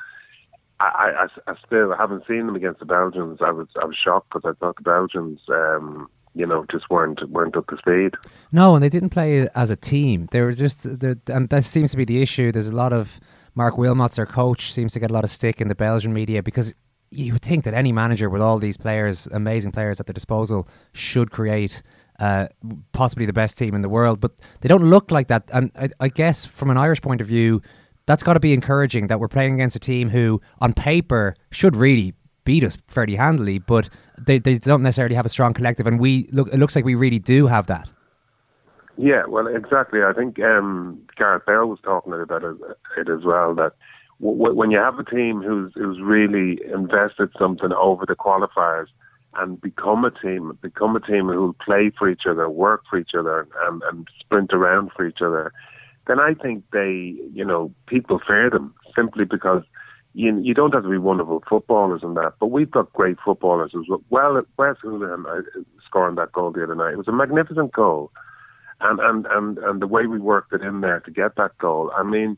I, 0.80 1.26
I, 1.46 1.50
I 1.50 1.54
still 1.66 1.92
haven't 1.96 2.24
seen 2.28 2.46
them 2.46 2.54
against 2.54 2.78
the 2.78 2.86
Belgians. 2.86 3.40
I 3.42 3.50
was 3.50 3.66
I 3.80 3.84
was 3.84 3.96
shocked 3.96 4.30
because 4.32 4.48
I 4.48 4.58
thought 4.58 4.76
the 4.76 4.82
Belgians, 4.82 5.40
um, 5.48 6.08
you 6.34 6.46
know, 6.46 6.64
just 6.70 6.88
weren't 6.88 7.28
weren't 7.30 7.56
up 7.56 7.66
to 7.66 7.76
speed. 7.78 8.14
No, 8.52 8.76
and 8.76 8.82
they 8.82 8.88
didn't 8.88 9.10
play 9.10 9.48
as 9.56 9.70
a 9.70 9.76
team. 9.76 10.28
They 10.30 10.40
were 10.40 10.52
just, 10.52 10.84
and 10.84 11.48
that 11.48 11.64
seems 11.64 11.90
to 11.90 11.96
be 11.96 12.04
the 12.04 12.22
issue. 12.22 12.52
There's 12.52 12.68
a 12.68 12.76
lot 12.76 12.92
of 12.92 13.18
Marc 13.56 13.74
Wilmots, 13.74 14.14
their 14.14 14.26
coach, 14.26 14.72
seems 14.72 14.92
to 14.92 15.00
get 15.00 15.10
a 15.10 15.14
lot 15.14 15.24
of 15.24 15.30
stick 15.30 15.60
in 15.60 15.66
the 15.66 15.74
Belgian 15.74 16.12
media 16.12 16.44
because 16.44 16.74
you 17.10 17.32
would 17.32 17.42
think 17.42 17.64
that 17.64 17.74
any 17.74 17.90
manager 17.90 18.30
with 18.30 18.42
all 18.42 18.58
these 18.58 18.76
players, 18.76 19.26
amazing 19.28 19.72
players 19.72 19.98
at 19.98 20.06
their 20.06 20.12
disposal, 20.12 20.68
should 20.92 21.30
create 21.30 21.82
uh, 22.18 22.46
possibly 22.92 23.26
the 23.26 23.32
best 23.32 23.56
team 23.58 23.74
in 23.74 23.80
the 23.80 23.88
world. 23.88 24.20
But 24.20 24.32
they 24.60 24.68
don't 24.68 24.84
look 24.84 25.10
like 25.10 25.28
that. 25.28 25.44
And 25.52 25.70
I, 25.76 25.88
I 26.00 26.08
guess 26.08 26.44
from 26.44 26.70
an 26.70 26.78
Irish 26.78 27.02
point 27.02 27.20
of 27.20 27.26
view, 27.26 27.62
that's 28.06 28.22
got 28.22 28.34
to 28.34 28.40
be 28.40 28.52
encouraging 28.52 29.08
that 29.08 29.20
we're 29.20 29.28
playing 29.28 29.54
against 29.54 29.76
a 29.76 29.80
team 29.80 30.08
who, 30.08 30.40
on 30.60 30.72
paper, 30.72 31.34
should 31.50 31.76
really 31.76 32.14
beat 32.44 32.64
us 32.64 32.78
fairly 32.88 33.14
handily, 33.14 33.58
but 33.58 33.90
they, 34.18 34.38
they 34.38 34.56
don't 34.56 34.82
necessarily 34.82 35.14
have 35.14 35.26
a 35.26 35.28
strong 35.28 35.52
collective. 35.52 35.86
And 35.86 36.00
we 36.00 36.28
look, 36.32 36.48
it 36.52 36.58
looks 36.58 36.74
like 36.74 36.84
we 36.84 36.94
really 36.94 37.18
do 37.18 37.46
have 37.46 37.66
that. 37.66 37.88
Yeah, 38.96 39.26
well, 39.28 39.46
exactly. 39.46 40.00
I 40.02 40.12
think 40.12 40.40
um, 40.40 41.00
Gareth 41.16 41.44
Bale 41.46 41.66
was 41.66 41.78
talking 41.84 42.12
about 42.12 42.42
it, 42.42 43.08
as 43.08 43.24
well. 43.24 43.54
That 43.54 43.72
w- 44.20 44.54
when 44.54 44.70
you 44.72 44.80
have 44.80 44.98
a 44.98 45.04
team 45.04 45.40
who's 45.40 45.72
who's 45.74 46.00
really 46.00 46.58
invested 46.64 47.30
something 47.38 47.72
over 47.72 48.06
the 48.06 48.16
qualifiers 48.16 48.88
and 49.38 49.60
become 49.60 50.04
a 50.04 50.10
team, 50.10 50.56
become 50.62 50.96
a 50.96 51.00
team 51.00 51.28
who 51.28 51.54
play 51.64 51.90
for 51.96 52.08
each 52.10 52.22
other, 52.28 52.48
work 52.48 52.82
for 52.88 52.98
each 52.98 53.12
other, 53.18 53.46
and, 53.66 53.82
and 53.90 54.08
sprint 54.20 54.52
around 54.52 54.90
for 54.96 55.06
each 55.06 55.22
other, 55.22 55.52
then 56.06 56.20
I 56.20 56.34
think 56.34 56.64
they, 56.72 57.14
you 57.32 57.44
know, 57.44 57.72
people 57.86 58.20
fear 58.26 58.50
them 58.50 58.74
simply 58.96 59.24
because 59.24 59.62
you 60.14 60.38
you 60.40 60.54
don't 60.54 60.74
have 60.74 60.82
to 60.82 60.88
be 60.88 60.98
wonderful 60.98 61.42
footballers 61.48 62.00
and 62.02 62.16
that, 62.16 62.34
but 62.40 62.46
we've 62.46 62.70
got 62.70 62.92
great 62.92 63.18
footballers 63.24 63.72
as 63.74 63.84
well. 63.88 64.02
Well, 64.10 64.42
Wes 64.58 64.76
Hoolahan 64.82 65.24
uh, 65.26 65.42
scoring 65.86 66.16
that 66.16 66.32
goal 66.32 66.50
the 66.50 66.64
other 66.64 66.74
night, 66.74 66.94
it 66.94 66.98
was 66.98 67.08
a 67.08 67.12
magnificent 67.12 67.72
goal 67.72 68.10
and 68.80 69.00
and 69.00 69.26
and 69.26 69.58
and 69.58 69.82
the 69.82 69.86
way 69.86 70.06
we 70.06 70.18
worked 70.18 70.52
it 70.52 70.62
in 70.62 70.80
there 70.80 71.00
to 71.00 71.10
get 71.10 71.36
that 71.36 71.56
goal. 71.58 71.90
I 71.96 72.02
mean, 72.02 72.36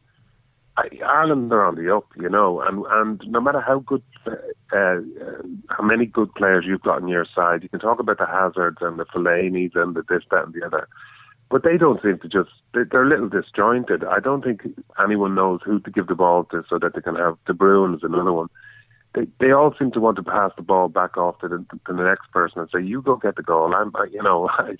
Ireland 0.77 1.53
are 1.53 1.65
on 1.65 1.75
the 1.77 1.95
up, 1.95 2.07
you 2.17 2.29
know, 2.29 2.61
and 2.63 2.85
and 2.91 3.23
no 3.31 3.41
matter 3.41 3.61
how 3.61 3.81
good, 3.81 4.03
uh, 4.27 4.31
uh, 4.77 5.01
how 5.69 5.83
many 5.85 6.07
good 6.07 6.35
players 6.35 6.65
you've 6.67 6.83
got 6.83 7.03
on 7.03 7.09
your 7.09 7.27
side, 7.35 7.63
you 7.63 7.69
can 7.69 7.81
talk 7.81 7.99
about 7.99 8.19
the 8.19 8.27
Hazards 8.27 8.79
and 8.81 8.99
the 8.99 9.05
Fellaini's 9.05 9.73
and 9.75 9.95
the 9.95 10.03
this, 10.09 10.23
that, 10.31 10.45
and 10.47 10.55
the 10.55 10.65
other. 10.65 10.89
But 11.51 11.65
they 11.65 11.77
don't 11.77 12.01
seem 12.01 12.19
to 12.21 12.29
just, 12.29 12.51
they- 12.73 12.85
they're 12.91 13.03
a 13.03 13.09
little 13.09 13.29
disjointed. 13.29 14.05
I 14.05 14.21
don't 14.21 14.43
think 14.45 14.63
anyone 15.03 15.35
knows 15.35 15.61
who 15.65 15.81
to 15.81 15.91
give 15.91 16.07
the 16.07 16.15
ball 16.15 16.45
to 16.45 16.63
so 16.71 16.79
that 16.79 16.95
they 16.95 17.01
can 17.01 17.17
have 17.17 17.37
De 17.47 17.53
Bruyne 17.53 17.95
as 17.97 18.03
another 18.05 18.33
one. 18.33 18.49
They 19.15 19.27
they 19.41 19.51
all 19.51 19.75
seem 19.77 19.91
to 19.93 20.01
want 20.01 20.17
to 20.17 20.23
pass 20.23 20.53
the 20.57 20.63
ball 20.63 20.89
back 20.89 21.17
off 21.17 21.41
to 21.41 21.49
the, 21.49 21.59
to 21.87 21.93
the 21.93 22.05
next 22.05 22.31
person 22.31 22.61
and 22.61 22.71
say, 22.73 22.81
you 22.81 23.03
go 23.03 23.17
get 23.17 23.35
the 23.35 23.43
goal. 23.43 23.75
I'm, 23.75 23.93
you 24.13 24.23
know, 24.23 24.49
I, 24.59 24.77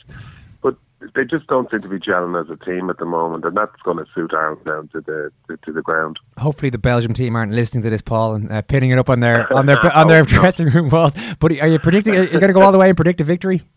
they 1.15 1.25
just 1.25 1.47
don't 1.47 1.71
seem 1.71 1.81
to 1.83 1.89
be 1.89 1.99
gelling 1.99 2.41
as 2.41 2.51
a 2.51 2.63
team 2.65 2.91
at 2.91 2.99
the 2.99 3.07
moment, 3.07 3.45
and 3.45 3.57
that's 3.57 3.81
going 3.85 3.97
to 3.97 4.05
suit 4.15 4.33
Ireland 4.35 4.65
down 4.65 4.89
to 4.89 5.01
the 5.01 5.31
to, 5.49 5.57
to 5.57 5.73
the 5.73 5.83
ground. 5.83 6.19
Hopefully, 6.39 6.71
the 6.71 6.79
Belgium 6.79 7.15
team 7.15 7.37
aren't 7.37 7.53
listening 7.53 7.83
to 7.85 7.91
this, 7.91 8.03
Paul, 8.03 8.35
and 8.35 8.51
uh, 8.51 8.63
pinning 8.63 8.91
it 8.91 8.99
up 8.99 9.09
on 9.09 9.21
their 9.21 9.51
on 9.57 9.67
their 9.67 9.79
on 9.97 10.09
their 10.09 10.25
dressing 10.25 10.69
room 10.69 10.91
walls. 10.91 11.15
But 11.39 11.53
are 11.53 11.69
you 11.69 11.79
predicting? 11.79 12.17
Are 12.17 12.25
you 12.25 12.41
going 12.41 12.49
to 12.49 12.53
go 12.53 12.63
all 12.63 12.73
the 12.73 12.79
way 12.79 12.89
and 12.89 12.97
predict 12.97 13.21
a 13.21 13.25
victory? 13.25 13.63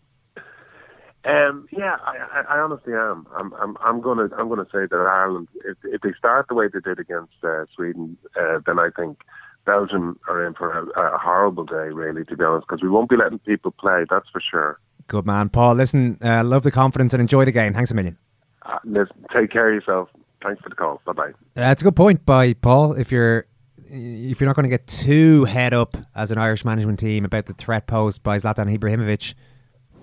Um, 1.26 1.66
yeah, 1.72 1.96
I, 2.04 2.18
I, 2.18 2.56
I 2.56 2.60
honestly 2.60 2.92
am. 2.92 3.26
I'm, 3.34 3.54
I'm, 3.54 3.78
I'm 3.82 4.02
gonna, 4.02 4.28
I'm 4.36 4.50
gonna 4.50 4.66
say 4.66 4.80
that 4.90 4.94
Ireland, 4.94 5.48
if, 5.64 5.78
if 5.84 6.02
they 6.02 6.12
start 6.18 6.48
the 6.48 6.54
way 6.54 6.66
they 6.70 6.80
did 6.80 6.98
against 6.98 7.32
uh, 7.42 7.64
Sweden, 7.74 8.18
uh, 8.38 8.58
then 8.66 8.78
I 8.78 8.90
think 8.94 9.22
Belgium 9.64 10.18
are 10.28 10.46
in 10.46 10.54
for 10.54 10.70
a, 10.70 11.14
a 11.14 11.18
horrible 11.18 11.64
day, 11.64 11.88
really, 11.92 12.24
to 12.24 12.36
be 12.36 12.44
honest, 12.44 12.66
because 12.68 12.82
we 12.82 12.88
won't 12.88 13.08
be 13.08 13.16
letting 13.16 13.38
people 13.40 13.70
play. 13.70 14.04
That's 14.08 14.28
for 14.30 14.40
sure. 14.40 14.78
Good 15.06 15.26
man, 15.26 15.48
Paul. 15.48 15.74
Listen, 15.74 16.18
uh, 16.22 16.44
love 16.44 16.62
the 16.62 16.70
confidence 16.70 17.12
and 17.12 17.20
enjoy 17.20 17.44
the 17.44 17.52
game. 17.52 17.74
Thanks 17.74 17.90
a 17.90 17.94
million. 17.94 18.16
Uh, 18.62 18.78
listen, 18.84 19.24
take 19.34 19.50
care 19.50 19.68
of 19.68 19.74
yourself. 19.74 20.08
Thanks 20.42 20.62
for 20.62 20.68
the 20.68 20.74
call. 20.74 21.00
Bye 21.06 21.12
bye. 21.12 21.32
That's 21.54 21.82
a 21.82 21.84
good 21.84 21.96
point 21.96 22.24
by 22.26 22.54
Paul. 22.54 22.92
If 22.92 23.10
you're 23.10 23.46
if 23.86 24.40
you're 24.40 24.48
not 24.48 24.56
going 24.56 24.64
to 24.64 24.70
get 24.70 24.86
too 24.86 25.44
head 25.44 25.72
up 25.72 25.96
as 26.14 26.30
an 26.30 26.38
Irish 26.38 26.64
management 26.64 26.98
team 26.98 27.24
about 27.24 27.46
the 27.46 27.52
threat 27.52 27.86
posed 27.86 28.22
by 28.22 28.38
Zlatan 28.38 28.76
Ibrahimovic, 28.76 29.34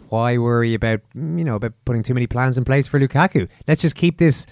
why 0.10 0.38
worry 0.38 0.74
about 0.74 1.02
you 1.14 1.44
know 1.44 1.56
about 1.56 1.74
putting 1.86 2.04
too 2.04 2.14
many 2.14 2.28
plans 2.28 2.58
in 2.58 2.66
place 2.66 2.88
for 2.88 3.00
Lukaku? 3.00 3.48
Let's 3.68 3.82
just 3.82 3.96
keep 3.96 4.18
this. 4.18 4.46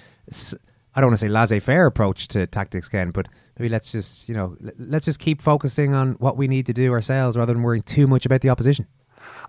I 1.00 1.02
don't 1.02 1.12
want 1.12 1.20
to 1.22 1.28
say 1.28 1.30
laissez-faire 1.30 1.86
approach 1.86 2.28
to 2.28 2.46
tactics, 2.46 2.90
Ken, 2.90 3.12
but 3.12 3.30
maybe 3.58 3.70
let's 3.70 3.90
just 3.90 4.28
you 4.28 4.36
know 4.36 4.58
let's 4.78 5.06
just 5.06 5.22
keep 5.22 5.42
focusing 5.42 5.94
on 5.94 6.16
what 6.16 6.36
we 6.36 6.46
need 6.50 6.66
to 6.66 6.74
do 6.74 6.92
ourselves 6.92 7.38
rather 7.38 7.54
than 7.54 7.64
worrying 7.64 7.84
too 7.84 8.06
much 8.06 8.26
about 8.26 8.42
the 8.42 8.50
opposition. 8.50 8.86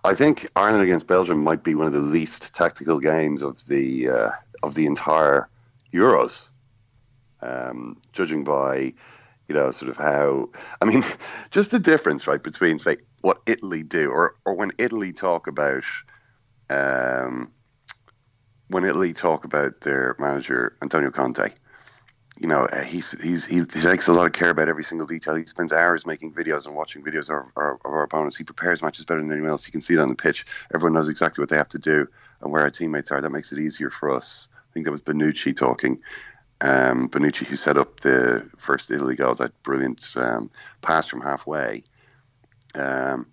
I 0.05 0.15
think 0.15 0.49
Ireland 0.55 0.85
against 0.85 1.09
Belgium 1.09 1.43
might 1.43 1.65
be 1.65 1.75
one 1.75 1.89
of 1.89 1.93
the 1.93 1.99
least 1.99 2.55
tactical 2.55 3.01
games 3.01 3.43
of 3.43 3.67
the 3.67 4.11
uh, 4.11 4.31
of 4.63 4.77
the 4.77 4.87
entire 4.87 5.49
Euros, 5.93 6.47
um, 7.43 8.01
judging 8.13 8.45
by 8.45 8.95
you 9.49 9.55
know 9.57 9.73
sort 9.73 9.91
of 9.91 9.97
how 9.97 10.49
I 10.81 10.85
mean 10.85 11.05
just 11.51 11.73
the 11.73 11.81
difference 11.81 12.29
right 12.29 12.41
between 12.41 12.79
say 12.79 12.99
what 13.23 13.41
Italy 13.47 13.83
do 13.83 14.09
or 14.09 14.37
or 14.45 14.55
when 14.55 14.71
Italy 14.79 15.13
talk 15.13 15.49
about 15.49 15.83
um, 16.71 17.51
when 18.71 18.85
Italy 18.85 19.13
talk 19.13 19.45
about 19.45 19.83
their 19.83 20.17
manager 20.19 20.77
Antonio 20.83 21.11
Conte 21.11 21.51
you 22.41 22.47
know, 22.47 22.65
uh, 22.73 22.83
he's, 22.83 23.13
he's, 23.23 23.45
he, 23.45 23.59
he 23.59 23.65
takes 23.65 24.09
a 24.09 24.15
lot 24.15 24.25
of 24.25 24.33
care 24.33 24.49
about 24.49 24.69
every 24.69 24.83
single 24.83 25.07
detail. 25.07 25.35
He 25.35 25.45
spends 25.45 25.73
hours 25.73 26.07
making 26.07 26.33
videos 26.33 26.65
and 26.67 26.75
watching 26.75 27.05
videos 27.05 27.25
of, 27.25 27.45
our, 27.55 27.75
of 27.75 27.81
our 27.85 28.03
opponents. 28.03 28.35
He 28.35 28.45
prepares 28.45 28.81
matches 28.81 29.05
better 29.05 29.21
than 29.21 29.31
anyone 29.31 29.51
else. 29.51 29.67
You 29.67 29.73
can 29.73 29.83
see 29.83 29.93
it 29.93 30.01
on 30.01 30.09
the 30.09 30.15
pitch. 30.15 30.47
Everyone 30.75 30.95
knows 30.95 31.11
exactly 31.11 31.43
what 31.43 31.51
they 31.51 31.57
have 31.59 31.69
to 31.69 31.79
do 31.79 32.09
and 32.41 32.51
where 32.51 32.63
our 32.63 32.71
teammates 32.71 33.11
are. 33.11 33.21
That 33.21 33.31
makes 33.31 33.53
it 33.53 33.59
easier 33.59 33.91
for 33.91 34.11
us. 34.11 34.49
I 34.55 34.73
think 34.73 34.87
that 34.87 34.93
was 34.93 35.03
Benucci 35.03 35.55
talking. 35.55 36.01
Um, 36.63 37.11
Bonucci, 37.11 37.45
who 37.45 37.57
set 37.57 37.77
up 37.77 38.01
the 38.01 38.49
first 38.57 38.91
Italy 38.91 39.17
goal, 39.17 39.35
that 39.35 39.63
brilliant 39.63 40.07
um, 40.17 40.51
pass 40.81 41.09
from 41.09 41.21
halfway. 41.21 41.85
Um, 42.75 43.27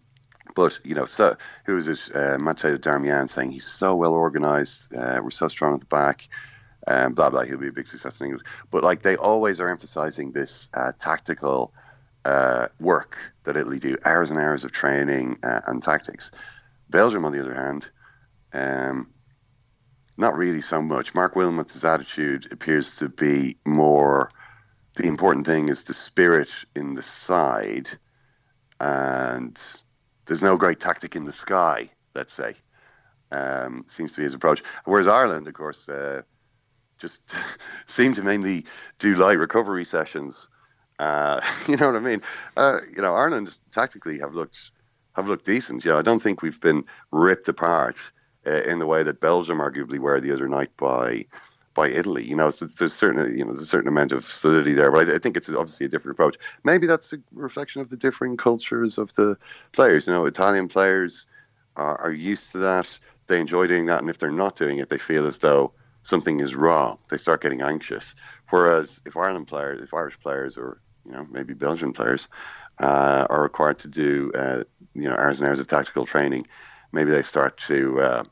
but 0.57 0.79
you 0.83 0.95
know, 0.95 1.05
so 1.05 1.37
who 1.65 1.75
was 1.75 1.87
it? 1.87 2.09
Uh, 2.13 2.37
Matteo 2.39 2.77
Darmian 2.77 3.29
saying 3.29 3.51
he's 3.51 3.67
so 3.67 3.95
well 3.95 4.13
organised. 4.13 4.93
Uh, 4.93 5.21
we're 5.23 5.29
so 5.29 5.47
strong 5.47 5.75
at 5.75 5.79
the 5.79 5.85
back 5.85 6.27
um, 6.87 7.13
blah 7.13 7.29
blah. 7.29 7.43
He'll 7.43 7.57
be 7.57 7.67
a 7.67 7.71
big 7.71 7.87
success 7.87 8.19
in 8.19 8.27
England. 8.27 8.47
But 8.71 8.83
like 8.83 9.03
they 9.03 9.15
always 9.17 9.59
are 9.59 9.69
emphasizing 9.69 10.31
this 10.31 10.69
uh, 10.73 10.93
tactical 10.99 11.73
uh, 12.25 12.69
work 12.79 13.17
that 13.43 13.57
Italy 13.57 13.79
do, 13.79 13.95
hours 14.05 14.31
and 14.31 14.39
hours 14.39 14.63
of 14.63 14.71
training 14.71 15.37
uh, 15.43 15.61
and 15.67 15.83
tactics. 15.83 16.31
Belgium, 16.89 17.25
on 17.25 17.33
the 17.33 17.39
other 17.39 17.53
hand, 17.53 17.85
um, 18.53 19.07
not 20.17 20.35
really 20.35 20.61
so 20.61 20.81
much. 20.81 21.13
Marc 21.13 21.35
Wilmots' 21.35 21.83
attitude 21.83 22.51
appears 22.51 22.95
to 22.95 23.09
be 23.09 23.57
more. 23.65 24.31
The 24.95 25.05
important 25.05 25.45
thing 25.45 25.69
is 25.69 25.83
the 25.83 25.93
spirit 25.93 26.49
in 26.75 26.95
the 26.95 27.03
side, 27.03 27.91
and 28.79 29.55
there's 30.27 30.43
no 30.43 30.57
great 30.57 30.79
tactic 30.79 31.15
in 31.15 31.25
the 31.25 31.33
sky. 31.33 31.89
Let's 32.13 32.33
say 32.33 32.53
um, 33.31 33.85
seems 33.87 34.13
to 34.13 34.19
be 34.19 34.23
his 34.23 34.33
approach. 34.33 34.63
Whereas 34.85 35.07
Ireland, 35.07 35.47
of 35.47 35.53
course 35.53 35.89
uh, 35.89 36.21
just 36.97 37.35
seem 37.85 38.13
to 38.15 38.21
mainly 38.21 38.65
do 38.99 39.15
light 39.15 39.39
recovery 39.39 39.85
sessions. 39.85 40.47
Uh, 40.99 41.41
you 41.67 41.77
know 41.77 41.87
what 41.87 41.95
I 41.95 41.99
mean? 41.99 42.21
Uh, 42.55 42.79
you 42.93 43.01
know, 43.01 43.15
Ireland 43.15 43.55
tactically 43.71 44.19
have 44.19 44.33
looked 44.33 44.71
have 45.15 45.27
looked 45.27 45.45
decent. 45.45 45.83
Yeah, 45.83 45.97
I 45.97 46.03
don't 46.03 46.21
think 46.21 46.41
we've 46.41 46.61
been 46.61 46.83
ripped 47.11 47.47
apart 47.47 47.97
uh, 48.45 48.61
in 48.61 48.79
the 48.79 48.85
way 48.85 49.03
that 49.03 49.19
Belgium 49.19 49.57
arguably 49.57 49.97
were 49.97 50.19
the 50.19 50.31
other 50.31 50.47
night 50.47 50.71
by 50.77 51.25
by 51.77 51.87
Italy. 51.89 52.25
You 52.25 52.35
know, 52.35 52.49
so 52.49 52.65
there's 52.65 52.91
certain 52.91 53.37
you 53.37 53.45
know 53.45 53.51
there's 53.51 53.59
a 53.59 53.65
certain 53.65 53.87
amount 53.87 54.11
of 54.11 54.25
solidity 54.25 54.73
there, 54.73 54.91
but 54.91 55.07
I, 55.07 55.15
I, 55.15 55.19
think 55.19 55.37
it's 55.37 55.47
obviously 55.47 55.85
a 55.85 55.89
different 55.89 56.15
approach. 56.15 56.35
Maybe 56.65 56.87
that's 56.87 57.13
a 57.13 57.17
reflection 57.31 57.81
of 57.81 57.89
the 57.89 57.95
differing 57.95 58.35
cultures 58.35 58.97
of 58.97 59.13
the 59.13 59.37
players. 59.71 60.07
You 60.07 60.13
know, 60.13 60.25
Italian 60.25 60.67
players 60.67 61.27
are, 61.77 61.95
are 62.01 62.11
used 62.11 62.51
to 62.53 62.57
that. 62.57 62.97
They 63.27 63.39
enjoy 63.39 63.67
doing 63.67 63.85
that, 63.85 64.01
and 64.01 64.09
if 64.09 64.17
they're 64.17 64.31
not 64.31 64.55
doing 64.55 64.79
it, 64.79 64.89
they 64.89 64.97
feel 64.97 65.27
as 65.27 65.39
though 65.39 65.71
something 66.01 66.39
is 66.39 66.55
wrong. 66.55 66.97
They 67.09 67.17
start 67.17 67.41
getting 67.41 67.61
anxious. 67.61 68.15
Whereas 68.49 68.99
if 69.05 69.15
Ireland 69.15 69.47
players, 69.47 69.79
if 69.81 69.93
Irish 69.93 70.19
players, 70.19 70.57
or 70.57 70.81
you 71.05 71.11
know 71.11 71.27
maybe 71.29 71.53
Belgian 71.53 71.93
players, 71.93 72.27
uh, 72.79 73.27
are 73.29 73.43
required 73.43 73.77
to 73.79 73.87
do 73.87 74.31
uh, 74.33 74.63
you 74.95 75.03
know 75.03 75.15
hours 75.15 75.39
and 75.39 75.47
hours 75.47 75.59
of 75.59 75.67
tactical 75.67 76.07
training, 76.07 76.47
maybe 76.91 77.11
they 77.11 77.21
start 77.21 77.59
to 77.69 78.01
uh, 78.01 78.23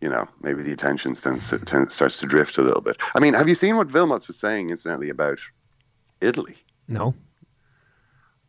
you 0.00 0.08
know 0.08 0.28
maybe 0.42 0.62
the 0.62 0.72
attention 0.72 1.14
starts 1.14 1.50
to, 1.50 1.90
starts 1.90 2.20
to 2.20 2.26
drift 2.26 2.58
a 2.58 2.62
little 2.62 2.80
bit. 2.80 2.96
I 3.14 3.20
mean, 3.20 3.34
have 3.34 3.48
you 3.48 3.54
seen 3.54 3.76
what 3.76 3.88
Wilmots 3.88 4.26
was 4.26 4.38
saying 4.38 4.70
incidentally 4.70 5.10
about 5.10 5.38
Italy? 6.20 6.56
No. 6.88 7.14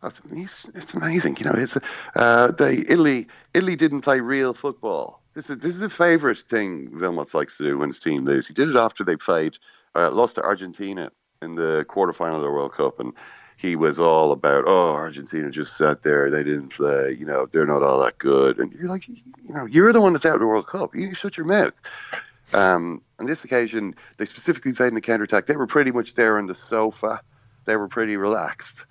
That's, 0.02 0.22
it's 0.30 0.94
amazing, 0.94 1.36
you 1.40 1.46
know. 1.46 1.52
It's 1.54 1.78
uh, 2.16 2.52
they 2.52 2.78
Italy. 2.88 3.28
Italy 3.54 3.76
didn't 3.76 4.02
play 4.02 4.22
real 4.22 4.54
football 4.54 5.20
this 5.34 5.50
is 5.50 5.58
this 5.60 5.76
is 5.76 5.82
a 5.82 5.90
favourite 5.90 6.40
thing 6.40 6.90
Wilmots 6.90 7.34
likes 7.34 7.58
to 7.58 7.64
do 7.64 7.78
when 7.78 7.90
his 7.90 8.00
team 8.00 8.26
lose. 8.26 8.48
He 8.48 8.54
did 8.54 8.70
it 8.70 8.76
after 8.76 9.04
they 9.04 9.16
played, 9.16 9.58
uh, 9.96 10.12
lost 10.12 10.36
to 10.36 10.44
Argentina 10.44 11.12
in 11.42 11.54
the 11.54 11.86
quarterfinal 11.88 12.38
of 12.38 12.42
the 12.42 12.52
World 12.52 12.74
Cup, 12.74 13.00
and 13.00 13.14
he 13.60 13.76
was 13.76 14.00
all 14.00 14.32
about, 14.32 14.64
oh, 14.68 14.94
Argentina 14.94 15.52
just 15.52 15.76
sat 15.76 16.02
there, 16.02 16.30
they 16.30 16.44
didn't 16.44 16.70
play, 16.70 17.12
you 17.12 17.26
know, 17.26 17.46
they're 17.46 17.66
not 17.66 17.84
all 17.84 18.00
that 18.00 18.18
good, 18.18 18.58
and 18.58 18.72
you're 18.72 18.88
like, 18.88 19.06
you 19.10 19.18
know, 19.50 19.66
you're 19.66 19.92
the 19.92 20.00
one 20.00 20.14
that's 20.14 20.26
out 20.26 20.36
of 20.36 20.40
the 20.40 20.48
World 20.48 20.66
Cup. 20.66 20.96
You 20.96 21.14
shut 21.14 21.36
your 21.36 21.46
mouth. 21.46 21.80
Um, 22.54 23.02
on 23.20 23.26
this 23.26 23.44
occasion, 23.44 23.96
they 24.18 24.24
specifically 24.24 24.72
played 24.72 24.88
in 24.88 24.96
the 24.96 25.02
counter 25.02 25.26
attack. 25.26 25.46
They 25.46 25.58
were 25.58 25.68
pretty 25.68 25.92
much 25.92 26.14
there 26.14 26.38
on 26.38 26.48
the 26.48 26.56
sofa. 26.56 27.20
They 27.66 27.76
were 27.76 27.90
pretty 27.90 28.16
relaxed. 28.16 28.86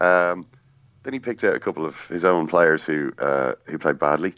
Um, 0.00 0.46
then 1.02 1.14
he 1.14 1.18
picked 1.18 1.42
out 1.42 1.56
a 1.56 1.60
couple 1.60 1.84
of 1.84 2.06
his 2.06 2.24
own 2.24 2.46
players 2.46 2.84
who 2.84 3.12
uh, 3.18 3.54
who 3.66 3.76
played 3.76 3.98
badly. 3.98 4.34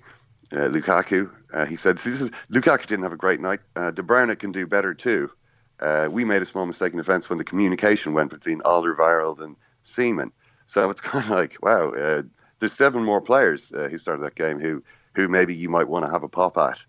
Uh, 0.51 0.69
Lukaku, 0.69 1.31
uh, 1.53 1.67
he 1.67 1.77
said, 1.77 1.99
"See, 1.99 2.09
this 2.09 2.23
is 2.23 2.31
Lukaku 2.51 2.87
didn't 2.87 3.03
have 3.03 3.13
a 3.13 3.19
great 3.19 3.41
night. 3.41 3.61
Uh, 3.77 3.91
De 3.91 4.03
Bruyne 4.03 4.37
can 4.39 4.51
do 4.51 4.67
better 4.67 4.95
too. 4.95 5.31
Uh, 5.79 6.09
we 6.11 6.25
made 6.25 6.41
a 6.41 6.47
small 6.47 6.65
mistake 6.65 6.93
in 6.93 6.97
defence 6.97 7.29
when 7.29 7.39
the 7.39 7.45
communication 7.45 8.15
went 8.15 8.31
between 8.31 8.61
Alderweireld 8.61 9.41
and 9.41 9.57
Ciman. 9.85 10.33
So 10.67 10.91
it's 10.91 11.01
kind 11.13 11.25
of 11.25 11.31
like, 11.31 11.59
wow, 11.63 11.91
uh, 11.91 12.23
there's 12.59 12.73
seven 12.73 13.05
more 13.05 13.21
players 13.21 13.73
uh, 13.73 13.89
who 13.89 13.99
started 13.99 14.23
that 14.25 14.35
game 14.35 14.59
who 14.59 14.83
who 15.15 15.29
maybe 15.29 15.55
you 15.55 15.69
might 15.69 15.89
want 15.89 16.05
to 16.05 16.11
have 16.11 16.25
a 16.25 16.29
pop 16.29 16.59
at. 16.59 16.81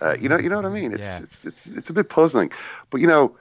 Uh, 0.00 0.16
you 0.18 0.28
know, 0.28 0.38
you 0.38 0.48
know 0.48 0.56
what 0.56 0.66
I 0.66 0.70
mean? 0.70 0.92
It's, 0.92 1.02
yeah. 1.02 1.20
it's 1.22 1.44
it's 1.44 1.66
it's 1.66 1.90
a 1.90 1.92
bit 1.92 2.08
puzzling, 2.08 2.50
but 2.90 3.00
you 3.00 3.06
know." 3.06 3.36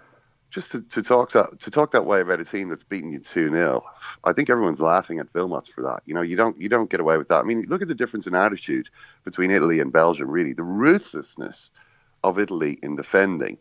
just 0.50 0.72
to, 0.72 0.82
to 0.82 1.04
talk 1.04 1.30
to, 1.30 1.48
to 1.60 1.70
talk 1.70 1.92
that 1.92 2.06
way 2.06 2.22
about 2.22 2.40
a 2.40 2.46
team 2.46 2.70
that's 2.70 2.84
beaten 2.84 3.12
you 3.12 3.20
two 3.20 3.50
0 3.50 3.84
I 4.24 4.34
think 4.34 4.50
everyone's 4.50 4.82
laughing 4.82 5.20
at 5.20 5.32
Wilmots 5.34 5.70
for 5.70 5.84
that. 5.84 6.02
You 6.06 6.14
know, 6.14 6.22
you 6.22 6.36
don't 6.36 6.60
you 6.60 6.70
don't 6.70 6.90
get 6.90 7.00
away 7.00 7.18
with 7.18 7.28
that. 7.28 7.40
I 7.40 7.44
mean, 7.44 7.66
look 7.68 7.82
at 7.82 7.88
the 7.88 7.96
difference 7.96 8.26
in 8.26 8.36
attitude 8.36 8.90
between 9.24 9.52
Italy 9.52 9.80
and 9.80 9.92
Belgium. 9.92 10.30
Really, 10.30 10.54
the 10.54 10.64
ruthlessness 10.64 11.72
of 12.24 12.40
Italy 12.40 12.80
in 12.82 12.96
defending. 12.96 13.58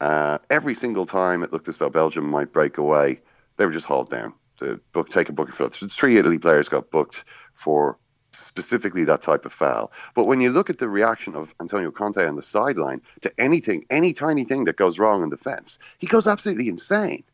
Uh, 0.00 0.38
every 0.50 0.74
single 0.74 1.06
time 1.06 1.42
it 1.42 1.52
looked 1.52 1.68
as 1.68 1.78
though 1.78 1.88
Belgium 1.88 2.28
might 2.28 2.52
break 2.52 2.78
away, 2.78 3.20
they 3.56 3.64
were 3.64 3.72
just 3.72 3.86
hauled 3.86 4.10
down. 4.10 4.34
The 4.58 4.80
book 4.92 5.10
take 5.10 5.28
a 5.28 5.32
booking 5.32 5.54
for 5.54 5.68
Three 5.68 6.16
Italy 6.16 6.38
players 6.38 6.68
got 6.68 6.90
booked 6.90 7.24
for 7.54 7.98
specifically 8.32 9.04
that 9.04 9.22
type 9.22 9.46
of 9.46 9.52
foul. 9.52 9.92
But 10.14 10.24
when 10.24 10.40
you 10.40 10.50
look 10.50 10.70
at 10.70 10.78
the 10.78 10.88
reaction 10.88 11.34
of 11.34 11.54
Antonio 11.60 11.90
Conte 11.90 12.24
on 12.24 12.36
the 12.36 12.42
sideline 12.42 13.00
to 13.22 13.32
anything, 13.38 13.84
any 13.90 14.12
tiny 14.12 14.44
thing 14.44 14.64
that 14.64 14.76
goes 14.76 14.98
wrong 14.98 15.22
in 15.22 15.30
defence, 15.30 15.78
he 15.98 16.06
goes 16.06 16.26
absolutely 16.26 16.68
insane. 16.68 17.24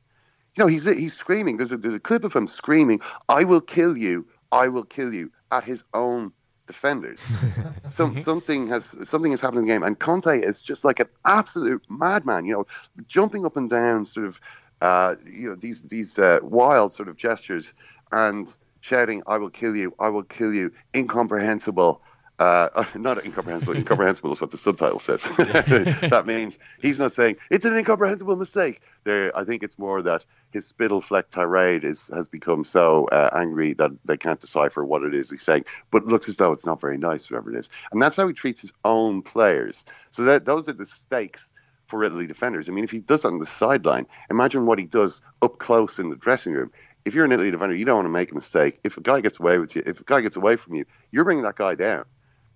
You 0.57 0.65
know, 0.65 0.67
he's 0.67 0.85
he's 0.85 1.15
screaming. 1.15 1.57
There's 1.57 1.73
a 1.73 1.77
there's 1.77 1.95
a 1.95 2.01
clip 2.01 2.25
of 2.25 2.33
him 2.33 2.49
screaming, 2.49 3.01
"I 3.29 3.45
will 3.45 3.61
kill 3.61 3.97
you! 3.97 4.27
I 4.51 4.69
will 4.69 4.85
kill 4.85 5.15
you!" 5.15 5.31
at 5.51 5.65
his 5.65 5.85
own 5.95 6.33
defenders. 6.67 7.27
Some 7.91 8.19
something 8.19 8.69
has 8.69 9.09
something 9.09 9.33
has 9.33 9.41
happened 9.41 9.61
in 9.61 9.67
the 9.67 9.73
game, 9.73 9.83
and 9.83 9.99
Conte 9.99 10.41
is 10.41 10.61
just 10.61 10.85
like 10.85 11.01
an 11.01 11.09
absolute 11.25 11.85
madman. 11.89 12.45
You 12.47 12.53
know, 12.55 12.67
jumping 13.07 13.45
up 13.45 13.57
and 13.57 13.71
down, 13.71 14.07
sort 14.07 14.27
of, 14.27 14.41
uh, 14.81 15.17
you 15.27 15.49
know, 15.49 15.55
these 15.55 15.83
these 15.85 16.19
uh, 16.19 16.39
wild 16.43 16.93
sort 16.93 17.09
of 17.09 17.17
gestures, 17.17 17.75
and 18.13 18.57
shouting, 18.81 19.23
I 19.27 19.37
will 19.39 19.51
kill 19.51 19.77
you, 19.77 19.95
I 19.99 20.09
will 20.09 20.23
kill 20.23 20.53
you, 20.53 20.73
incomprehensible. 20.95 22.03
Uh, 22.39 22.85
not 22.95 23.23
incomprehensible. 23.23 23.77
incomprehensible 23.77 24.33
is 24.33 24.41
what 24.41 24.51
the 24.51 24.57
subtitle 24.57 24.99
says. 24.99 25.25
that 25.37 26.25
means 26.27 26.59
he's 26.81 26.99
not 26.99 27.15
saying 27.15 27.37
it's 27.51 27.67
an 27.67 27.77
incomprehensible 27.77 28.37
mistake. 28.37 28.81
There, 29.05 29.37
I 29.37 29.45
think 29.45 29.63
it's 29.63 29.79
more 29.79 30.01
that 30.03 30.25
his 30.51 30.67
spittle 30.67 31.03
fleck 31.03 31.29
tirade 31.31 31.85
is 31.85 32.09
has 32.15 32.29
become 32.29 32.65
so 32.65 33.07
uh, 33.09 33.29
angry 33.35 33.75
that 33.75 33.91
they 34.07 34.17
can't 34.17 34.41
decipher 34.41 34.85
what 34.85 35.03
it 35.03 35.15
is 35.15 35.31
he's 35.31 35.43
saying. 35.43 35.67
But 35.91 36.07
looks 36.07 36.29
as 36.29 36.39
though 36.39 36.53
it's 36.53 36.67
not 36.67 36.81
very 36.81 36.97
nice, 36.97 37.31
whatever 37.31 37.53
it 37.53 37.59
is, 37.59 37.69
and 37.93 38.01
that's 38.01 38.17
how 38.17 38.27
he 38.27 38.33
treats 38.33 38.63
his 38.63 38.73
own 38.87 39.21
players. 39.21 39.85
So 40.11 40.25
that 40.25 40.47
those 40.47 40.67
are 40.69 40.73
the 40.73 40.87
stakes 40.87 41.53
for 41.91 42.05
Italy 42.05 42.27
defenders. 42.27 42.69
I 42.69 42.73
mean, 42.73 42.85
if 42.85 42.91
he 42.91 43.01
does 43.01 43.23
that 43.23 43.29
on 43.29 43.41
the 43.41 43.47
sideline, 43.47 44.07
imagine 44.31 44.65
what 44.65 44.79
he 44.79 44.87
does 44.87 45.21
up 45.43 45.59
close 45.59 45.99
in 45.99 46.09
the 46.09 46.17
dressing 46.17 46.55
room 46.55 46.71
if 47.05 47.15
you're 47.15 47.25
an 47.25 47.33
Italy 47.33 47.51
defender, 47.51 47.75
you 47.75 47.85
don't 47.85 47.97
want 47.97 48.07
to 48.07 48.11
make 48.11 48.33
a 48.33 48.35
mistake. 48.35 48.79
If 48.85 48.97
a 48.97 49.01
guy 49.01 49.21
gets 49.21 49.41
away 49.41 49.59
with 49.59 49.75
you, 49.75 49.83
if 49.87 50.01
a 50.01 50.05
guy 50.05 50.21
gets 50.21 50.37
away 50.37 50.57
from 50.57 50.75
you, 50.75 50.85
you're 51.11 51.25
bringing 51.25 51.45
that 51.45 51.57
guy 51.57 51.75
down. 51.75 52.05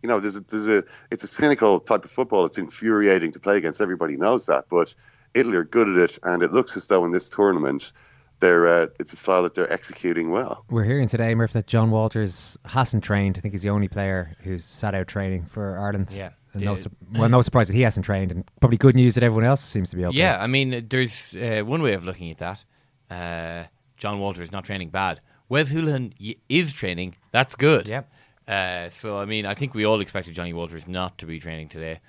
You 0.03 0.09
know, 0.09 0.21
there's 0.21 0.37
a, 0.37 0.41
there's 0.41 0.67
a, 0.67 0.85
it's 1.11 1.25
a 1.25 1.27
cynical 1.27 1.81
type 1.81 2.05
of 2.05 2.11
football. 2.11 2.45
It's 2.45 2.59
infuriating 2.59 3.33
to 3.33 3.41
play 3.41 3.57
against. 3.57 3.81
Everybody 3.81 4.17
knows 4.17 4.47
that, 4.47 4.67
but 4.69 4.95
Italy 5.33 5.57
are 5.57 5.65
good 5.65 5.89
at 5.89 5.97
it, 5.97 6.19
and 6.25 6.43
it 6.43 6.53
looks 6.53 6.77
as 6.77 6.87
though 6.89 7.05
in 7.05 7.13
this 7.13 7.29
tournament, 7.29 7.93
they're, 8.41 8.69
uh, 8.69 8.87
it's 9.01 9.13
a 9.13 9.17
style 9.17 9.43
that 9.45 9.55
they're 9.55 9.73
executing 9.73 10.31
well. 10.31 10.65
We're 10.69 10.85
hearing 10.85 11.09
today, 11.09 11.35
Murph, 11.35 11.53
that 11.53 11.67
Jon 11.67 11.91
Walters 11.91 12.59
hasn't 12.67 13.03
trained. 13.03 13.39
I 13.39 13.41
think 13.41 13.55
he's 13.55 13.63
the 13.63 13.71
only 13.71 13.89
player 13.89 14.37
who's 14.43 14.65
sat 14.65 14.95
out 14.95 15.09
training 15.09 15.47
for 15.47 15.79
Ireland. 15.79 16.13
Yeah. 16.13 16.31
No, 16.55 16.77
well, 17.13 17.29
no 17.29 17.43
surprise 17.43 17.67
that 17.69 17.75
he 17.75 17.83
hasn't 17.83 18.07
trained, 18.07 18.31
and 18.31 18.45
probably 18.61 18.79
good 18.79 18.95
news 18.95 19.15
that 19.17 19.25
everyone 19.25 19.45
else 19.45 19.63
seems 19.63 19.91
to 19.91 19.97
be 19.97 20.05
okay. 20.07 20.17
Yeah, 20.17 20.39
I 20.41 20.47
mean, 20.47 20.87
there's 20.89 21.35
uh, 21.35 21.63
one 21.65 21.83
way 21.83 21.95
of 21.95 22.05
looking 22.05 22.31
at 22.31 22.39
that. 22.39 22.65
Uh, 23.11 23.67
Jon 23.97 24.19
Walter 24.19 24.43
is 24.43 24.53
not 24.53 24.65
training 24.65 24.91
bad. 24.91 25.21
Wes 25.49 25.71
Hoolahan 25.71 26.13
is 26.49 26.73
training. 26.73 27.17
That's 27.33 27.55
good. 27.57 27.89
Yep. 27.89 28.11
Uh, 28.47 28.89
so 28.89 29.19
I 29.19 29.25
mean, 29.25 29.47
I 29.47 29.55
think 29.55 29.75
we 29.75 29.85
all 29.85 30.01
expected 30.01 30.35
Johnny 30.35 30.53
Walters 30.53 30.87
not 30.87 31.19
to 31.19 31.27
be 31.27 31.39
training 31.41 31.69
today, 31.71 32.01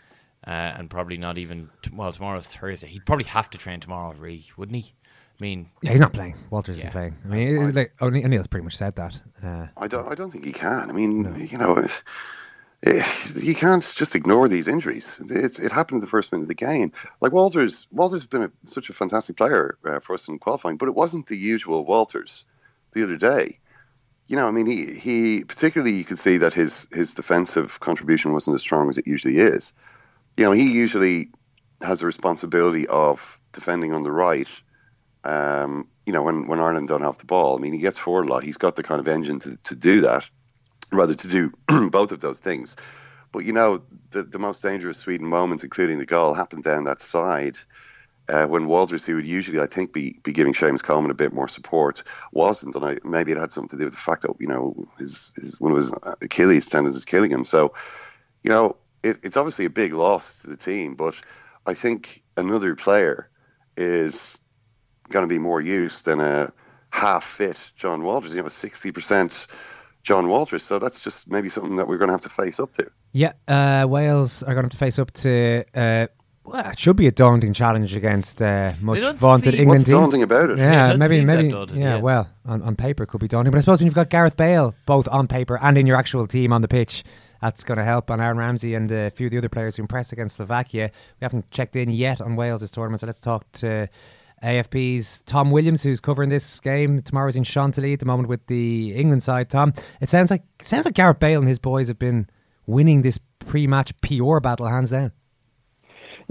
uh, 0.45 0.49
and 0.49 0.89
probably 0.89 1.17
not 1.17 1.37
even. 1.37 1.69
T- 1.81 1.91
well, 1.93 2.11
tomorrow's 2.11 2.47
Thursday. 2.47 2.87
He'd 2.87 3.05
probably 3.05 3.25
have 3.25 3.49
to 3.51 3.57
train 3.57 3.79
tomorrow, 3.79 4.13
really, 4.17 4.45
wouldn't 4.57 4.75
he? 4.83 4.93
I 5.39 5.43
mean, 5.43 5.69
Yeah, 5.81 5.91
he's 5.91 5.99
not 5.99 6.13
playing. 6.13 6.35
Walters 6.49 6.77
isn't 6.77 6.91
playing. 6.91 7.15
I 7.25 7.27
mean, 7.27 7.57
it- 7.69 7.75
like 7.75 7.91
O'Ne- 8.01 8.23
O'Neill's 8.23 8.47
pretty 8.47 8.63
much 8.63 8.77
said 8.77 8.95
that. 8.95 9.21
Uh, 9.43 9.67
I 9.77 9.87
don't. 9.87 10.07
I 10.09 10.15
don't 10.15 10.31
think 10.31 10.45
he 10.45 10.51
can. 10.53 10.89
I 10.89 10.93
mean, 10.93 11.47
you 11.51 11.57
know, 11.57 11.75
eh, 11.75 11.87
you 13.35 13.55
can't 13.55 13.93
just 13.95 14.15
ignore 14.15 14.47
these 14.47 14.67
injuries. 14.67 15.19
It's, 15.29 15.57
it 15.57 15.71
happened 15.71 15.97
in 15.97 16.01
the 16.01 16.07
first 16.07 16.31
minute 16.31 16.43
of 16.43 16.47
the 16.47 16.53
game. 16.53 16.91
Like 17.19 17.31
Walters, 17.31 17.87
Walters 17.91 18.21
has 18.21 18.27
been 18.27 18.43
a, 18.43 18.51
such 18.63 18.89
a 18.89 18.93
fantastic 18.93 19.37
player 19.37 19.77
uh, 19.85 19.99
for 19.99 20.13
us 20.13 20.27
in 20.27 20.37
qualifying, 20.37 20.77
but 20.77 20.87
it 20.87 20.95
wasn't 20.95 21.27
the 21.27 21.37
usual 21.37 21.83
Walters 21.85 22.45
the 22.91 23.03
other 23.03 23.17
day. 23.17 23.59
You 24.27 24.35
know, 24.35 24.47
I 24.47 24.51
mean, 24.51 24.67
he, 24.67 24.93
he 24.93 25.43
particularly 25.43 25.93
you 25.93 26.03
could 26.03 26.17
see 26.17 26.37
that 26.37 26.53
his 26.53 26.87
his 26.91 27.13
defensive 27.13 27.79
contribution 27.79 28.33
wasn't 28.33 28.55
as 28.55 28.61
strong 28.61 28.89
as 28.89 28.97
it 28.97 29.05
usually 29.05 29.37
is. 29.37 29.73
You 30.37 30.45
know, 30.45 30.51
he 30.51 30.71
usually 30.71 31.29
has 31.81 31.99
the 31.99 32.05
responsibility 32.05 32.87
of 32.87 33.39
defending 33.51 33.93
on 33.93 34.01
the 34.01 34.11
right. 34.11 34.49
Um, 35.23 35.87
you 36.05 36.13
know, 36.13 36.21
when, 36.21 36.47
when 36.47 36.59
Ireland 36.59 36.87
don't 36.87 37.01
have 37.01 37.17
the 37.17 37.25
ball, 37.25 37.57
I 37.57 37.61
mean, 37.61 37.73
he 37.73 37.79
gets 37.79 37.97
forward 37.97 38.27
a 38.27 38.29
lot. 38.29 38.43
He's 38.43 38.57
got 38.57 38.75
the 38.75 38.83
kind 38.83 38.99
of 38.99 39.07
engine 39.07 39.39
to, 39.39 39.57
to 39.63 39.75
do 39.75 40.01
that, 40.01 40.27
rather 40.91 41.15
to 41.15 41.27
do 41.27 41.53
both 41.89 42.11
of 42.11 42.19
those 42.19 42.39
things. 42.39 42.75
But 43.31 43.45
you 43.45 43.53
know, 43.53 43.81
the 44.11 44.23
the 44.23 44.39
most 44.39 44.63
dangerous 44.63 44.97
Sweden 44.97 45.27
moments, 45.27 45.63
including 45.63 45.97
the 45.97 46.05
goal, 46.05 46.33
happened 46.33 46.63
down 46.63 46.85
that 46.85 47.01
side. 47.01 47.57
Uh, 48.27 48.47
when 48.47 48.65
Walters, 48.65 49.05
who 49.05 49.15
would 49.15 49.27
usually, 49.27 49.59
I 49.59 49.67
think, 49.67 49.93
be, 49.93 50.19
be 50.23 50.31
giving 50.31 50.53
Seamus 50.53 50.81
Coleman 50.81 51.11
a 51.11 51.13
bit 51.13 51.31
more 51.31 51.47
support, 51.47 52.01
wasn't, 52.31 52.75
and 52.75 52.83
I, 52.83 52.97
maybe 53.03 53.31
it 53.31 53.37
had 53.37 53.51
something 53.51 53.69
to 53.69 53.77
do 53.77 53.83
with 53.83 53.93
the 53.93 53.99
fact 53.99 54.23
that 54.23 54.31
you 54.39 54.47
know 54.47 54.87
his, 54.97 55.33
his 55.39 55.61
one 55.61 55.71
of 55.71 55.77
his 55.77 55.93
Achilles 56.21 56.67
tendons 56.67 56.95
is 56.95 57.05
killing 57.05 57.29
him. 57.29 57.45
So, 57.45 57.75
you 58.41 58.49
know, 58.49 58.77
it, 59.03 59.19
it's 59.21 59.37
obviously 59.37 59.65
a 59.65 59.69
big 59.69 59.93
loss 59.93 60.39
to 60.39 60.47
the 60.47 60.57
team, 60.57 60.95
but 60.95 61.19
I 61.67 61.75
think 61.75 62.23
another 62.35 62.75
player 62.75 63.29
is 63.77 64.39
going 65.09 65.23
to 65.23 65.31
be 65.31 65.37
more 65.37 65.61
use 65.61 66.01
than 66.01 66.19
a 66.19 66.51
half 66.89 67.23
fit 67.23 67.59
Jon 67.75 68.01
Walters. 68.01 68.33
You 68.33 68.41
know, 68.41 68.47
a 68.47 68.49
sixty 68.49 68.91
percent 68.91 69.45
Jon 70.05 70.29
Walters. 70.29 70.63
So 70.63 70.79
that's 70.79 71.01
just 71.03 71.27
maybe 71.29 71.49
something 71.49 71.75
that 71.75 71.87
we're 71.89 71.97
going 71.97 72.07
to 72.07 72.13
have 72.13 72.21
to 72.21 72.29
face 72.29 72.59
up 72.59 72.71
to. 72.73 72.89
yeah, 73.11 73.33
uh, 73.49 73.85
Wales 73.89 74.41
are 74.43 74.53
going 74.55 74.63
to 74.63 74.67
have 74.67 74.71
to 74.71 74.77
face 74.77 74.97
up 74.99 75.11
to. 75.25 75.65
Uh, 75.75 76.07
well, 76.45 76.69
it 76.69 76.77
should 76.77 76.95
be 76.95 77.07
a 77.07 77.11
daunting 77.11 77.53
challenge 77.53 77.95
against 77.95 78.39
uh, 78.39 78.71
much 78.79 79.03
vaunted 79.15 79.53
seem- 79.53 79.61
England 79.63 79.79
What's 79.79 79.85
team. 79.85 79.93
daunting 79.95 80.21
about 80.23 80.51
it? 80.51 80.57
They 80.57 80.63
Yeah, 80.63 80.95
maybe, 80.95 81.25
maybe. 81.25 81.49
daunted, 81.49 81.75
yeah, 81.75 81.95
yeah. 81.95 81.97
well, 81.97 82.29
on, 82.45 82.61
on 82.61 82.75
paper 82.75 83.01
it 83.03 83.07
could 83.07 83.19
be 83.19 83.27
daunting, 83.27 83.49
but 83.51 83.57
I 83.57 83.61
suppose 83.61 83.79
when 83.81 83.87
you've 83.87 83.95
got 83.95 84.11
Gareth 84.11 84.37
Bale 84.37 84.75
both 84.85 85.07
on 85.07 85.27
paper 85.27 85.57
and 85.59 85.75
in 85.75 85.87
your 85.87 85.97
actual 85.97 86.27
team 86.27 86.53
on 86.53 86.61
the 86.61 86.67
pitch, 86.67 87.03
that's 87.41 87.63
going 87.63 87.79
to 87.79 87.83
help. 87.83 88.11
And 88.11 88.21
Aaron 88.21 88.37
Ramsey 88.37 88.75
and 88.75 88.91
a 88.91 89.09
few 89.09 89.25
of 89.25 89.31
the 89.31 89.39
other 89.39 89.49
players 89.49 89.75
who 89.77 89.81
impressed 89.81 90.11
against 90.13 90.35
Slovakia. 90.35 90.91
We 91.19 91.25
haven't 91.25 91.49
checked 91.49 91.75
in 91.75 91.89
yet 91.89 92.21
on 92.21 92.35
Wales' 92.35 92.69
tournament, 92.69 92.99
so 93.01 93.07
let's 93.07 93.21
talk 93.21 93.51
to 93.53 93.89
AFP's 94.45 95.21
Tom 95.23 95.49
Williams, 95.49 95.81
who's 95.81 95.99
covering 95.99 96.29
this 96.29 96.59
game. 96.59 97.01
Tomorrow's 97.01 97.35
in 97.35 97.43
Chantilly 97.43 97.93
at 97.93 97.99
the 97.99 98.05
moment 98.05 98.29
with 98.29 98.45
the 98.45 98.93
England 98.93 99.23
side. 99.23 99.49
Tom, 99.49 99.73
it 99.99 100.09
sounds 100.09 100.29
like 100.29 100.43
it 100.59 100.65
sounds 100.65 100.85
like 100.85 100.93
Gareth 100.93 101.19
Bale 101.19 101.39
and 101.39 101.47
his 101.47 101.59
boys 101.59 101.87
have 101.87 101.97
been 101.97 102.27
winning 102.67 103.01
this 103.01 103.19
pre-match 103.39 103.99
PR 104.01 104.39
battle 104.39 104.67
hands 104.67 104.91
down. 104.91 105.11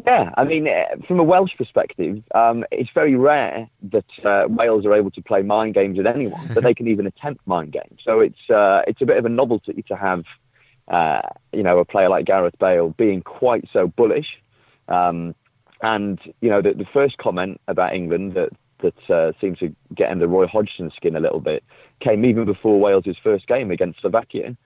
Yeah, 0.07 0.31
I 0.37 0.45
mean, 0.45 0.67
uh, 0.67 0.97
from 1.07 1.21
a 1.21 1.23
Welsh 1.23 1.53
perspective, 1.57 2.23
um, 2.35 2.65
it's 2.71 2.91
very 2.95 3.15
rare 3.15 3.69
that 3.91 4.05
uh, 4.25 4.45
Wales 4.49 4.85
are 4.85 4.95
able 4.95 5.11
to 5.13 5.23
play 5.23 5.43
mind 5.43 5.75
games 5.75 5.97
with 5.97 6.07
anyone, 6.07 6.51
but 6.53 6.65
they 6.65 6.75
can 6.75 6.89
even 6.89 7.07
attempt 7.07 7.47
mind 7.47 7.73
games. 7.73 8.01
So 8.05 8.21
it's 8.21 8.51
uh, 8.51 8.83
it's 8.87 9.01
a 9.03 9.07
bit 9.07 9.19
of 9.19 9.25
a 9.25 9.29
novelty 9.29 9.85
to 9.89 9.97
have, 9.97 10.25
uh, 10.89 11.23
you 11.53 11.63
know, 11.63 11.79
a 11.79 11.85
player 11.85 12.09
like 12.09 12.27
Gareth 12.27 12.59
Bale 12.59 12.91
being 12.91 13.23
quite 13.23 13.69
so 13.73 13.87
bullish. 13.87 14.27
Um, 14.89 15.35
and 15.85 16.19
you 16.41 16.49
know, 16.49 16.63
the, 16.63 16.73
the 16.73 16.87
first 16.93 17.19
comment 17.19 17.61
about 17.69 17.95
England 17.95 18.33
that 18.35 18.49
that 18.81 19.15
uh, 19.15 19.33
seemed 19.41 19.59
to 19.59 19.75
get 19.95 20.11
under 20.11 20.27
Roy 20.27 20.47
Hodgson's 20.47 20.95
skin 20.97 21.15
a 21.15 21.21
little 21.21 21.41
bit 21.41 21.63
came 22.01 22.25
even 22.25 22.45
before 22.45 22.81
Wales' 22.81 23.17
first 23.23 23.47
game 23.47 23.71
against 23.71 24.01
Slovakia. 24.01 24.57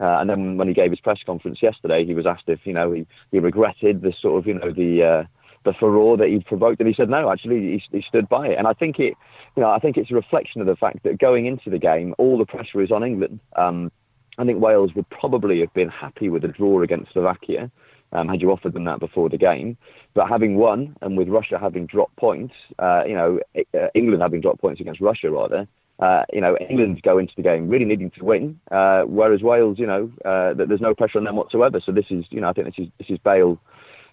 Uh, 0.00 0.18
and 0.18 0.30
then 0.30 0.56
when 0.56 0.66
he 0.66 0.72
gave 0.72 0.90
his 0.90 1.00
press 1.00 1.18
conference 1.26 1.58
yesterday, 1.60 2.06
he 2.06 2.14
was 2.14 2.24
asked 2.24 2.44
if 2.46 2.60
you 2.64 2.72
know 2.72 2.92
he, 2.92 3.06
he 3.32 3.40
regretted 3.40 4.00
the 4.02 4.14
sort 4.22 4.38
of 4.38 4.46
you 4.46 4.54
know 4.54 4.72
the 4.72 5.02
uh, 5.02 5.24
the 5.64 5.74
furore 5.78 6.16
that 6.16 6.28
he 6.28 6.38
provoked, 6.38 6.80
and 6.80 6.88
he 6.88 6.94
said 6.94 7.10
no, 7.10 7.30
actually 7.30 7.56
he, 7.56 7.82
he 7.98 8.04
stood 8.08 8.28
by 8.28 8.46
it. 8.46 8.56
And 8.56 8.68
I 8.68 8.72
think 8.72 9.00
it, 9.00 9.14
you 9.56 9.62
know, 9.62 9.70
I 9.70 9.80
think 9.80 9.96
it's 9.96 10.10
a 10.12 10.14
reflection 10.14 10.60
of 10.60 10.68
the 10.68 10.76
fact 10.76 11.02
that 11.02 11.18
going 11.18 11.46
into 11.46 11.68
the 11.68 11.78
game, 11.80 12.14
all 12.16 12.38
the 12.38 12.46
pressure 12.46 12.80
is 12.80 12.92
on 12.92 13.02
England. 13.02 13.40
Um, 13.56 13.90
I 14.38 14.44
think 14.44 14.62
Wales 14.62 14.94
would 14.94 15.10
probably 15.10 15.60
have 15.60 15.74
been 15.74 15.90
happy 15.90 16.28
with 16.30 16.44
a 16.44 16.48
draw 16.48 16.80
against 16.82 17.12
Slovakia. 17.12 17.70
Um, 18.12 18.28
had 18.28 18.40
you 18.42 18.50
offered 18.50 18.72
them 18.72 18.84
that 18.84 18.98
before 18.98 19.28
the 19.28 19.38
game, 19.38 19.76
but 20.14 20.28
having 20.28 20.56
won 20.56 20.96
and 21.00 21.16
with 21.16 21.28
Russia 21.28 21.58
having 21.60 21.86
dropped 21.86 22.16
points, 22.16 22.54
uh, 22.80 23.02
you 23.06 23.14
know, 23.14 23.38
uh, 23.56 23.86
England 23.94 24.22
having 24.22 24.40
dropped 24.40 24.60
points 24.60 24.80
against 24.80 25.00
Russia 25.00 25.30
rather, 25.30 25.68
uh, 26.00 26.24
you 26.32 26.40
know, 26.40 26.56
England 26.56 27.00
go 27.02 27.18
into 27.18 27.32
the 27.36 27.42
game 27.42 27.68
really 27.68 27.84
needing 27.84 28.10
to 28.10 28.24
win, 28.24 28.58
uh, 28.70 29.02
whereas 29.02 29.42
Wales, 29.42 29.78
you 29.78 29.86
know, 29.86 30.10
uh, 30.24 30.54
there's 30.54 30.80
no 30.80 30.94
pressure 30.94 31.18
on 31.18 31.24
them 31.24 31.36
whatsoever. 31.36 31.80
So 31.84 31.92
this 31.92 32.06
is, 32.10 32.24
you 32.30 32.40
know, 32.40 32.48
I 32.48 32.52
think 32.52 32.66
this 32.66 32.86
is 32.86 32.88
this 32.98 33.10
is 33.10 33.18
Bale, 33.18 33.60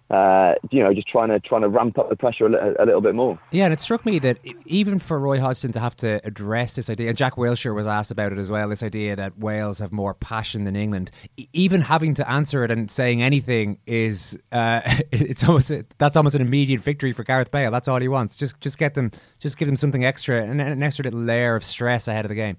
uh, 0.09 0.53
you 0.71 0.81
know, 0.81 0.93
just 0.93 1.07
trying 1.07 1.29
to 1.29 1.39
trying 1.39 1.61
to 1.61 1.69
ramp 1.69 1.97
up 1.99 2.09
the 2.09 2.15
pressure 2.15 2.45
a, 2.45 2.49
li- 2.49 2.75
a 2.79 2.85
little 2.85 3.01
bit 3.01 3.13
more. 3.13 3.37
Yeah, 3.51 3.65
and 3.65 3.73
it 3.73 3.81
struck 3.81 4.05
me 4.05 4.19
that 4.19 4.39
even 4.65 4.99
for 4.99 5.19
Roy 5.19 5.39
Hodgson 5.39 5.73
to 5.73 5.79
have 5.79 5.97
to 5.97 6.25
address 6.25 6.75
this 6.75 6.89
idea, 6.89 7.09
and 7.09 7.17
Jack 7.17 7.35
Wilshere 7.35 7.75
was 7.75 7.85
asked 7.85 8.11
about 8.11 8.31
it 8.31 8.37
as 8.37 8.49
well, 8.49 8.69
this 8.69 8.83
idea 8.83 9.15
that 9.17 9.37
Wales 9.37 9.79
have 9.79 9.91
more 9.91 10.13
passion 10.13 10.63
than 10.63 10.75
England, 10.77 11.11
even 11.51 11.81
having 11.81 12.13
to 12.15 12.29
answer 12.29 12.63
it 12.63 12.71
and 12.71 12.89
saying 12.89 13.21
anything 13.21 13.79
is, 13.85 14.41
uh, 14.53 14.81
it's 15.11 15.43
almost 15.43 15.71
that's 15.97 16.15
almost 16.15 16.35
an 16.35 16.41
immediate 16.41 16.79
victory 16.79 17.11
for 17.11 17.23
Gareth 17.23 17.51
Bale. 17.51 17.71
That's 17.71 17.89
all 17.89 17.99
he 17.99 18.07
wants. 18.07 18.37
Just 18.37 18.61
just 18.61 18.77
get 18.77 18.93
them, 18.93 19.11
just 19.39 19.57
give 19.57 19.67
them 19.67 19.75
something 19.75 20.05
extra, 20.05 20.41
an, 20.41 20.61
an 20.61 20.83
extra 20.83 21.03
little 21.03 21.21
layer 21.21 21.55
of 21.55 21.63
stress 21.63 22.07
ahead 22.07 22.23
of 22.23 22.29
the 22.29 22.35
game. 22.35 22.57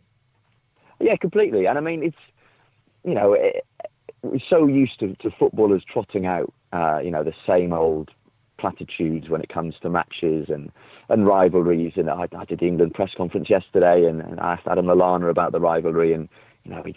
Yeah, 1.01 1.17
completely. 1.17 1.67
And 1.67 1.79
I 1.79 1.81
mean, 1.81 2.03
it's 2.03 2.17
you 3.05 3.15
know, 3.15 3.33
it, 3.33 3.65
we're 4.23 4.41
so 4.51 4.67
used 4.67 4.99
to, 5.01 5.15
to 5.17 5.31
footballers 5.39 5.85
trotting 5.91 6.27
out, 6.27 6.53
uh, 6.73 7.01
you 7.03 7.11
know, 7.11 7.25
the 7.25 7.35
same 7.47 7.73
old 7.73 8.11
platitudes 8.59 9.29
when 9.29 9.41
it 9.41 9.49
comes 9.49 9.75
to 9.83 9.89
matches 9.89 10.49
and, 10.49 10.71
and 11.09 11.27
rivalries. 11.27 11.93
And 11.97 12.11
I, 12.11 12.29
I 12.37 12.45
did 12.45 12.61
the 12.61 12.67
England 12.67 12.95
press 12.95 13.11
conference 13.17 13.49
yesterday, 13.49 14.05
and, 14.09 14.21
and 14.21 14.41
I 14.41 14.55
asked 14.55 14.67
Adam 14.67 14.87
Lallana 14.87 15.31
about 15.31 15.53
the 15.53 15.61
rivalry, 15.61 16.13
and 16.13 16.29
you 16.65 16.73
know, 16.73 16.83
he 16.85 16.97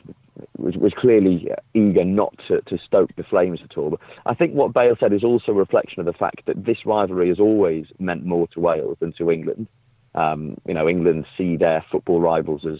was, 0.57 0.75
was 0.75 0.93
clearly 0.97 1.47
eager 1.73 2.03
not 2.03 2.33
to, 2.47 2.61
to 2.61 2.77
stoke 2.85 3.11
the 3.15 3.23
flames 3.23 3.59
at 3.63 3.77
all. 3.77 3.91
But 3.91 3.99
I 4.25 4.33
think 4.33 4.53
what 4.53 4.73
Bale 4.73 4.95
said 4.99 5.13
is 5.13 5.23
also 5.23 5.51
a 5.51 5.55
reflection 5.55 5.99
of 5.99 6.05
the 6.05 6.13
fact 6.13 6.45
that 6.47 6.65
this 6.65 6.79
rivalry 6.85 7.29
has 7.29 7.39
always 7.39 7.85
meant 7.99 8.25
more 8.25 8.47
to 8.49 8.59
Wales 8.59 8.97
than 8.99 9.13
to 9.13 9.31
England. 9.31 9.67
Um, 10.13 10.57
you 10.67 10.73
know, 10.73 10.89
England 10.89 11.25
see 11.37 11.55
their 11.55 11.85
football 11.89 12.19
rivals 12.19 12.65
as 12.65 12.79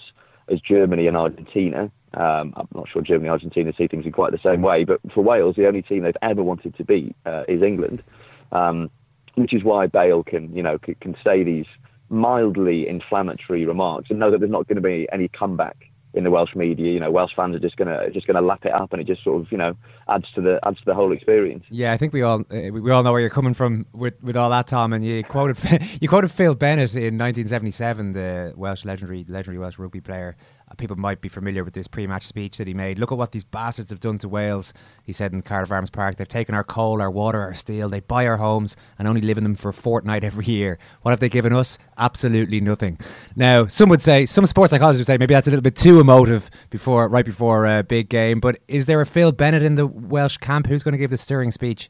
as 0.51 0.59
Germany 0.61 1.07
and 1.07 1.17
Argentina. 1.17 1.91
Um, 2.13 2.53
I'm 2.57 2.67
not 2.75 2.89
sure 2.89 3.01
Germany 3.01 3.27
and 3.27 3.33
Argentina 3.33 3.71
see 3.77 3.87
things 3.87 4.05
in 4.05 4.11
quite 4.11 4.31
the 4.31 4.39
same 4.43 4.61
way, 4.61 4.83
but 4.83 4.99
for 5.13 5.23
Wales, 5.23 5.55
the 5.55 5.67
only 5.67 5.81
team 5.81 6.03
they've 6.03 6.15
ever 6.21 6.43
wanted 6.43 6.75
to 6.75 6.83
beat 6.83 7.15
uh, 7.25 7.43
is 7.47 7.61
England, 7.61 8.03
um, 8.51 8.89
which 9.35 9.53
is 9.53 9.63
why 9.63 9.87
Bale 9.87 10.23
can, 10.23 10.53
you 10.55 10.61
know, 10.61 10.77
can, 10.77 10.95
can 10.95 11.15
say 11.23 11.43
these 11.43 11.65
mildly 12.09 12.87
inflammatory 12.87 13.65
remarks 13.65 14.09
and 14.09 14.19
know 14.19 14.29
that 14.29 14.39
there's 14.39 14.51
not 14.51 14.67
going 14.67 14.75
to 14.75 14.81
be 14.81 15.07
any 15.13 15.29
comeback 15.29 15.90
in 16.13 16.23
the 16.23 16.31
Welsh 16.31 16.55
media. 16.55 16.91
You 16.91 16.99
know, 16.99 17.11
Welsh 17.11 17.31
fans 17.35 17.55
are 17.55 17.59
just 17.59 17.77
gonna 17.77 18.09
just 18.11 18.27
gonna 18.27 18.41
lap 18.41 18.65
it 18.65 18.73
up, 18.73 18.91
and 18.93 19.01
it 19.01 19.07
just 19.07 19.23
sort 19.23 19.41
of 19.41 19.51
you 19.51 19.57
know 19.57 19.75
adds 20.09 20.25
to 20.35 20.41
the 20.41 20.59
adds 20.65 20.77
to 20.79 20.85
the 20.85 20.93
whole 20.93 21.11
experience. 21.11 21.63
Yeah, 21.69 21.93
I 21.93 21.97
think 21.97 22.13
we 22.13 22.21
all 22.21 22.41
uh, 22.41 22.71
we 22.71 22.91
all 22.91 23.03
know 23.03 23.11
where 23.11 23.21
you're 23.21 23.29
coming 23.29 23.53
from 23.53 23.85
with, 23.93 24.21
with 24.21 24.35
all 24.35 24.49
that, 24.49 24.67
Tom. 24.67 24.93
And 24.93 25.05
you 25.05 25.23
quoted 25.23 25.57
you 26.01 26.07
quoted 26.07 26.31
Phil 26.31 26.55
Bennett 26.55 26.95
in 26.95 27.17
1977, 27.17 28.11
the 28.13 28.53
Welsh 28.55 28.85
legendary 28.85 29.25
legendary 29.27 29.57
Welsh 29.57 29.77
rugby 29.77 30.01
player. 30.01 30.35
Uh, 30.71 30.75
people 30.75 30.95
might 30.95 31.21
be 31.21 31.29
familiar 31.29 31.63
with 31.63 31.73
this 31.73 31.87
pre-match 31.87 32.23
speech 32.23 32.57
that 32.57 32.67
he 32.67 32.73
made. 32.73 32.97
Look 32.97 33.11
at 33.11 33.17
what 33.17 33.31
these 33.31 33.43
bastards 33.43 33.89
have 33.89 33.99
done 33.99 34.17
to 34.19 34.29
Wales. 34.29 34.73
He 35.03 35.11
said 35.11 35.33
in 35.33 35.41
Cardiff 35.41 35.71
Arms 35.71 35.89
Park, 35.89 36.15
they've 36.15 36.27
taken 36.27 36.55
our 36.55 36.63
coal, 36.63 37.01
our 37.01 37.11
water, 37.11 37.41
our 37.41 37.53
steel. 37.53 37.89
They 37.89 37.99
buy 37.99 38.25
our 38.25 38.37
homes 38.37 38.77
and 38.97 39.07
only 39.07 39.21
live 39.21 39.37
in 39.37 39.43
them 39.43 39.55
for 39.55 39.69
a 39.69 39.73
fortnight 39.73 40.23
every 40.31 40.45
year. 40.45 40.79
What 41.01 41.11
have 41.11 41.19
they 41.19 41.29
given 41.29 41.53
us? 41.53 41.77
Absolutely 41.97 42.61
nothing. 42.61 42.97
Now, 43.35 43.67
some 43.67 43.89
would 43.89 44.01
say, 44.01 44.25
some 44.25 44.45
sports 44.45 44.71
psychologists 44.71 45.01
would 45.01 45.13
say 45.13 45.17
maybe 45.17 45.33
that's 45.33 45.47
a 45.47 45.51
little 45.51 45.63
bit 45.63 45.75
too 45.75 45.99
emotive 45.99 46.49
before, 46.69 47.07
right 47.09 47.25
before 47.25 47.65
a 47.65 47.83
big 47.83 48.09
game. 48.09 48.39
But 48.39 48.59
is 48.67 48.85
there 48.85 49.01
a 49.01 49.05
Phil 49.05 49.31
Bennett 49.31 49.63
in 49.63 49.75
the 49.75 49.87
Welsh 49.87 50.37
camp 50.37 50.67
who's 50.67 50.83
going 50.83 50.93
to 50.93 50.97
give 50.97 51.09
the 51.09 51.17
stirring 51.17 51.51
speech? 51.51 51.89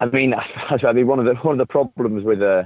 I 0.00 0.06
mean, 0.06 0.32
I 0.70 0.92
mean, 0.92 1.06
one 1.06 1.18
of 1.18 1.26
the 1.26 1.34
one 1.42 1.58
of 1.60 1.66
the 1.66 1.70
problems 1.70 2.24
with 2.24 2.40
uh, 2.40 2.64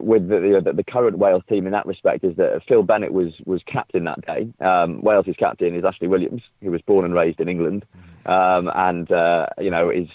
with 0.00 0.28
the, 0.28 0.62
the, 0.64 0.72
the 0.72 0.84
current 0.84 1.18
Wales 1.18 1.42
team 1.48 1.66
in 1.66 1.72
that 1.72 1.86
respect 1.86 2.24
is 2.24 2.36
that 2.36 2.62
Phil 2.68 2.82
Bennett 2.82 3.12
was 3.12 3.32
was 3.44 3.62
captain 3.66 4.04
that 4.04 4.24
day. 4.24 4.52
Um, 4.64 5.02
Wales' 5.02 5.36
captain 5.38 5.74
is 5.74 5.84
Ashley 5.84 6.08
Williams, 6.08 6.42
who 6.60 6.70
was 6.70 6.82
born 6.82 7.04
and 7.04 7.14
raised 7.14 7.40
in 7.40 7.48
England, 7.48 7.84
um, 8.26 8.70
and 8.74 9.10
uh, 9.10 9.46
you 9.58 9.70
know 9.70 9.90
is 9.90 10.08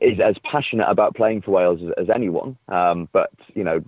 is 0.00 0.18
as 0.20 0.36
passionate 0.50 0.88
about 0.88 1.14
playing 1.14 1.42
for 1.42 1.52
Wales 1.52 1.80
as, 1.82 2.04
as 2.04 2.14
anyone, 2.14 2.56
um, 2.68 3.08
but 3.12 3.30
you 3.54 3.62
know 3.64 3.82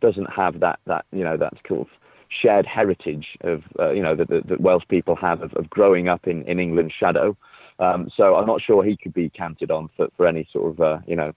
doesn't 0.00 0.30
have 0.30 0.60
that 0.60 0.80
that 0.86 1.04
you 1.12 1.24
know 1.24 1.36
that 1.36 1.54
sort 1.66 1.82
of 1.82 1.86
shared 2.28 2.66
heritage 2.66 3.26
of 3.42 3.62
uh, 3.78 3.90
you 3.90 4.02
know 4.02 4.16
that, 4.16 4.28
that, 4.28 4.48
that 4.48 4.60
Welsh 4.60 4.84
people 4.88 5.16
have 5.16 5.42
of, 5.42 5.52
of 5.54 5.70
growing 5.70 6.08
up 6.08 6.26
in, 6.26 6.42
in 6.42 6.58
England's 6.58 6.94
shadow. 6.94 7.36
Um, 7.78 8.10
so 8.14 8.36
I'm 8.36 8.46
not 8.46 8.60
sure 8.60 8.84
he 8.84 8.96
could 8.96 9.14
be 9.14 9.30
counted 9.30 9.70
on 9.70 9.88
for, 9.96 10.08
for 10.16 10.26
any 10.26 10.46
sort 10.52 10.72
of 10.72 10.80
uh, 10.80 10.98
you 11.06 11.16
know 11.16 11.32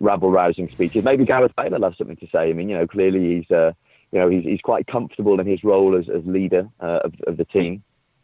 rabble 0.00 0.30
rousing 0.30 0.68
speeches. 0.68 1.04
Maybe 1.04 1.24
Gareth 1.24 1.52
Bale 1.56 1.70
will 1.70 1.82
have 1.82 1.96
something 1.96 2.16
to 2.16 2.28
say. 2.28 2.50
I 2.50 2.52
mean, 2.52 2.68
you 2.68 2.76
know, 2.76 2.86
clearly 2.86 3.36
he's 3.36 3.50
uh, 3.50 3.72
you 4.12 4.18
know 4.18 4.28
he's 4.28 4.44
he's 4.44 4.60
quite 4.60 4.86
comfortable 4.86 5.40
in 5.40 5.46
his 5.46 5.64
role 5.64 5.96
as, 5.96 6.08
as 6.08 6.24
leader 6.26 6.68
uh, 6.80 7.00
of, 7.04 7.14
of 7.26 7.36
the 7.36 7.44
team, 7.44 7.82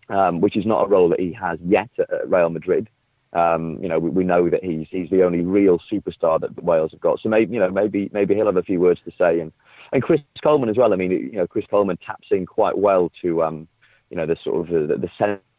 um, 0.08 0.40
which 0.40 0.56
is 0.56 0.66
not 0.66 0.84
a 0.84 0.88
role 0.88 1.08
that 1.10 1.20
he 1.20 1.32
has 1.32 1.58
yet 1.64 1.90
at, 1.98 2.12
at 2.12 2.30
Real 2.30 2.50
Madrid. 2.50 2.88
Um, 3.32 3.78
you 3.82 3.88
know, 3.88 3.98
we, 3.98 4.10
we, 4.10 4.24
know 4.24 4.48
that 4.48 4.62
he's 4.62 4.86
he's 4.90 5.10
the 5.10 5.24
only 5.24 5.40
real 5.40 5.80
superstar 5.90 6.40
that 6.40 6.62
Wales 6.62 6.92
have 6.92 7.00
got. 7.00 7.18
So 7.20 7.28
maybe 7.28 7.54
you 7.54 7.60
know 7.60 7.70
maybe 7.70 8.08
maybe 8.12 8.34
he'll 8.34 8.46
have 8.46 8.56
a 8.56 8.62
few 8.62 8.80
words 8.80 9.00
to 9.04 9.12
say 9.18 9.40
and 9.40 9.52
and 9.92 10.02
Chris 10.02 10.20
Coleman 10.42 10.68
as 10.68 10.76
well. 10.76 10.92
I 10.92 10.96
mean, 10.96 11.10
you 11.10 11.32
know, 11.32 11.46
Chris 11.46 11.66
Coleman 11.68 11.96
taps 11.98 12.28
in 12.30 12.46
quite 12.46 12.78
well 12.78 13.10
to 13.22 13.42
um, 13.42 13.68
you 14.10 14.16
know 14.16 14.26
the 14.26 14.36
sort 14.42 14.68
of 14.68 14.88
the, 14.88 14.96
the 14.96 15.10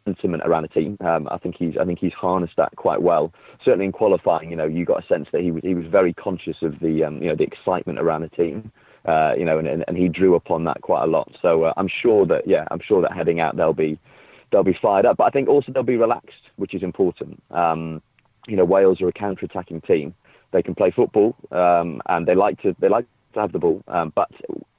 sentiment 0.05 0.43
around 0.45 0.63
the 0.63 0.69
team. 0.69 0.97
Um, 1.01 1.27
I 1.29 1.37
think 1.37 1.55
he's 1.57 1.75
I 1.79 1.85
think 1.85 1.99
he's 1.99 2.13
harnessed 2.13 2.53
that 2.57 2.75
quite 2.75 3.01
well. 3.01 3.33
Certainly 3.63 3.85
in 3.85 3.91
qualifying, 3.91 4.49
you 4.49 4.55
know, 4.55 4.65
you 4.65 4.85
got 4.85 5.03
a 5.03 5.07
sense 5.07 5.27
that 5.31 5.41
he 5.41 5.51
was 5.51 5.63
he 5.63 5.73
was 5.73 5.85
very 5.87 6.13
conscious 6.13 6.57
of 6.61 6.79
the 6.79 7.03
um, 7.03 7.21
you 7.21 7.27
know 7.27 7.35
the 7.35 7.43
excitement 7.43 7.99
around 7.99 8.21
the 8.21 8.29
team. 8.29 8.71
Uh, 9.05 9.33
you 9.37 9.45
know, 9.45 9.59
and, 9.59 9.67
and 9.87 9.97
he 9.97 10.09
drew 10.09 10.33
upon 10.33 10.63
that 10.63 10.81
quite 10.81 11.03
a 11.03 11.07
lot. 11.07 11.31
So 11.39 11.63
uh, 11.63 11.73
I'm 11.77 11.89
sure 12.01 12.25
that 12.25 12.47
yeah, 12.47 12.65
I'm 12.71 12.81
sure 12.85 13.01
that 13.01 13.13
heading 13.13 13.39
out 13.39 13.55
they'll 13.55 13.73
be 13.73 13.99
they'll 14.51 14.63
be 14.63 14.77
fired 14.81 15.05
up. 15.05 15.17
But 15.17 15.25
I 15.25 15.29
think 15.29 15.47
also 15.47 15.71
they'll 15.71 15.83
be 15.83 15.97
relaxed, 15.97 16.49
which 16.55 16.73
is 16.73 16.81
important. 16.81 17.41
Um, 17.51 18.01
you 18.47 18.55
know, 18.55 18.65
Wales 18.65 19.01
are 19.01 19.07
a 19.07 19.13
counter-attacking 19.13 19.81
team. 19.81 20.13
They 20.53 20.61
can 20.61 20.75
play 20.75 20.91
football, 20.91 21.35
um, 21.51 22.01
and 22.07 22.27
they 22.27 22.35
like 22.35 22.61
to 22.61 22.75
they 22.79 22.89
like 22.89 23.05
to 23.33 23.41
have 23.41 23.51
the 23.51 23.59
ball. 23.59 23.83
Um, 23.87 24.11
but 24.15 24.29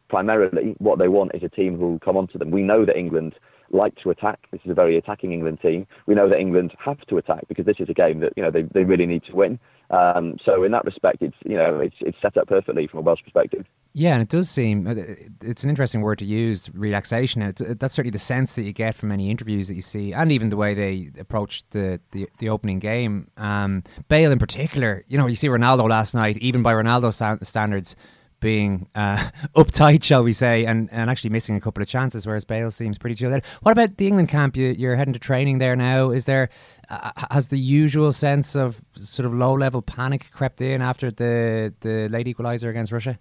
primarily, 0.08 0.74
what 0.78 0.98
they 0.98 1.08
want 1.08 1.32
is 1.34 1.42
a 1.42 1.48
team 1.48 1.78
who 1.78 1.92
will 1.92 1.98
come 1.98 2.16
onto 2.16 2.38
them. 2.38 2.50
We 2.50 2.62
know 2.62 2.84
that 2.84 2.96
England 2.96 3.34
like 3.70 3.96
to 4.02 4.10
attack. 4.10 4.38
This 4.52 4.60
is 4.64 4.70
a 4.70 4.74
very 4.74 4.96
attacking 4.96 5.32
England 5.32 5.58
team. 5.60 5.86
We 6.06 6.14
know 6.14 6.28
that 6.28 6.38
England 6.38 6.72
have 6.84 7.00
to 7.08 7.18
attack 7.18 7.48
because 7.48 7.66
this 7.66 7.76
is 7.80 7.88
a 7.88 7.94
game 7.94 8.20
that 8.20 8.32
you 8.36 8.42
know 8.42 8.50
they, 8.50 8.62
they 8.62 8.84
really 8.84 9.06
need 9.06 9.24
to 9.24 9.34
win. 9.34 9.58
Um, 9.88 10.36
so 10.44 10.64
in 10.64 10.72
that 10.72 10.84
respect, 10.84 11.18
it's 11.22 11.36
you 11.44 11.56
know 11.56 11.80
it's 11.80 11.96
it's 12.00 12.18
set 12.20 12.36
up 12.36 12.48
perfectly 12.48 12.86
from 12.86 13.00
a 13.00 13.02
Welsh 13.02 13.22
perspective. 13.22 13.66
Yeah, 13.92 14.14
and 14.14 14.22
it 14.22 14.28
does 14.28 14.50
seem 14.50 14.86
uh, 14.86 14.94
it's 15.42 15.64
an 15.64 15.70
interesting 15.70 16.00
word 16.00 16.18
to 16.18 16.24
use, 16.24 16.70
relaxation. 16.74 17.42
And 17.42 17.56
that's 17.56 17.94
certainly 17.94 18.10
the 18.10 18.18
sense 18.18 18.54
that 18.56 18.62
you 18.62 18.72
get 18.72 18.94
from 18.94 19.12
any 19.12 19.30
interviews 19.30 19.68
that 19.68 19.74
you 19.74 19.82
see, 19.82 20.12
and 20.12 20.32
even 20.32 20.50
the 20.50 20.56
way 20.56 20.74
they 20.74 21.10
approach 21.18 21.68
the 21.70 22.00
the, 22.12 22.28
the 22.38 22.48
opening 22.48 22.78
game. 22.78 23.30
Um, 23.36 23.84
Bale 24.08 24.32
in 24.32 24.38
particular, 24.38 25.04
you 25.08 25.18
know, 25.18 25.26
you 25.26 25.36
see 25.36 25.48
Ronaldo 25.48 25.88
last 25.88 26.14
night, 26.14 26.36
even 26.38 26.62
by 26.62 26.72
Ronaldo 26.72 27.12
standards 27.44 27.96
being 28.40 28.88
uh, 28.94 29.16
uptight, 29.56 30.02
shall 30.02 30.22
we 30.22 30.32
say, 30.32 30.64
and, 30.64 30.88
and 30.92 31.10
actually 31.10 31.30
missing 31.30 31.56
a 31.56 31.60
couple 31.60 31.82
of 31.82 31.88
chances, 31.88 32.26
whereas 32.26 32.44
Bale 32.44 32.70
seems 32.70 32.98
pretty 32.98 33.16
chilled 33.16 33.34
out. 33.34 33.44
What 33.62 33.72
about 33.72 33.96
the 33.96 34.06
England 34.06 34.28
camp? 34.28 34.56
You, 34.56 34.88
are 34.88 34.96
heading 34.96 35.14
to 35.14 35.20
training 35.20 35.58
there 35.58 35.76
now. 35.76 36.10
Is 36.10 36.26
there 36.26 36.48
uh, 36.90 37.10
has 37.30 37.48
the 37.48 37.58
usual 37.58 38.12
sense 38.12 38.54
of 38.54 38.82
sort 38.94 39.26
of 39.26 39.34
low 39.34 39.54
level 39.54 39.82
panic 39.82 40.30
crept 40.30 40.60
in 40.60 40.82
after 40.82 41.10
the 41.10 41.74
the 41.80 42.08
late 42.08 42.26
equaliser 42.26 42.68
against 42.70 42.92
Russia? 42.92 43.18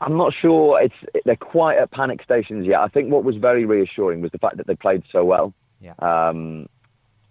I'm 0.00 0.16
not 0.16 0.32
sure. 0.40 0.80
It's 0.80 1.24
they're 1.24 1.36
quite 1.36 1.78
at 1.78 1.90
panic 1.90 2.22
stations 2.22 2.66
yet. 2.66 2.80
I 2.80 2.88
think 2.88 3.10
what 3.10 3.24
was 3.24 3.36
very 3.36 3.64
reassuring 3.64 4.20
was 4.20 4.30
the 4.30 4.38
fact 4.38 4.56
that 4.58 4.66
they 4.66 4.76
played 4.76 5.02
so 5.10 5.24
well. 5.24 5.52
Yeah. 5.80 5.94
Um, 5.98 6.68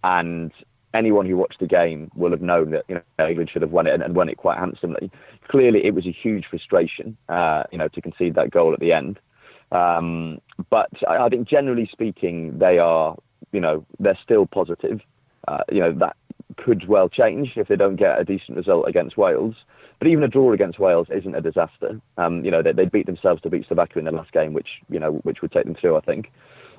and 0.04 0.52
anyone 0.94 1.26
who 1.26 1.38
watched 1.38 1.60
the 1.60 1.68
game 1.68 2.12
will 2.16 2.32
have 2.32 2.42
known 2.42 2.72
that 2.72 2.86
you 2.88 2.96
know 2.96 3.28
England 3.28 3.50
should 3.52 3.62
have 3.62 3.72
won 3.72 3.88
it 3.88 3.94
and, 3.94 4.04
and 4.04 4.16
won 4.16 4.30
it 4.30 4.38
quite 4.38 4.58
handsomely. 4.58 5.12
Clearly, 5.48 5.86
it 5.86 5.94
was 5.94 6.06
a 6.06 6.12
huge 6.12 6.46
frustration, 6.50 7.18
uh, 7.30 7.64
you 7.72 7.78
know, 7.78 7.88
to 7.90 8.02
concede 8.02 8.36
that 8.36 8.52
goal 8.52 8.74
at 8.74 8.80
the 8.80 8.94
end. 8.94 9.20
Um, 9.72 10.40
but 10.70 10.90
I, 11.08 11.26
I, 11.26 11.30
think 11.30 11.48
generally 11.48 11.90
speaking, 11.92 12.58
they 12.58 12.78
are, 12.78 13.18
you 13.52 13.60
know, 13.60 13.86
they're 14.00 14.18
still 14.24 14.46
positive. 14.46 15.02
Uh, 15.48 15.64
you 15.72 15.80
know 15.80 15.94
that 15.94 16.16
could 16.58 16.88
well 16.88 17.08
change 17.08 17.54
if 17.56 17.68
they 17.68 17.76
don't 17.76 17.96
get 17.96 18.20
a 18.20 18.26
decent 18.26 18.58
result 18.58 18.88
against 18.88 19.18
Wales. 19.18 19.56
But 20.00 20.10
even 20.10 20.24
a 20.24 20.28
draw 20.28 20.54
against 20.54 20.80
Wales 20.80 21.08
isn't 21.10 21.36
a 21.36 21.42
disaster. 21.42 22.00
Um, 22.18 22.46
you 22.46 22.52
know, 22.52 22.62
they, 22.62 22.72
they 22.72 22.86
beat 22.86 23.08
themselves 23.08 23.42
to 23.42 23.50
beat 23.50 23.66
Slovakia 23.68 24.00
in 24.00 24.06
the 24.06 24.12
last 24.12 24.32
game, 24.32 24.54
which 24.54 24.68
you 24.90 25.00
know, 25.00 25.14
which 25.24 25.42
would 25.42 25.52
take 25.52 25.66
them 25.66 25.76
through, 25.80 25.98
I 25.98 26.02
think. 26.02 26.32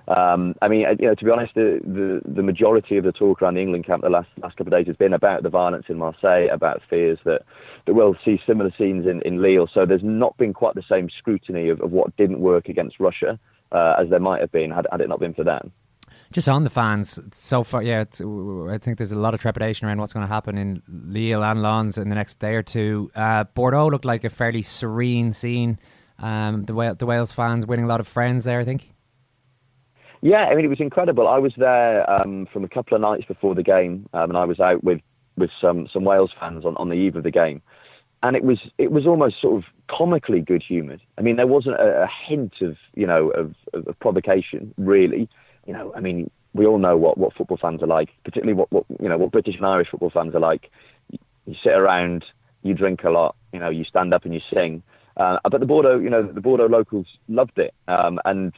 Um, 0.09 0.55
I 0.63 0.69
mean, 0.69 0.87
you 0.99 1.09
know, 1.09 1.15
to 1.15 1.25
be 1.25 1.31
honest, 1.31 1.55
the, 1.55 1.81
the, 1.85 2.23
the 2.25 2.43
majority 2.43 2.97
of 2.97 3.05
the 3.05 3.13
talk 3.13 3.43
around 3.43 3.55
the 3.55 3.61
England 3.61 3.87
camp 3.87 4.03
the 4.03 4.09
last 4.09 4.29
last 4.43 4.57
couple 4.57 4.73
of 4.73 4.79
days 4.79 4.87
has 4.87 4.97
been 4.97 5.13
about 5.13 5.43
the 5.43 5.51
violence 5.51 5.87
in 5.89 5.99
Marseille, 5.99 6.49
about 6.51 6.81
fears 6.89 7.19
that 7.25 7.43
that 7.87 7.95
we'll 7.95 8.17
see 8.25 8.41
similar 8.47 8.73
scenes 8.79 9.07
in, 9.07 9.21
in 9.23 9.43
Lille. 9.43 9.69
So 9.73 9.85
there's 9.85 10.03
not 10.03 10.37
been 10.39 10.55
quite 10.55 10.75
the 10.75 10.83
same 10.89 11.11
scrutiny 11.19 11.69
of, 11.69 11.81
of 11.83 11.91
what 11.91 12.17
didn't 12.17 12.41
work 12.41 12.69
against 12.69 12.99
Russia 12.99 13.39
uh, 13.71 13.97
as 14.01 14.09
there 14.09 14.21
might 14.21 14.41
have 14.41 14.51
been 14.51 14.71
had, 14.71 14.87
had 14.91 15.03
it 15.03 15.09
not 15.09 15.21
been 15.21 15.35
for 15.35 15.45
them. 15.45 15.73
Just 16.33 16.49
on 16.49 16.65
the 16.65 16.71
fans, 16.71 17.21
so 17.33 17.63
far, 17.63 17.83
yeah, 17.83 18.01
I 18.01 18.79
think 18.79 18.99
there's 18.99 19.13
a 19.13 19.17
lot 19.17 19.35
of 19.35 19.41
trepidation 19.41 19.87
around 19.87 19.99
what's 19.99 20.13
going 20.13 20.27
to 20.27 20.33
happen 20.33 20.57
in 20.57 20.83
Lille 20.89 21.45
and 21.45 21.63
Lens 21.63 21.99
in 21.99 22.09
the 22.09 22.15
next 22.15 22.39
day 22.39 22.55
or 22.55 22.63
two. 22.63 23.11
Uh, 23.15 23.45
Bordeaux 23.45 23.89
looked 23.89 24.05
like 24.05 24.25
a 24.25 24.31
fairly 24.31 24.63
serene 24.63 25.33
scene. 25.33 25.79
Um, 26.19 26.65
the, 26.65 26.97
the 26.99 27.07
Wales 27.07 27.33
fans 27.33 27.67
winning 27.67 27.85
a 27.85 27.89
lot 27.89 28.01
of 28.01 28.09
friends 28.09 28.45
there, 28.45 28.59
I 28.59 28.65
think. 28.65 28.93
Yeah, 30.21 30.45
I 30.45 30.55
mean 30.55 30.65
it 30.65 30.69
was 30.69 30.81
incredible. 30.81 31.29
I 31.29 31.39
was 31.39 31.53
there 31.57 32.09
um, 32.11 32.47
from 32.53 32.65
a 32.65 32.69
couple 32.69 32.97
of 32.97 33.01
nights 33.01 33.25
before 33.27 33.55
the 33.55 33.63
game, 33.63 34.09
um, 34.13 34.31
and 34.31 34.37
I 34.37 34.45
was 34.45 34.59
out 34.59 34.83
with, 34.83 35.01
with 35.37 35.51
some 35.61 35.89
some 35.93 36.05
Wales 36.05 36.33
fans 36.39 36.65
on, 36.65 36.77
on 36.77 36.89
the 36.89 36.97
eve 36.97 37.17
of 37.17 37.23
the 37.23 37.31
game, 37.31 37.63
and 38.23 38.37
it 38.37 38.43
was 38.43 38.59
it 38.79 38.91
was 38.91 39.07
almost 39.07 39.41
sort 39.41 39.57
of 39.57 39.65
comically 39.89 40.41
good 40.41 40.63
humoured. 40.67 41.01
I 41.17 41.23
mean, 41.23 41.37
there 41.37 41.47
wasn't 41.47 41.77
a, 41.77 42.03
a 42.03 42.09
hint 42.27 42.55
of 42.61 42.77
you 42.95 43.07
know 43.07 43.31
of, 43.31 43.55
of, 43.73 43.87
of, 43.87 43.99
provocation 44.01 44.75
really. 44.77 45.29
You 45.67 45.75
know, 45.75 45.93
I 45.95 46.01
mean, 46.01 46.31
we 46.55 46.67
all 46.67 46.79
know 46.79 46.97
what, 46.97 47.19
what 47.19 47.35
football 47.35 47.59
fans 47.61 47.83
are 47.83 47.87
like, 47.87 48.09
particularly 48.25 48.55
what, 48.55 48.73
what 48.73 48.85
you 49.01 49.09
know 49.09 49.19
what 49.19 49.31
British 49.31 49.57
and 49.57 49.67
Irish 49.67 49.89
football 49.91 50.11
fans 50.11 50.35
are 50.35 50.41
like. 50.41 50.71
You, 51.11 51.19
you 51.47 51.55
sit 51.63 51.73
around, 51.73 52.25
you 52.63 52.75
drink 52.75 53.05
a 53.05 53.11
lot, 53.11 53.37
you 53.53 53.61
know, 53.61 53.71
you 53.71 53.85
stand 53.85 54.13
up 54.13 54.25
and 54.25 54.35
you 54.35 54.41
sing. 54.53 54.83
Uh, 55.17 55.39
but 55.51 55.61
the 55.61 55.67
Bordeaux, 55.67 55.99
you 55.99 56.11
know, 56.11 56.23
the 56.23 56.41
Bordeaux 56.41 56.67
locals 56.67 57.07
loved 57.29 57.59
it, 57.59 57.75
um, 57.89 58.21
and 58.25 58.53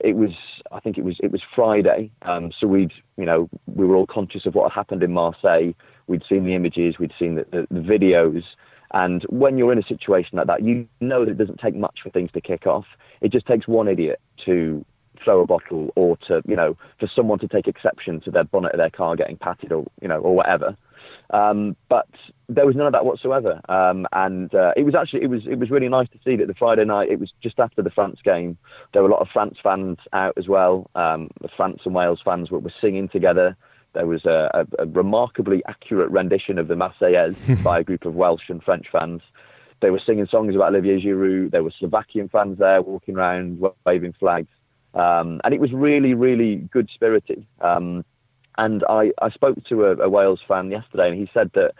it 0.00 0.16
was 0.16 0.30
I 0.72 0.80
think 0.80 0.98
it 0.98 1.04
was 1.04 1.16
it 1.22 1.32
was 1.32 1.40
Friday, 1.54 2.10
um, 2.22 2.52
so 2.58 2.66
we'd 2.66 2.92
you 3.16 3.24
know 3.24 3.48
we 3.66 3.86
were 3.86 3.96
all 3.96 4.06
conscious 4.06 4.46
of 4.46 4.54
what 4.54 4.70
had 4.70 4.78
happened 4.78 5.02
in 5.02 5.12
Marseille. 5.12 5.72
We'd 6.06 6.22
seen 6.28 6.44
the 6.44 6.54
images, 6.54 6.98
we'd 6.98 7.12
seen 7.18 7.34
the, 7.36 7.46
the, 7.50 7.66
the 7.70 7.80
videos, 7.80 8.42
and 8.92 9.24
when 9.28 9.58
you're 9.58 9.72
in 9.72 9.78
a 9.78 9.86
situation 9.86 10.38
like 10.38 10.46
that, 10.46 10.62
you 10.62 10.86
know 11.00 11.24
that 11.24 11.32
it 11.32 11.38
doesn't 11.38 11.60
take 11.60 11.74
much 11.74 12.00
for 12.02 12.10
things 12.10 12.30
to 12.32 12.40
kick 12.40 12.66
off. 12.66 12.86
It 13.20 13.32
just 13.32 13.46
takes 13.46 13.66
one 13.66 13.88
idiot 13.88 14.20
to 14.44 14.84
throw 15.24 15.40
a 15.40 15.46
bottle, 15.46 15.92
or 15.96 16.16
to 16.28 16.42
you 16.46 16.56
know 16.56 16.76
for 17.00 17.08
someone 17.14 17.38
to 17.38 17.48
take 17.48 17.66
exception 17.66 18.20
to 18.20 18.30
their 18.30 18.44
bonnet 18.44 18.72
of 18.72 18.78
their 18.78 18.90
car 18.90 19.16
getting 19.16 19.36
patted, 19.36 19.72
or 19.72 19.84
you 20.02 20.08
know 20.08 20.20
or 20.20 20.34
whatever. 20.34 20.76
Um, 21.30 21.76
but 21.88 22.08
there 22.48 22.66
was 22.66 22.76
none 22.76 22.86
of 22.86 22.92
that 22.92 23.04
whatsoever, 23.04 23.60
um, 23.68 24.06
and 24.12 24.54
uh, 24.54 24.72
it 24.76 24.84
was 24.84 24.94
actually 24.94 25.22
it 25.22 25.30
was 25.30 25.42
it 25.46 25.58
was 25.58 25.70
really 25.70 25.88
nice 25.88 26.08
to 26.10 26.18
see 26.24 26.36
that 26.36 26.46
the 26.46 26.54
Friday 26.54 26.84
night 26.84 27.10
it 27.10 27.18
was 27.18 27.32
just 27.42 27.58
after 27.58 27.82
the 27.82 27.90
France 27.90 28.20
game. 28.24 28.56
There 28.92 29.02
were 29.02 29.08
a 29.08 29.12
lot 29.12 29.22
of 29.22 29.28
France 29.32 29.56
fans 29.62 29.98
out 30.12 30.34
as 30.36 30.46
well. 30.46 30.88
Um, 30.94 31.30
the 31.40 31.48
France 31.56 31.80
and 31.84 31.94
Wales 31.94 32.20
fans 32.24 32.50
were, 32.50 32.60
were 32.60 32.72
singing 32.80 33.08
together. 33.08 33.56
There 33.94 34.06
was 34.06 34.24
a, 34.24 34.50
a, 34.54 34.82
a 34.82 34.86
remarkably 34.86 35.62
accurate 35.66 36.10
rendition 36.10 36.58
of 36.58 36.68
the 36.68 36.74
Marseillaise 36.74 37.62
by 37.64 37.80
a 37.80 37.84
group 37.84 38.04
of 38.04 38.14
Welsh 38.14 38.48
and 38.48 38.62
French 38.62 38.86
fans. 38.92 39.22
They 39.80 39.90
were 39.90 40.00
singing 40.06 40.26
songs 40.30 40.54
about 40.54 40.68
Olivier 40.68 41.00
Giroud. 41.00 41.50
There 41.50 41.64
were 41.64 41.72
Slovakian 41.78 42.28
fans 42.28 42.58
there 42.58 42.82
walking 42.82 43.16
around 43.16 43.60
waving 43.84 44.14
flags, 44.18 44.48
um, 44.94 45.40
and 45.42 45.52
it 45.52 45.60
was 45.60 45.72
really 45.72 46.14
really 46.14 46.56
good 46.56 46.88
spirited. 46.94 47.44
And 48.58 48.84
I, 48.88 49.12
I 49.20 49.30
spoke 49.30 49.62
to 49.68 49.84
a, 49.84 49.96
a, 49.96 50.08
Wales 50.08 50.40
fan 50.46 50.70
yesterday, 50.70 51.08
and 51.08 51.18
he 51.18 51.28
said 51.34 51.50
that 51.54 51.72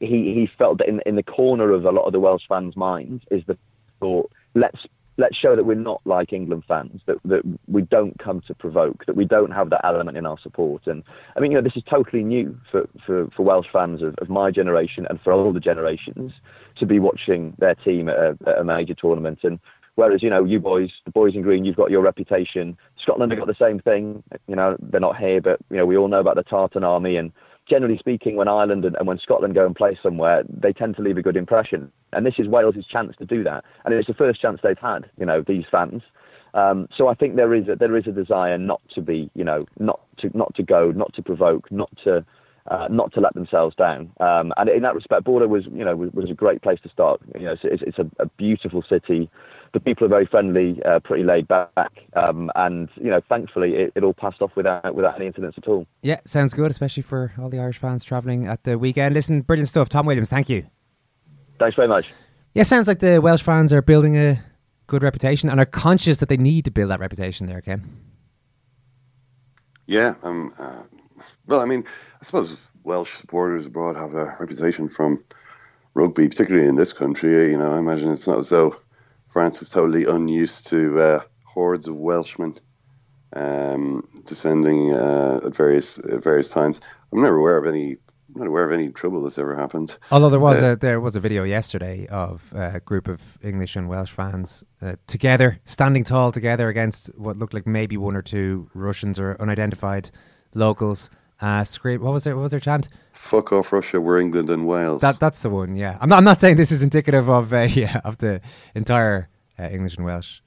he, 0.00 0.34
he 0.34 0.48
felt 0.58 0.78
that 0.78 0.88
in, 0.88 1.00
in 1.06 1.16
the 1.16 1.22
corner 1.22 1.72
of 1.72 1.84
a 1.84 1.90
lot 1.90 2.04
of 2.04 2.12
the 2.12 2.20
Welsh 2.20 2.42
fans' 2.48 2.76
minds 2.76 3.24
is 3.30 3.42
the 3.46 3.56
thought, 4.00 4.30
let's 4.54 4.86
let's 5.18 5.36
show 5.36 5.56
that 5.56 5.64
we're 5.64 5.74
not 5.74 6.00
like 6.04 6.32
England 6.32 6.64
fans, 6.68 7.00
that, 7.06 7.16
that 7.24 7.42
we 7.66 7.82
don't 7.82 8.18
come 8.18 8.42
to 8.46 8.54
provoke, 8.54 9.06
that 9.06 9.16
we 9.16 9.24
don't 9.24 9.50
have 9.50 9.70
that 9.70 9.80
element 9.84 10.16
in 10.16 10.26
our 10.26 10.38
support. 10.42 10.86
And 10.86 11.02
I 11.36 11.40
mean, 11.40 11.52
you 11.52 11.56
know, 11.56 11.64
this 11.64 11.76
is 11.76 11.82
totally 11.88 12.22
new 12.22 12.58
for, 12.70 12.86
for, 13.06 13.28
for 13.34 13.42
Welsh 13.42 13.66
fans 13.72 14.02
of, 14.02 14.14
of 14.18 14.28
my 14.28 14.50
generation 14.50 15.06
and 15.08 15.20
for 15.20 15.32
older 15.32 15.60
generations 15.60 16.32
to 16.78 16.86
be 16.86 16.98
watching 16.98 17.54
their 17.58 17.74
team 17.74 18.08
at 18.08 18.16
a, 18.16 18.36
at 18.46 18.58
a 18.58 18.64
major 18.64 18.94
tournament. 18.94 19.38
And 19.42 19.58
Whereas, 19.96 20.22
you 20.22 20.30
know, 20.30 20.44
you 20.44 20.60
boys, 20.60 20.90
the 21.04 21.10
boys 21.10 21.34
in 21.34 21.42
green, 21.42 21.64
you've 21.64 21.76
got 21.76 21.90
your 21.90 22.02
reputation. 22.02 22.76
Scotland 23.02 23.32
have 23.32 23.38
got 23.38 23.48
the 23.48 23.56
same 23.58 23.80
thing. 23.80 24.22
You 24.46 24.54
know, 24.54 24.76
they're 24.80 25.00
not 25.00 25.16
here, 25.16 25.40
but, 25.40 25.58
you 25.70 25.78
know, 25.78 25.86
we 25.86 25.96
all 25.96 26.08
know 26.08 26.20
about 26.20 26.36
the 26.36 26.42
Tartan 26.42 26.84
Army. 26.84 27.16
And 27.16 27.32
generally 27.68 27.96
speaking, 27.98 28.36
when 28.36 28.46
Ireland 28.46 28.84
and, 28.84 28.94
and 28.96 29.06
when 29.06 29.18
Scotland 29.18 29.54
go 29.54 29.64
and 29.64 29.74
play 29.74 29.98
somewhere, 30.02 30.44
they 30.48 30.72
tend 30.72 30.96
to 30.96 31.02
leave 31.02 31.16
a 31.16 31.22
good 31.22 31.36
impression. 31.36 31.90
And 32.12 32.26
this 32.26 32.34
is 32.38 32.46
Wales' 32.46 32.86
chance 32.90 33.16
to 33.18 33.24
do 33.24 33.42
that. 33.44 33.64
And 33.84 33.94
it's 33.94 34.06
the 34.06 34.14
first 34.14 34.40
chance 34.40 34.60
they've 34.62 34.78
had, 34.78 35.10
you 35.18 35.26
know, 35.26 35.42
these 35.46 35.64
fans. 35.70 36.02
Um, 36.52 36.88
so 36.96 37.08
I 37.08 37.14
think 37.14 37.36
there 37.36 37.54
is 37.54 37.68
a, 37.68 37.76
there 37.76 37.96
is 37.96 38.06
a 38.06 38.12
desire 38.12 38.56
not 38.56 38.80
to 38.94 39.02
be, 39.02 39.30
you 39.34 39.44
know, 39.44 39.66
not 39.78 40.00
to 40.18 40.30
not 40.36 40.54
to 40.56 40.62
go, 40.62 40.90
not 40.90 41.12
to 41.14 41.22
provoke, 41.22 41.70
not 41.70 41.90
to 42.04 42.24
uh, 42.68 42.88
not 42.90 43.12
to 43.12 43.20
let 43.20 43.34
themselves 43.34 43.76
down. 43.76 44.10
Um, 44.20 44.52
and 44.56 44.68
in 44.68 44.82
that 44.82 44.94
respect, 44.94 45.24
Bordeaux 45.24 45.46
was, 45.46 45.64
you 45.72 45.84
know, 45.84 45.94
was, 45.94 46.10
was 46.12 46.30
a 46.30 46.34
great 46.34 46.62
place 46.62 46.80
to 46.82 46.88
start. 46.88 47.20
You 47.38 47.44
know, 47.44 47.56
it's, 47.62 47.82
it's 47.82 47.98
a, 47.98 48.10
a, 48.20 48.26
beautiful 48.26 48.82
city. 48.88 49.30
The 49.76 49.80
people 49.80 50.06
are 50.06 50.08
very 50.08 50.24
friendly, 50.24 50.80
uh, 50.86 51.00
pretty 51.00 51.22
laid 51.22 51.46
back, 51.48 51.92
um, 52.14 52.50
and 52.54 52.88
you 52.96 53.10
know, 53.10 53.20
thankfully, 53.28 53.74
it, 53.74 53.92
it, 53.94 54.02
all 54.02 54.14
passed 54.14 54.40
off 54.40 54.52
without 54.56 54.94
without 54.94 55.16
any 55.16 55.26
incidents 55.26 55.58
at 55.58 55.68
all. 55.68 55.86
Yeah, 56.00 56.18
sounds 56.24 56.54
good, 56.54 56.70
especially 56.70 57.02
for 57.02 57.34
all 57.38 57.50
the 57.50 57.58
Irish 57.58 57.76
fans 57.76 58.02
travelling 58.02 58.46
at 58.46 58.64
the 58.64 58.78
weekend. 58.78 59.12
Listen, 59.12 59.42
brilliant 59.42 59.68
stuff, 59.68 59.90
Tom 59.90 60.06
Williams. 60.06 60.30
Thank 60.30 60.48
you. 60.48 60.64
Thanks 61.58 61.76
very 61.76 61.88
much. 61.88 62.10
Yeah, 62.54 62.62
sounds 62.62 62.88
like 62.88 63.00
the 63.00 63.20
Welsh 63.20 63.42
fans 63.42 63.70
are 63.70 63.82
building 63.82 64.16
a 64.16 64.42
good 64.86 65.02
reputation 65.02 65.50
and 65.50 65.60
are 65.60 65.66
conscious 65.66 66.16
that 66.16 66.30
they 66.30 66.38
need 66.38 66.64
to 66.64 66.70
build 66.70 66.88
that 66.90 67.00
reputation 67.00 67.46
there, 67.46 67.60
Ken. 67.60 67.84
Yeah, 69.84 70.14
um, 70.22 70.54
uh, 70.58 70.84
well, 71.48 71.60
I 71.60 71.66
mean, 71.66 71.84
I 72.22 72.24
suppose 72.24 72.56
Welsh 72.84 73.12
supporters 73.12 73.66
abroad 73.66 73.96
have 73.96 74.14
a 74.14 74.34
reputation 74.40 74.88
from 74.88 75.22
rugby, 75.92 76.30
particularly 76.30 76.66
in 76.66 76.76
this 76.76 76.94
country. 76.94 77.50
You 77.50 77.58
know, 77.58 77.72
I 77.72 77.78
imagine 77.78 78.10
it's 78.10 78.26
not 78.26 78.38
as 78.38 78.48
though 78.48 78.74
France 79.36 79.60
is 79.60 79.68
totally 79.68 80.06
unused 80.06 80.66
to 80.68 80.98
uh, 80.98 81.20
hordes 81.44 81.88
of 81.88 81.96
Welshmen 81.96 82.56
um, 83.34 84.02
descending 84.24 84.94
uh, 84.94 85.40
at 85.44 85.54
various 85.54 85.98
at 85.98 86.22
various 86.22 86.48
times. 86.48 86.80
I'm 87.12 87.20
never 87.20 87.36
aware 87.36 87.58
of 87.58 87.66
any. 87.66 87.98
I'm 88.34 88.40
not 88.40 88.46
aware 88.46 88.64
of 88.64 88.72
any 88.72 88.88
trouble 88.88 89.22
that's 89.22 89.36
ever 89.36 89.54
happened. 89.54 89.98
Although 90.10 90.30
there 90.30 90.40
was 90.40 90.62
uh, 90.62 90.68
a 90.68 90.76
there 90.76 91.00
was 91.02 91.16
a 91.16 91.20
video 91.20 91.44
yesterday 91.44 92.06
of 92.06 92.50
a 92.54 92.80
group 92.80 93.08
of 93.08 93.20
English 93.42 93.76
and 93.76 93.90
Welsh 93.90 94.10
fans 94.10 94.64
uh, 94.80 94.94
together, 95.06 95.60
standing 95.66 96.02
tall 96.02 96.32
together 96.32 96.70
against 96.70 97.08
what 97.18 97.36
looked 97.36 97.52
like 97.52 97.66
maybe 97.66 97.98
one 97.98 98.16
or 98.16 98.22
two 98.22 98.70
Russians 98.72 99.18
or 99.18 99.36
unidentified 99.38 100.10
locals 100.54 101.10
uh, 101.42 101.62
scream. 101.62 102.00
What 102.00 102.14
was 102.14 102.24
their 102.24 102.36
What 102.36 102.40
was 102.40 102.52
their 102.52 102.60
chant? 102.60 102.88
Fuck 103.16 103.52
off, 103.52 103.72
Russia! 103.72 104.00
We're 104.00 104.20
England 104.20 104.50
and 104.50 104.66
Wales. 104.66 105.00
That 105.00 105.18
that's 105.18 105.42
the 105.42 105.50
one. 105.50 105.74
Yeah, 105.74 105.96
I'm 106.00 106.08
not. 106.08 106.18
I'm 106.18 106.24
not 106.24 106.40
saying 106.40 106.56
this 106.56 106.70
is 106.70 106.82
indicative 106.82 107.28
of 107.28 107.52
uh, 107.52 107.60
yeah, 107.70 108.00
of 108.04 108.18
the 108.18 108.40
entire 108.74 109.28
uh, 109.58 109.64
English 109.64 109.96
and 109.96 110.04
Welsh 110.04 110.40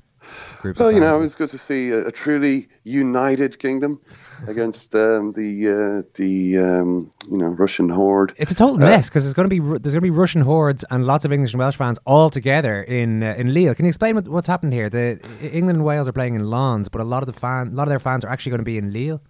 groups. 0.59 0.79
Well, 0.79 0.91
you 0.91 0.99
know, 0.99 1.15
it 1.15 1.19
was 1.19 1.35
good 1.35 1.49
to 1.49 1.57
see 1.57 1.89
a, 1.89 2.07
a 2.07 2.11
truly 2.11 2.67
united 2.83 3.57
kingdom 3.59 3.99
against 4.47 4.93
um, 4.93 5.33
the 5.33 5.67
uh, 5.67 6.09
the 6.15 6.57
um, 6.57 7.11
you 7.31 7.37
know 7.39 7.47
Russian 7.49 7.89
horde. 7.89 8.33
It's 8.37 8.51
a 8.51 8.55
total 8.55 8.75
Uh, 8.75 8.85
mess 8.85 9.09
because 9.09 9.23
there's 9.23 9.33
going 9.33 9.49
to 9.49 9.55
be 9.55 9.59
there's 9.59 9.93
going 9.93 9.95
to 9.95 10.01
be 10.01 10.09
Russian 10.11 10.41
hordes 10.41 10.85
and 10.91 11.05
lots 11.05 11.25
of 11.25 11.33
English 11.33 11.53
and 11.53 11.59
Welsh 11.59 11.75
fans 11.75 11.97
all 12.05 12.29
together 12.29 12.83
in 12.83 13.23
uh, 13.23 13.33
in 13.37 13.53
Lille. 13.53 13.73
Can 13.75 13.85
you 13.85 13.89
explain 13.89 14.15
what, 14.15 14.27
what's 14.27 14.47
happened 14.47 14.73
here? 14.73 14.89
The 14.89 15.19
England 15.41 15.77
and 15.77 15.85
Wales 15.85 16.07
are 16.07 16.13
playing 16.13 16.35
in 16.35 16.49
Lens, 16.49 16.87
but 16.87 17.01
a 17.01 17.03
lot 17.03 17.23
of 17.23 17.27
the 17.27 17.33
fan, 17.33 17.69
a 17.69 17.71
lot 17.71 17.83
of 17.83 17.89
their 17.89 17.99
fans 17.99 18.23
are 18.23 18.29
actually 18.29 18.51
going 18.51 18.59
to 18.59 18.65
be 18.65 18.77
in 18.77 18.93
Lille. 18.93 19.21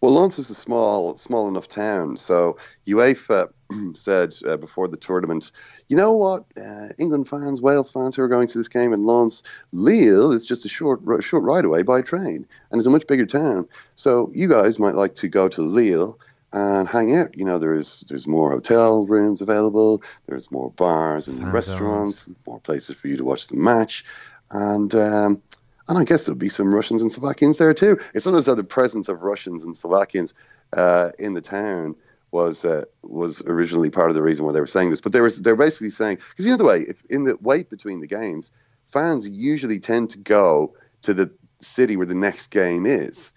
Well, 0.00 0.12
Lens 0.12 0.38
is 0.38 0.50
a 0.50 0.54
small, 0.54 1.16
small 1.16 1.48
enough 1.48 1.68
town. 1.68 2.16
So 2.16 2.56
UEFA 2.86 3.50
said 3.94 4.34
uh, 4.46 4.56
before 4.56 4.88
the 4.88 4.96
tournament, 4.96 5.50
you 5.88 5.96
know 5.96 6.12
what, 6.12 6.44
uh, 6.60 6.88
England 6.98 7.28
fans, 7.28 7.60
Wales 7.60 7.90
fans 7.90 8.16
who 8.16 8.22
are 8.22 8.28
going 8.28 8.48
to 8.48 8.58
this 8.58 8.68
game 8.68 8.92
in 8.92 9.06
Lens, 9.06 9.42
Lille 9.72 10.32
is 10.32 10.44
just 10.44 10.64
a 10.64 10.68
short, 10.68 11.00
short 11.22 11.42
ride 11.42 11.64
away 11.64 11.82
by 11.82 12.02
train, 12.02 12.46
and 12.70 12.78
it's 12.78 12.86
a 12.86 12.90
much 12.90 13.06
bigger 13.06 13.26
town. 13.26 13.68
So 13.94 14.30
you 14.34 14.48
guys 14.48 14.78
might 14.78 14.94
like 14.94 15.14
to 15.16 15.28
go 15.28 15.48
to 15.48 15.62
Lille 15.62 16.18
and 16.52 16.88
hang 16.88 17.16
out. 17.16 17.36
You 17.36 17.44
know, 17.44 17.58
there's 17.58 18.00
there's 18.02 18.26
more 18.26 18.50
hotel 18.50 19.06
rooms 19.06 19.40
available, 19.40 20.02
there's 20.26 20.50
more 20.50 20.70
bars 20.70 21.26
and 21.26 21.52
restaurants, 21.52 22.28
more 22.46 22.60
places 22.60 22.96
for 22.96 23.08
you 23.08 23.16
to 23.16 23.24
watch 23.24 23.48
the 23.48 23.56
match, 23.56 24.04
and. 24.50 24.94
Um, 24.94 25.42
and 25.88 25.98
I 25.98 26.04
guess 26.04 26.26
there'll 26.26 26.38
be 26.38 26.48
some 26.48 26.74
Russians 26.74 27.02
and 27.02 27.12
Slovakians 27.12 27.58
there 27.58 27.74
too. 27.74 27.98
It's 28.14 28.26
not 28.26 28.34
as 28.34 28.46
though 28.46 28.54
the 28.54 28.64
presence 28.64 29.08
of 29.08 29.22
Russians 29.22 29.64
and 29.64 29.76
Slovakians 29.76 30.34
uh, 30.72 31.10
in 31.18 31.34
the 31.34 31.40
town 31.40 31.96
was 32.30 32.64
uh, 32.64 32.84
was 33.02 33.42
originally 33.42 33.90
part 33.90 34.10
of 34.10 34.14
the 34.14 34.22
reason 34.22 34.44
why 34.44 34.52
they 34.52 34.60
were 34.60 34.66
saying 34.66 34.90
this. 34.90 35.00
But 35.00 35.12
they 35.12 35.20
were 35.20 35.30
they're 35.30 35.56
basically 35.56 35.90
saying 35.90 36.18
because 36.30 36.46
you 36.46 36.50
know 36.50 36.58
the 36.58 36.64
way 36.64 36.80
if 36.80 37.02
in 37.10 37.24
the 37.24 37.36
wait 37.40 37.70
between 37.70 38.00
the 38.00 38.06
games, 38.06 38.50
fans 38.86 39.28
usually 39.28 39.78
tend 39.78 40.10
to 40.10 40.18
go 40.18 40.74
to 41.02 41.14
the 41.14 41.30
city 41.60 41.96
where 41.96 42.06
the 42.06 42.14
next 42.14 42.48
game 42.48 42.86
is. 42.86 43.32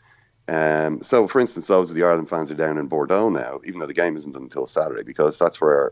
Um, 0.49 1.03
so, 1.03 1.27
for 1.27 1.41
instance, 1.41 1.67
those 1.67 1.89
of 1.89 1.95
the 1.95 2.03
Ireland 2.03 2.29
fans 2.29 2.49
are 2.49 2.55
down 2.55 2.77
in 2.77 2.87
Bordeaux 2.87 3.29
now, 3.29 3.59
even 3.65 3.79
though 3.79 3.85
the 3.85 3.93
game 3.93 4.15
isn't 4.15 4.35
until 4.35 4.65
Saturday, 4.65 5.03
because 5.03 5.37
that's 5.37 5.59
where 5.59 5.91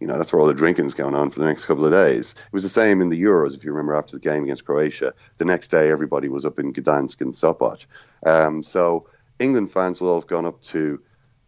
you 0.00 0.06
know, 0.06 0.18
that's 0.18 0.32
where 0.32 0.40
all 0.40 0.46
the 0.46 0.54
drinking's 0.54 0.94
going 0.94 1.14
on 1.14 1.30
for 1.30 1.40
the 1.40 1.46
next 1.46 1.66
couple 1.66 1.84
of 1.84 1.92
days. 1.92 2.34
It 2.36 2.52
was 2.52 2.62
the 2.62 2.68
same 2.68 3.00
in 3.00 3.08
the 3.08 3.22
Euros, 3.22 3.54
if 3.54 3.64
you 3.64 3.72
remember, 3.72 3.94
after 3.94 4.16
the 4.16 4.20
game 4.20 4.44
against 4.44 4.64
Croatia. 4.64 5.14
The 5.38 5.44
next 5.44 5.68
day, 5.68 5.90
everybody 5.90 6.28
was 6.28 6.44
up 6.44 6.58
in 6.58 6.72
Gdansk 6.72 7.20
and 7.20 7.32
Sopot. 7.32 7.86
Um, 8.26 8.62
so 8.62 9.08
England 9.38 9.70
fans 9.70 10.00
will 10.00 10.08
all 10.08 10.20
have 10.20 10.26
gone 10.26 10.46
up 10.46 10.60
to 10.62 11.00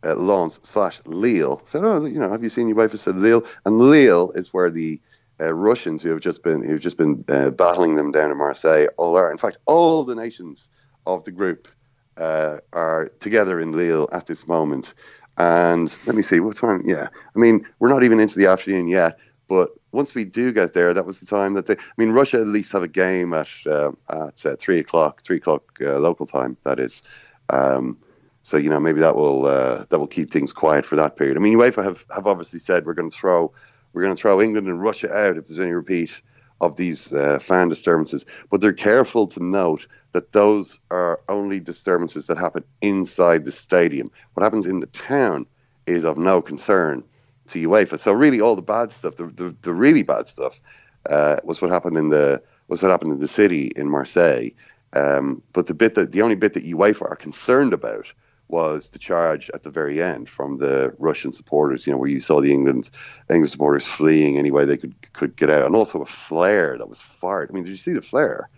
uh, 0.05 0.15
Lens 0.15 0.61
slash 0.63 1.01
Lille. 1.05 1.61
Said, 1.65 1.85
oh, 1.85 2.05
you 2.05 2.19
know, 2.19 2.31
have 2.31 2.43
you 2.43 2.49
seen 2.49 2.69
your 2.69 2.77
UEFA? 2.77 2.99
Said 2.99 3.17
Lille, 3.17 3.45
and 3.65 3.79
Lille 3.79 4.31
is 4.33 4.55
where 4.55 4.71
the 4.71 5.01
uh, 5.41 5.53
Russians 5.53 6.03
who 6.03 6.11
have 6.11 6.21
just 6.21 6.43
been 6.43 6.63
who've 6.63 6.81
just 6.81 6.97
been 6.97 7.25
uh, 7.29 7.51
battling 7.51 7.97
them 7.97 8.11
down 8.13 8.31
in 8.31 8.39
Marseille 8.39 8.87
all 8.97 9.17
are. 9.17 9.31
In 9.31 9.39
fact, 9.39 9.59
all 9.67 10.05
the 10.05 10.15
nations 10.15 10.71
of 11.07 11.25
the 11.25 11.31
group 11.31 11.69
uh, 12.17 12.59
are 12.73 13.09
together 13.21 13.61
in 13.61 13.73
Lille 13.73 14.09
at 14.13 14.27
this 14.27 14.49
moment. 14.49 14.95
And 15.39 15.95
let 16.07 16.17
me 16.17 16.23
see, 16.23 16.41
what 16.41 16.57
time? 16.57 16.83
Yeah, 16.85 17.09
I 17.35 17.39
mean, 17.39 17.67
we're 17.79 17.91
not 17.91 18.05
even 18.05 18.21
into 18.21 18.39
the 18.39 18.47
afternoon 18.47 18.89
yet, 18.89 19.19
but 19.49 19.71
once 19.93 20.15
we 20.15 20.25
do 20.25 20.53
get 20.53 20.73
there, 20.73 20.95
that 20.95 21.07
was 21.07 21.21
the 21.21 21.27
time 21.27 21.55
that 21.55 21.67
they. 21.67 21.75
I 21.75 21.97
mean, 21.97 22.11
Russia 22.11 22.41
at 22.41 22.47
least 22.47 22.73
have 22.73 22.83
a 22.83 22.89
game 22.89 23.33
at 23.33 23.51
uh, 23.67 23.93
at 24.09 24.47
uh, 24.47 24.57
three 24.57 24.79
o'clock, 24.79 25.23
three 25.23 25.37
o'clock 25.37 25.79
uh, 25.81 25.99
local 25.99 26.27
time. 26.27 26.57
That 26.63 26.79
is. 26.79 27.03
Um, 27.49 27.99
so 28.43 28.57
you 28.57 28.71
know 28.71 28.79
maybe 28.79 29.01
that 29.01 29.17
will 29.17 29.47
uh, 29.47 29.85
that 29.91 29.99
will 29.99 30.07
keep 30.07 30.31
things 30.31 30.53
quiet 30.53 30.87
for 30.87 30.97
that 30.97 31.17
period. 31.17 31.37
I 31.37 31.41
mean, 31.41 31.59
UEFA 31.59 31.83
have, 31.83 32.05
have 32.15 32.27
obviously 32.27 32.61
said 32.61 32.87
we're 32.87 32.95
going 32.95 33.11
to 33.11 33.17
throw 33.17 33.53
we're 33.93 34.03
going 34.03 34.15
to 34.15 34.21
throw 34.21 34.41
England 34.41 34.69
and 34.69 34.81
Russia 34.81 35.13
out 35.13 35.37
if 35.37 35.47
there's 35.49 35.59
any 35.59 35.73
repeat 35.73 36.13
of 36.61 36.77
these 36.77 37.13
uh, 37.13 37.39
fan 37.39 37.69
disturbances, 37.69 38.25
but 38.51 38.61
they're 38.61 38.73
careful 38.73 39.27
to 39.27 39.43
note 39.43 39.87
that 40.17 40.33
those 40.33 40.81
are 40.91 41.21
only 41.29 41.61
disturbances 41.61 42.27
that 42.27 42.39
happen 42.39 42.65
inside 42.81 43.45
the 43.45 43.53
stadium. 43.53 44.11
What 44.33 44.43
happens 44.43 44.65
in 44.65 44.81
the 44.81 44.87
town 44.87 45.45
is 45.85 46.07
of 46.07 46.17
no 46.17 46.41
concern 46.41 47.05
to 47.49 47.69
UEFA. 47.69 47.99
So 47.99 48.13
really, 48.13 48.41
all 48.41 48.57
the 48.57 48.63
bad 48.63 48.93
stuff, 48.93 49.17
the 49.17 49.27
the, 49.27 49.55
the 49.61 49.75
really 49.75 50.03
bad 50.03 50.27
stuff, 50.27 50.59
uh, 51.11 51.37
was 51.45 51.61
what 51.61 51.71
happened 51.71 51.99
in 51.99 52.09
the 52.09 52.43
was 52.69 52.83
what 52.83 52.91
happened 52.91 53.13
in 53.13 53.19
the 53.19 53.29
city 53.29 53.73
in 53.77 53.91
Marseille. 53.91 54.49
Um, 54.95 55.43
but 55.53 55.67
the 55.67 55.75
bit 55.75 55.97
that 55.97 56.13
the 56.13 56.23
only 56.23 56.35
bit 56.35 56.55
that 56.55 56.65
UEFA 56.65 57.03
are 57.11 57.17
concerned 57.17 57.75
about 57.75 58.11
was 58.49 58.89
the 58.91 58.99
charge 58.99 59.51
at 59.51 59.65
the 59.65 59.71
very 59.71 60.03
end 60.03 60.31
from 60.31 60.57
the 60.57 60.95
Russian 60.99 61.31
supporters. 61.31 61.87
You 61.87 61.93
know, 61.93 61.99
where 61.99 62.09
you 62.09 62.21
saw 62.21 62.41
the 62.41 62.53
England 62.53 62.89
England 63.29 63.51
supporters 63.51 63.87
fleeing 63.87 64.39
any 64.39 64.51
way 64.51 64.65
they 64.65 64.79
could 64.79 64.95
could 65.13 65.37
get 65.37 65.51
out, 65.51 65.67
and 65.67 65.77
also 65.77 66.01
a 66.01 66.07
flare 66.07 66.79
that 66.79 66.89
was 66.89 67.03
fired. 67.03 67.51
I 67.51 67.53
mean, 67.53 67.65
did 67.65 67.77
you 67.77 67.85
see 67.87 67.93
the 67.93 68.01
flare? 68.01 68.49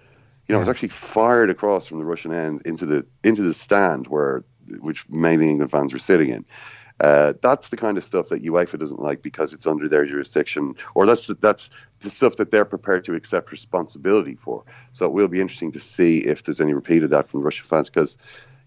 You 0.49 0.55
know, 0.55 0.59
it 0.59 0.61
was 0.61 0.69
actually 0.69 0.89
fired 0.89 1.51
across 1.51 1.87
from 1.87 1.99
the 1.99 2.07
Russian 2.07 2.33
end 2.33 2.63
into 2.65 2.87
the 2.87 3.07
into 3.23 3.43
the 3.43 3.53
stand 3.53 4.07
where 4.09 4.45
which 4.81 5.09
mainly 5.09 5.49
England 5.49 5.71
fans 5.71 5.93
were 5.93 5.99
sitting 5.99 6.31
in. 6.31 6.45
Uh, 7.01 7.33
that's 7.43 7.69
the 7.69 7.77
kind 7.77 7.97
of 7.97 8.03
stuff 8.03 8.29
that 8.29 8.43
UEFA 8.43 8.79
doesn't 8.79 9.01
like 9.01 9.23
because 9.23 9.53
it's 9.53 9.67
under 9.67 9.89
their 9.89 10.05
jurisdiction, 10.05 10.75
or 10.95 11.07
that's 11.07 11.27
the, 11.27 11.35
that's 11.35 11.71
the 12.01 12.11
stuff 12.11 12.37
that 12.37 12.51
they're 12.51 12.65
prepared 12.65 13.05
to 13.05 13.15
accept 13.15 13.53
responsibility 13.53 14.35
for. 14.35 14.65
So 14.93 15.07
it 15.07 15.13
will 15.13 15.29
be 15.29 15.41
interesting 15.41 15.71
to 15.73 15.81
see 15.81 16.19
if 16.19 16.43
there's 16.43 16.61
any 16.61 16.73
repeat 16.73 17.05
of 17.05 17.11
that 17.11 17.29
from 17.29 17.41
the 17.41 17.45
Russian 17.45 17.67
fans, 17.67 17.89
because 17.89 18.19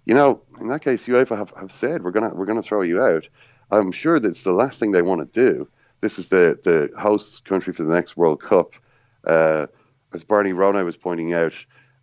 you 0.06 0.14
know, 0.14 0.42
in 0.60 0.70
that 0.70 0.82
case, 0.82 1.08
UEFA 1.08 1.38
have, 1.38 1.54
have 1.60 1.72
said 1.72 2.04
we're 2.04 2.12
gonna 2.12 2.34
we're 2.34 2.46
gonna 2.46 2.62
throw 2.62 2.82
you 2.82 3.02
out. 3.02 3.28
I'm 3.70 3.92
sure 3.92 4.20
that's 4.20 4.44
the 4.44 4.54
last 4.54 4.80
thing 4.80 4.92
they 4.92 5.02
want 5.02 5.34
to 5.34 5.42
do. 5.50 5.68
This 6.00 6.18
is 6.18 6.30
the 6.30 6.58
the 6.64 6.90
host 7.00 7.46
country 7.46 7.74
for 7.74 7.84
the 7.84 7.94
next 7.94 8.16
World 8.16 8.42
Cup. 8.42 8.76
Uh, 9.26 9.68
as 10.14 10.24
Barney 10.24 10.54
Ronay 10.54 10.84
was 10.84 10.98
pointing 10.98 11.34
out, 11.34 11.54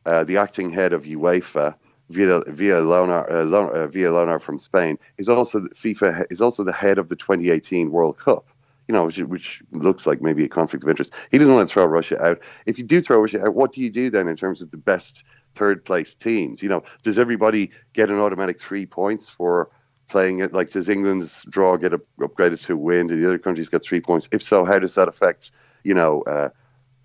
uh, 0.07 0.25
the 0.25 0.39
acting 0.39 0.71
head 0.71 0.93
of 0.93 1.05
UEFA, 1.05 1.75
Villar 2.09 2.43
Villar 2.49 2.81
Leonard, 2.81 4.27
uh, 4.27 4.35
uh, 4.35 4.39
from 4.39 4.59
Spain, 4.59 4.99
is 5.19 5.29
also 5.29 5.61
the 5.61 5.69
FIFA 5.71 6.27
is 6.31 6.41
also 6.41 6.65
the 6.65 6.73
head 6.73 6.99
of 6.99 7.09
the 7.09 7.17
2018 7.17 7.91
World 7.91 8.19
Cup. 8.19 8.47
You 8.87 8.95
know, 8.95 9.05
which, 9.05 9.19
which 9.19 9.63
looks 9.71 10.07
like 10.07 10.23
maybe 10.23 10.45
a 10.45 10.49
conflict 10.49 10.83
of 10.83 10.89
interest. 10.89 11.13
He 11.31 11.37
doesn't 11.37 11.53
want 11.53 11.69
to 11.69 11.73
throw 11.73 11.85
Russia 11.85 12.25
out. 12.25 12.41
If 12.65 12.79
you 12.79 12.85
do 12.85 13.03
throw 13.03 13.21
Russia 13.21 13.45
out, 13.45 13.55
what 13.55 13.75
do 13.75 13.83
you 13.83 13.91
do 13.91 14.09
then 14.09 14.29
in 14.29 14.37
terms 14.37 14.63
of 14.63 14.71
the 14.71 14.79
best 14.79 15.25
third 15.55 15.85
place 15.85 16.15
teams? 16.15 16.63
You 16.63 16.71
know, 16.71 16.83
does 17.03 17.19
everybody 17.19 17.71
get 17.93 18.09
an 18.09 18.19
automatic 18.19 18.59
three 18.59 18.87
points 18.87 19.29
for 19.29 19.69
playing 20.09 20.39
it? 20.41 20.55
Like, 20.55 20.71
does 20.71 20.89
England's 20.89 21.45
draw 21.51 21.77
get 21.77 21.93
up, 21.93 22.01
upgraded 22.19 22.65
to 22.65 22.79
win? 22.79 23.09
Do 23.09 23.21
the 23.21 23.27
other 23.27 23.39
countries 23.39 23.69
get 23.69 23.85
three 23.85 24.01
points? 24.01 24.27
If 24.33 24.43
so, 24.43 24.65
how 24.65 24.79
does 24.79 24.95
that 24.95 25.07
affect, 25.07 25.51
you 25.85 25.93
know, 25.93 26.23
uh, 26.23 26.49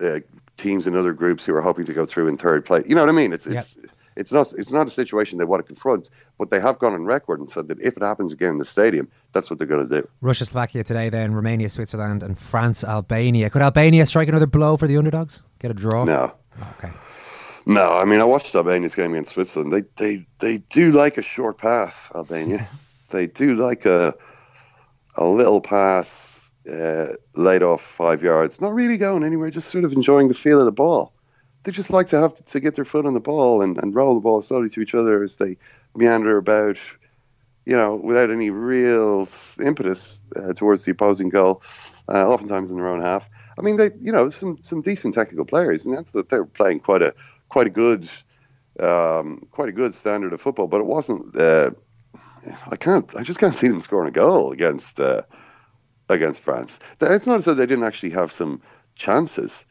uh, 0.00 0.20
teams 0.56 0.86
and 0.86 0.96
other 0.96 1.12
groups 1.12 1.44
who 1.44 1.54
are 1.54 1.60
hoping 1.60 1.84
to 1.86 1.92
go 1.92 2.06
through 2.06 2.28
in 2.28 2.36
third 2.36 2.64
place? 2.64 2.84
You 2.88 2.94
know 2.94 3.02
what 3.02 3.10
I 3.10 3.12
mean? 3.12 3.32
It's 3.32 3.46
it's 3.46 3.76
it's 4.16 4.32
not 4.32 4.52
it's 4.56 4.70
not 4.70 4.86
a 4.86 4.90
situation 4.90 5.38
they 5.38 5.44
want 5.44 5.60
to 5.60 5.66
confront, 5.66 6.10
but 6.38 6.50
they 6.50 6.60
have 6.60 6.78
gone 6.78 6.92
on 6.92 7.04
record 7.04 7.40
and 7.40 7.50
said 7.50 7.68
that 7.68 7.80
if 7.80 7.96
it 7.96 8.02
happens 8.02 8.32
again 8.32 8.50
in 8.50 8.58
the 8.58 8.64
stadium, 8.64 9.08
that's 9.32 9.50
what 9.50 9.58
they're 9.58 9.66
going 9.66 9.88
to 9.88 10.02
do. 10.02 10.08
Russia, 10.20 10.44
Slovakia 10.44 10.84
today, 10.84 11.08
then 11.08 11.34
Romania, 11.34 11.68
Switzerland, 11.68 12.22
and 12.22 12.38
France, 12.38 12.84
Albania. 12.84 13.50
Could 13.50 13.62
Albania 13.62 14.06
strike 14.06 14.28
another 14.28 14.46
blow 14.46 14.76
for 14.76 14.86
the 14.86 14.96
underdogs? 14.96 15.42
Get 15.58 15.70
a 15.70 15.74
draw? 15.74 16.04
No. 16.04 16.32
Okay. 16.78 16.90
No, 17.66 17.94
I 17.94 18.04
mean 18.04 18.20
I 18.20 18.24
watched 18.24 18.54
Albania's 18.54 18.94
game 18.94 19.12
against 19.12 19.32
Switzerland. 19.32 19.72
They 19.72 19.82
they 19.96 20.26
they 20.38 20.58
do 20.58 20.92
like 20.92 21.18
a 21.18 21.22
short 21.22 21.58
pass, 21.58 22.12
Albania. 22.14 22.68
they 23.10 23.26
do 23.26 23.54
like 23.54 23.86
a 23.86 24.14
a 25.16 25.24
little 25.24 25.60
pass 25.60 26.43
uh, 26.70 27.08
laid 27.36 27.62
off 27.62 27.82
five 27.82 28.22
yards, 28.22 28.60
not 28.60 28.74
really 28.74 28.96
going 28.96 29.24
anywhere, 29.24 29.50
just 29.50 29.68
sort 29.68 29.84
of 29.84 29.92
enjoying 29.92 30.28
the 30.28 30.34
feel 30.34 30.58
of 30.58 30.64
the 30.64 30.72
ball. 30.72 31.12
They 31.64 31.72
just 31.72 31.90
like 31.90 32.08
to 32.08 32.20
have 32.20 32.34
to, 32.34 32.42
to 32.44 32.60
get 32.60 32.74
their 32.74 32.84
foot 32.84 33.06
on 33.06 33.14
the 33.14 33.20
ball 33.20 33.62
and, 33.62 33.78
and 33.78 33.94
roll 33.94 34.14
the 34.14 34.20
ball 34.20 34.42
slowly 34.42 34.68
to 34.70 34.80
each 34.80 34.94
other 34.94 35.22
as 35.22 35.36
they 35.36 35.56
meander 35.96 36.36
about, 36.36 36.78
you 37.64 37.76
know, 37.76 37.96
without 37.96 38.30
any 38.30 38.50
real 38.50 39.26
impetus 39.62 40.22
uh, 40.36 40.52
towards 40.52 40.84
the 40.84 40.92
opposing 40.92 41.30
goal, 41.30 41.62
uh, 42.08 42.28
oftentimes 42.28 42.70
in 42.70 42.76
their 42.76 42.88
own 42.88 43.00
half. 43.00 43.28
I 43.58 43.62
mean, 43.62 43.76
they, 43.76 43.90
you 44.00 44.12
know, 44.12 44.28
some 44.28 44.60
some 44.60 44.82
decent 44.82 45.14
technical 45.14 45.44
players. 45.44 45.82
I 45.82 45.86
mean, 45.86 45.94
that's 45.96 46.12
that 46.12 46.28
they're 46.28 46.44
playing 46.44 46.80
quite 46.80 47.02
a 47.02 47.14
quite 47.48 47.66
a 47.66 47.70
good, 47.70 48.08
um, 48.80 49.46
quite 49.50 49.68
a 49.68 49.72
good 49.72 49.94
standard 49.94 50.32
of 50.32 50.40
football. 50.40 50.66
But 50.66 50.80
it 50.80 50.86
wasn't. 50.86 51.34
Uh, 51.36 51.70
I 52.70 52.76
can't. 52.76 53.14
I 53.16 53.22
just 53.22 53.38
can't 53.38 53.54
see 53.54 53.68
them 53.68 53.80
scoring 53.80 54.08
a 54.08 54.12
goal 54.12 54.52
against 54.52 55.00
uh, 55.00 55.22
against 56.08 56.40
France. 56.40 56.80
It's 57.00 57.26
not 57.26 57.36
as 57.36 57.44
though 57.44 57.54
they 57.54 57.66
didn't 57.66 57.84
actually 57.84 58.10
have 58.10 58.30
some 58.30 58.60
chances 58.94 59.64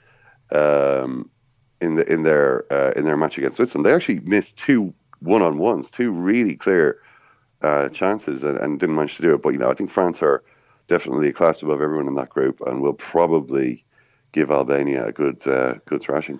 um, 0.51 1.29
in 1.81 1.95
the 1.95 2.11
in 2.11 2.23
their 2.23 2.65
uh, 2.71 2.91
in 2.95 3.05
their 3.05 3.17
match 3.17 3.37
against 3.37 3.57
Switzerland. 3.57 3.85
They 3.85 3.93
actually 3.93 4.19
missed 4.19 4.57
two 4.57 4.93
one 5.19 5.41
on 5.41 5.57
ones, 5.57 5.89
two 5.89 6.11
really 6.11 6.55
clear 6.55 6.99
uh, 7.61 7.89
chances, 7.89 8.43
and, 8.43 8.57
and 8.57 8.79
didn't 8.79 8.95
manage 8.95 9.15
to 9.17 9.21
do 9.21 9.33
it. 9.33 9.41
But 9.41 9.53
you 9.53 9.59
know, 9.59 9.69
I 9.69 9.73
think 9.73 9.89
France 9.89 10.21
are 10.21 10.43
definitely 10.87 11.29
a 11.29 11.33
class 11.33 11.61
above 11.61 11.81
everyone 11.81 12.07
in 12.07 12.15
that 12.15 12.29
group, 12.29 12.61
and 12.65 12.81
will 12.81 12.93
probably 12.93 13.85
give 14.31 14.51
Albania 14.51 15.07
a 15.07 15.11
good 15.11 15.47
uh, 15.47 15.75
good 15.85 16.01
thrashing. 16.01 16.39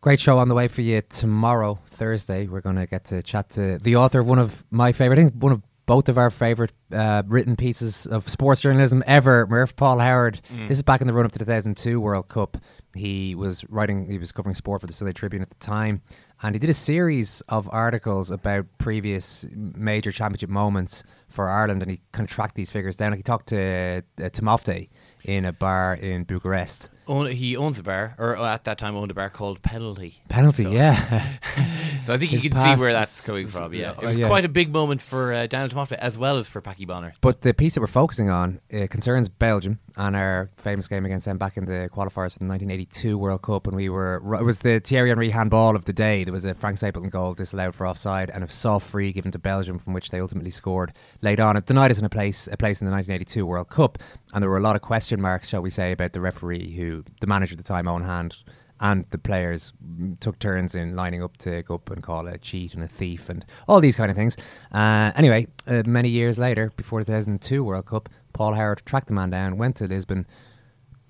Great 0.00 0.20
show 0.20 0.38
on 0.38 0.48
the 0.48 0.54
way 0.54 0.68
for 0.68 0.82
you 0.82 1.02
tomorrow, 1.02 1.78
Thursday. 1.88 2.46
We're 2.46 2.60
going 2.60 2.76
to 2.76 2.86
get 2.86 3.06
to 3.06 3.20
chat 3.20 3.50
to 3.50 3.78
the 3.78 3.96
author 3.96 4.20
of 4.20 4.26
one 4.26 4.38
of 4.38 4.64
my 4.70 4.92
favorite, 4.92 5.18
I 5.18 5.22
think 5.24 5.34
one 5.34 5.52
of 5.52 5.62
both 5.88 6.10
of 6.10 6.18
our 6.18 6.30
favorite 6.30 6.72
uh, 6.92 7.22
written 7.26 7.56
pieces 7.56 8.06
of 8.06 8.28
sports 8.28 8.60
journalism 8.60 9.02
ever, 9.06 9.46
Murph 9.46 9.74
Paul 9.74 9.98
Howard. 9.98 10.38
Mm. 10.52 10.68
This 10.68 10.76
is 10.76 10.82
back 10.82 11.00
in 11.00 11.06
the 11.06 11.14
run 11.14 11.24
up 11.24 11.32
to 11.32 11.38
the 11.38 11.46
2002 11.46 11.98
World 11.98 12.28
Cup. 12.28 12.58
He 12.94 13.34
was 13.34 13.64
writing, 13.70 14.06
he 14.06 14.18
was 14.18 14.30
covering 14.30 14.54
sport 14.54 14.82
for 14.82 14.86
the 14.86 14.92
Sunday 14.92 15.14
Tribune 15.14 15.40
at 15.40 15.48
the 15.48 15.56
time, 15.56 16.02
and 16.42 16.54
he 16.54 16.58
did 16.58 16.68
a 16.68 16.74
series 16.74 17.40
of 17.48 17.70
articles 17.72 18.30
about 18.30 18.66
previous 18.76 19.46
major 19.54 20.12
championship 20.12 20.50
moments 20.50 21.04
for 21.26 21.48
Ireland, 21.48 21.80
and 21.80 21.90
he 21.90 22.00
kind 22.12 22.28
of 22.28 22.30
tracked 22.30 22.54
these 22.54 22.70
figures 22.70 22.94
down. 22.94 23.12
Like 23.12 23.20
he 23.20 23.22
talked 23.22 23.48
to 23.48 24.02
uh, 24.18 24.28
Timofte 24.28 24.90
in 25.24 25.46
a 25.46 25.54
bar 25.54 25.94
in 25.94 26.24
Bucharest. 26.24 26.90
Own, 27.08 27.30
he 27.30 27.56
owns 27.56 27.78
a 27.78 27.82
bar, 27.82 28.14
or 28.18 28.36
at 28.36 28.64
that 28.64 28.78
time 28.78 28.94
owned 28.96 29.10
a 29.10 29.14
bar 29.14 29.30
called 29.30 29.62
Penalty. 29.62 30.22
Penalty, 30.28 30.64
So- 30.64 30.70
yeah. 30.70 31.36
so 32.04 32.14
I 32.14 32.18
think 32.18 32.30
His 32.32 32.44
you 32.44 32.50
can 32.50 32.58
see 32.76 32.82
where 32.82 32.92
that's 32.92 33.26
coming 33.26 33.46
from. 33.46 33.72
Yeah, 33.74 33.90
uh, 33.92 34.00
it 34.02 34.06
was 34.06 34.16
yeah. 34.16 34.26
quite 34.28 34.44
a 34.44 34.48
big 34.48 34.72
moment 34.72 35.02
for 35.02 35.32
uh, 35.32 35.46
Daniel 35.46 35.68
Timofte 35.68 35.92
as 35.92 36.18
well 36.18 36.36
as 36.36 36.48
for 36.48 36.60
Packie 36.60 36.86
Bonner. 36.86 37.14
But 37.20 37.40
the 37.42 37.54
piece 37.54 37.74
that 37.74 37.80
we're 37.80 37.86
focusing 37.86 38.30
on 38.30 38.60
uh, 38.72 38.86
concerns 38.88 39.28
Belgium 39.28 39.78
and 39.96 40.14
our 40.14 40.50
famous 40.56 40.86
game 40.86 41.04
against 41.04 41.26
them 41.26 41.38
back 41.38 41.56
in 41.56 41.64
the 41.64 41.88
qualifiers 41.92 42.32
for 42.34 42.40
the 42.40 42.46
1982 42.46 43.18
World 43.18 43.42
Cup. 43.42 43.66
And 43.66 43.74
we 43.74 43.88
were, 43.88 44.16
it 44.38 44.44
was 44.44 44.60
the 44.60 44.80
Thierry 44.80 45.08
Henry 45.08 45.30
handball 45.30 45.74
of 45.74 45.86
the 45.86 45.92
day. 45.92 46.24
There 46.24 46.32
was 46.32 46.44
a 46.44 46.54
Frank 46.54 46.78
Stapleton 46.78 47.10
goal 47.10 47.34
disallowed 47.34 47.74
for 47.74 47.86
offside 47.86 48.30
and 48.30 48.44
a 48.44 48.50
soft 48.52 48.86
free 48.86 49.12
given 49.12 49.32
to 49.32 49.38
Belgium 49.38 49.78
from 49.78 49.92
which 49.92 50.10
they 50.10 50.20
ultimately 50.20 50.50
scored 50.50 50.92
late 51.22 51.40
on. 51.40 51.56
It 51.56 51.66
denied 51.66 51.90
us 51.90 51.98
in 51.98 52.04
a 52.04 52.08
place, 52.10 52.48
a 52.50 52.56
place 52.56 52.80
in 52.80 52.86
the 52.86 52.92
1982 52.92 53.44
World 53.44 53.68
Cup. 53.68 53.98
And 54.32 54.42
there 54.42 54.50
were 54.50 54.58
a 54.58 54.62
lot 54.62 54.76
of 54.76 54.82
question 54.82 55.20
marks, 55.20 55.48
shall 55.48 55.62
we 55.62 55.70
say, 55.70 55.92
about 55.92 56.12
the 56.12 56.20
referee 56.20 56.74
who, 56.74 57.04
the 57.20 57.26
manager 57.26 57.54
at 57.54 57.58
the 57.58 57.64
time, 57.64 57.86
Eoin 57.86 58.04
Hand, 58.04 58.36
and 58.80 59.04
the 59.06 59.18
players 59.18 59.72
took 60.20 60.38
turns 60.38 60.74
in 60.74 60.94
lining 60.94 61.22
up 61.22 61.36
to 61.38 61.62
go 61.62 61.76
up 61.76 61.90
and 61.90 62.02
call 62.02 62.26
a 62.28 62.38
cheat 62.38 62.74
and 62.74 62.82
a 62.82 62.88
thief 62.88 63.28
and 63.28 63.44
all 63.66 63.80
these 63.80 63.96
kind 63.96 64.10
of 64.10 64.16
things. 64.16 64.36
Uh, 64.72 65.10
anyway, 65.16 65.46
uh, 65.66 65.82
many 65.86 66.08
years 66.08 66.38
later, 66.38 66.72
before 66.76 67.00
the 67.00 67.06
2002 67.06 67.64
World 67.64 67.86
Cup, 67.86 68.08
Paul 68.32 68.54
Howard 68.54 68.82
tracked 68.84 69.08
the 69.08 69.14
man 69.14 69.30
down, 69.30 69.56
went 69.56 69.76
to 69.76 69.88
Lisbon, 69.88 70.26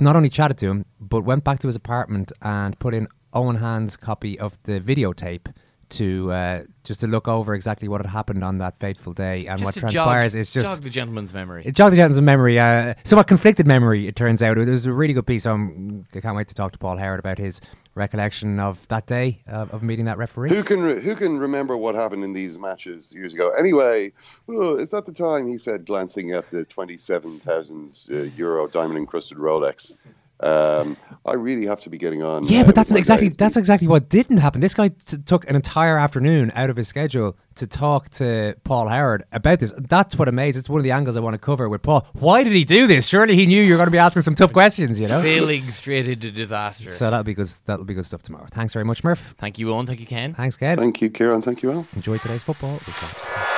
not 0.01 0.16
only 0.16 0.31
chatted 0.31 0.57
to 0.59 0.69
him, 0.69 0.85
but 1.01 1.23
went 1.25 1.45
back 1.45 1.59
to 1.59 1.66
his 1.66 1.77
apartment 1.77 2.33
and 2.41 2.79
put 2.79 2.95
in 2.95 3.09
Eoin 3.35 3.61
Hand's 3.61 3.97
copy 3.97 4.39
of 4.39 4.59
the 4.62 4.81
videotape 4.81 5.53
to 5.91 6.30
uh, 6.32 6.62
just 6.84 7.01
to 7.01 7.07
look 7.07 7.28
over 7.28 7.55
exactly 7.55 7.89
what 7.89 8.01
had 8.01 8.11
happened 8.11 8.43
on 8.45 8.59
that 8.59 8.78
fateful 8.80 9.12
day 9.12 9.47
and 9.47 9.59
Just 9.59 9.64
what 9.64 9.74
to 9.74 9.80
transpires 9.80 10.32
jog, 10.32 10.41
is 10.41 10.51
just 10.51 10.66
jog 10.74 10.82
the 10.82 10.91
gentleman's 10.91 11.34
memory. 11.34 11.62
it 11.64 11.74
jogged 11.74 11.93
the 11.93 11.97
gentleman's 11.97 12.20
memory. 12.20 12.59
Uh, 12.59 12.95
somewhat 13.05 13.26
conflicted 13.26 13.66
memory, 13.66 14.07
it 14.07 14.16
turns 14.16 14.43
out. 14.43 14.59
It 14.59 14.68
was 14.68 14.86
a 14.86 14.93
really 14.93 15.12
good 15.14 15.26
piece. 15.26 15.47
Um, 15.47 16.05
I 16.14 16.20
can't 16.20 16.36
wait 16.36 16.49
to 16.49 16.55
talk 16.55 16.72
to 16.72 16.78
Paul 16.78 16.97
Howard 16.97 17.18
about 17.20 17.39
his 17.39 17.61
recollection 17.95 18.61
of 18.61 18.86
that 18.89 19.07
day 19.07 19.43
uh, 19.51 19.66
of 19.72 19.82
meeting 19.82 20.05
that 20.05 20.18
referee. 20.18 20.51
Who 20.51 20.62
can 20.62 20.82
re- 20.82 21.01
who 21.01 21.14
can 21.16 21.39
remember 21.39 21.76
what 21.76 21.95
happened 21.95 22.22
in 22.24 22.32
these 22.32 22.59
matches 22.59 23.12
years 23.14 23.34
ago? 23.34 23.51
Anyway, 23.59 24.12
oh, 24.49 24.76
is 24.76 24.91
that 24.91 25.05
the 25.07 25.12
time 25.12 25.49
he 25.49 25.59
said, 25.59 25.84
glancing 25.86 26.32
at 26.32 26.49
the 26.51 26.64
twenty-seven 26.64 27.41
thousand 27.41 27.97
uh, 28.12 28.22
euro 28.36 28.68
diamond 28.68 28.99
encrusted 28.99 29.39
Rolex? 29.39 29.97
Um, 30.41 30.97
I 31.26 31.34
really 31.34 31.66
have 31.66 31.80
to 31.82 31.91
be 31.91 31.99
getting 31.99 32.22
on. 32.22 32.45
Yeah, 32.47 32.61
uh, 32.61 32.64
but 32.64 32.74
that's 32.74 32.91
exactly 32.93 33.28
that's 33.28 33.57
exactly 33.57 33.89
what 33.89 34.09
didn't 34.09 34.39
happen. 34.39 34.61
This 34.61 34.74
guy 34.74 34.89
t- 34.89 35.18
took 35.18 35.49
an 35.49 35.57
entire 35.57 35.99
afternoon 35.99 36.53
out 36.55 36.70
of 36.70 36.76
his 36.76 36.86
schedule 36.86 37.36
to 37.57 37.66
talk 37.66 38.09
to 38.11 38.55
Paul 38.62 38.86
Howard 38.86 39.24
about 39.32 39.59
this. 39.59 39.72
That's 39.76 40.16
what 40.16 40.28
amazes. 40.28 40.61
It's 40.61 40.68
one 40.68 40.78
of 40.78 40.84
the 40.84 40.93
angles 40.93 41.16
I 41.16 41.20
want 41.20 41.34
to 41.34 41.39
cover 41.39 41.68
with 41.68 41.82
Paul. 41.82 42.07
Why 42.12 42.45
did 42.45 42.53
he 42.53 42.64
do 42.64 42.86
this? 42.86 43.09
Surely 43.09 43.34
he 43.34 43.47
knew 43.47 43.61
you 43.61 43.72
were 43.72 43.78
going 43.78 43.89
to 43.89 43.93
be 43.93 43.99
asking 43.99 44.22
some 44.22 44.36
tough 44.36 44.53
questions, 44.53 45.01
you 45.01 45.09
know. 45.09 45.20
Failing 45.20 45.62
straight 45.72 46.09
into 46.09 46.30
disaster. 46.30 46.91
So 46.91 47.07
that'll 47.07 47.24
be 47.24 47.34
good. 47.34 47.49
That'll 47.64 47.84
be 47.84 47.95
good 47.95 48.07
stuff 48.07 48.22
tomorrow. 48.22 48.47
Thanks 48.51 48.72
very 48.72 48.84
much, 48.84 49.03
Murph. 49.03 49.34
Thank 49.39 49.59
you, 49.59 49.66
Eoin. 49.66 49.86
Thank 49.86 50.01
you, 50.01 50.07
Ken. 50.07 50.34
Thanks, 50.34 50.57
Ken. 50.57 50.78
Thank 50.78 51.03
you, 51.03 51.11
Kieran. 51.11 51.43
Thank 51.43 51.62
you, 51.62 51.72
Al. 51.72 51.86
Enjoy 51.95 52.16
today's 52.18 52.45
football. 52.45 52.80
We'll 52.86 53.57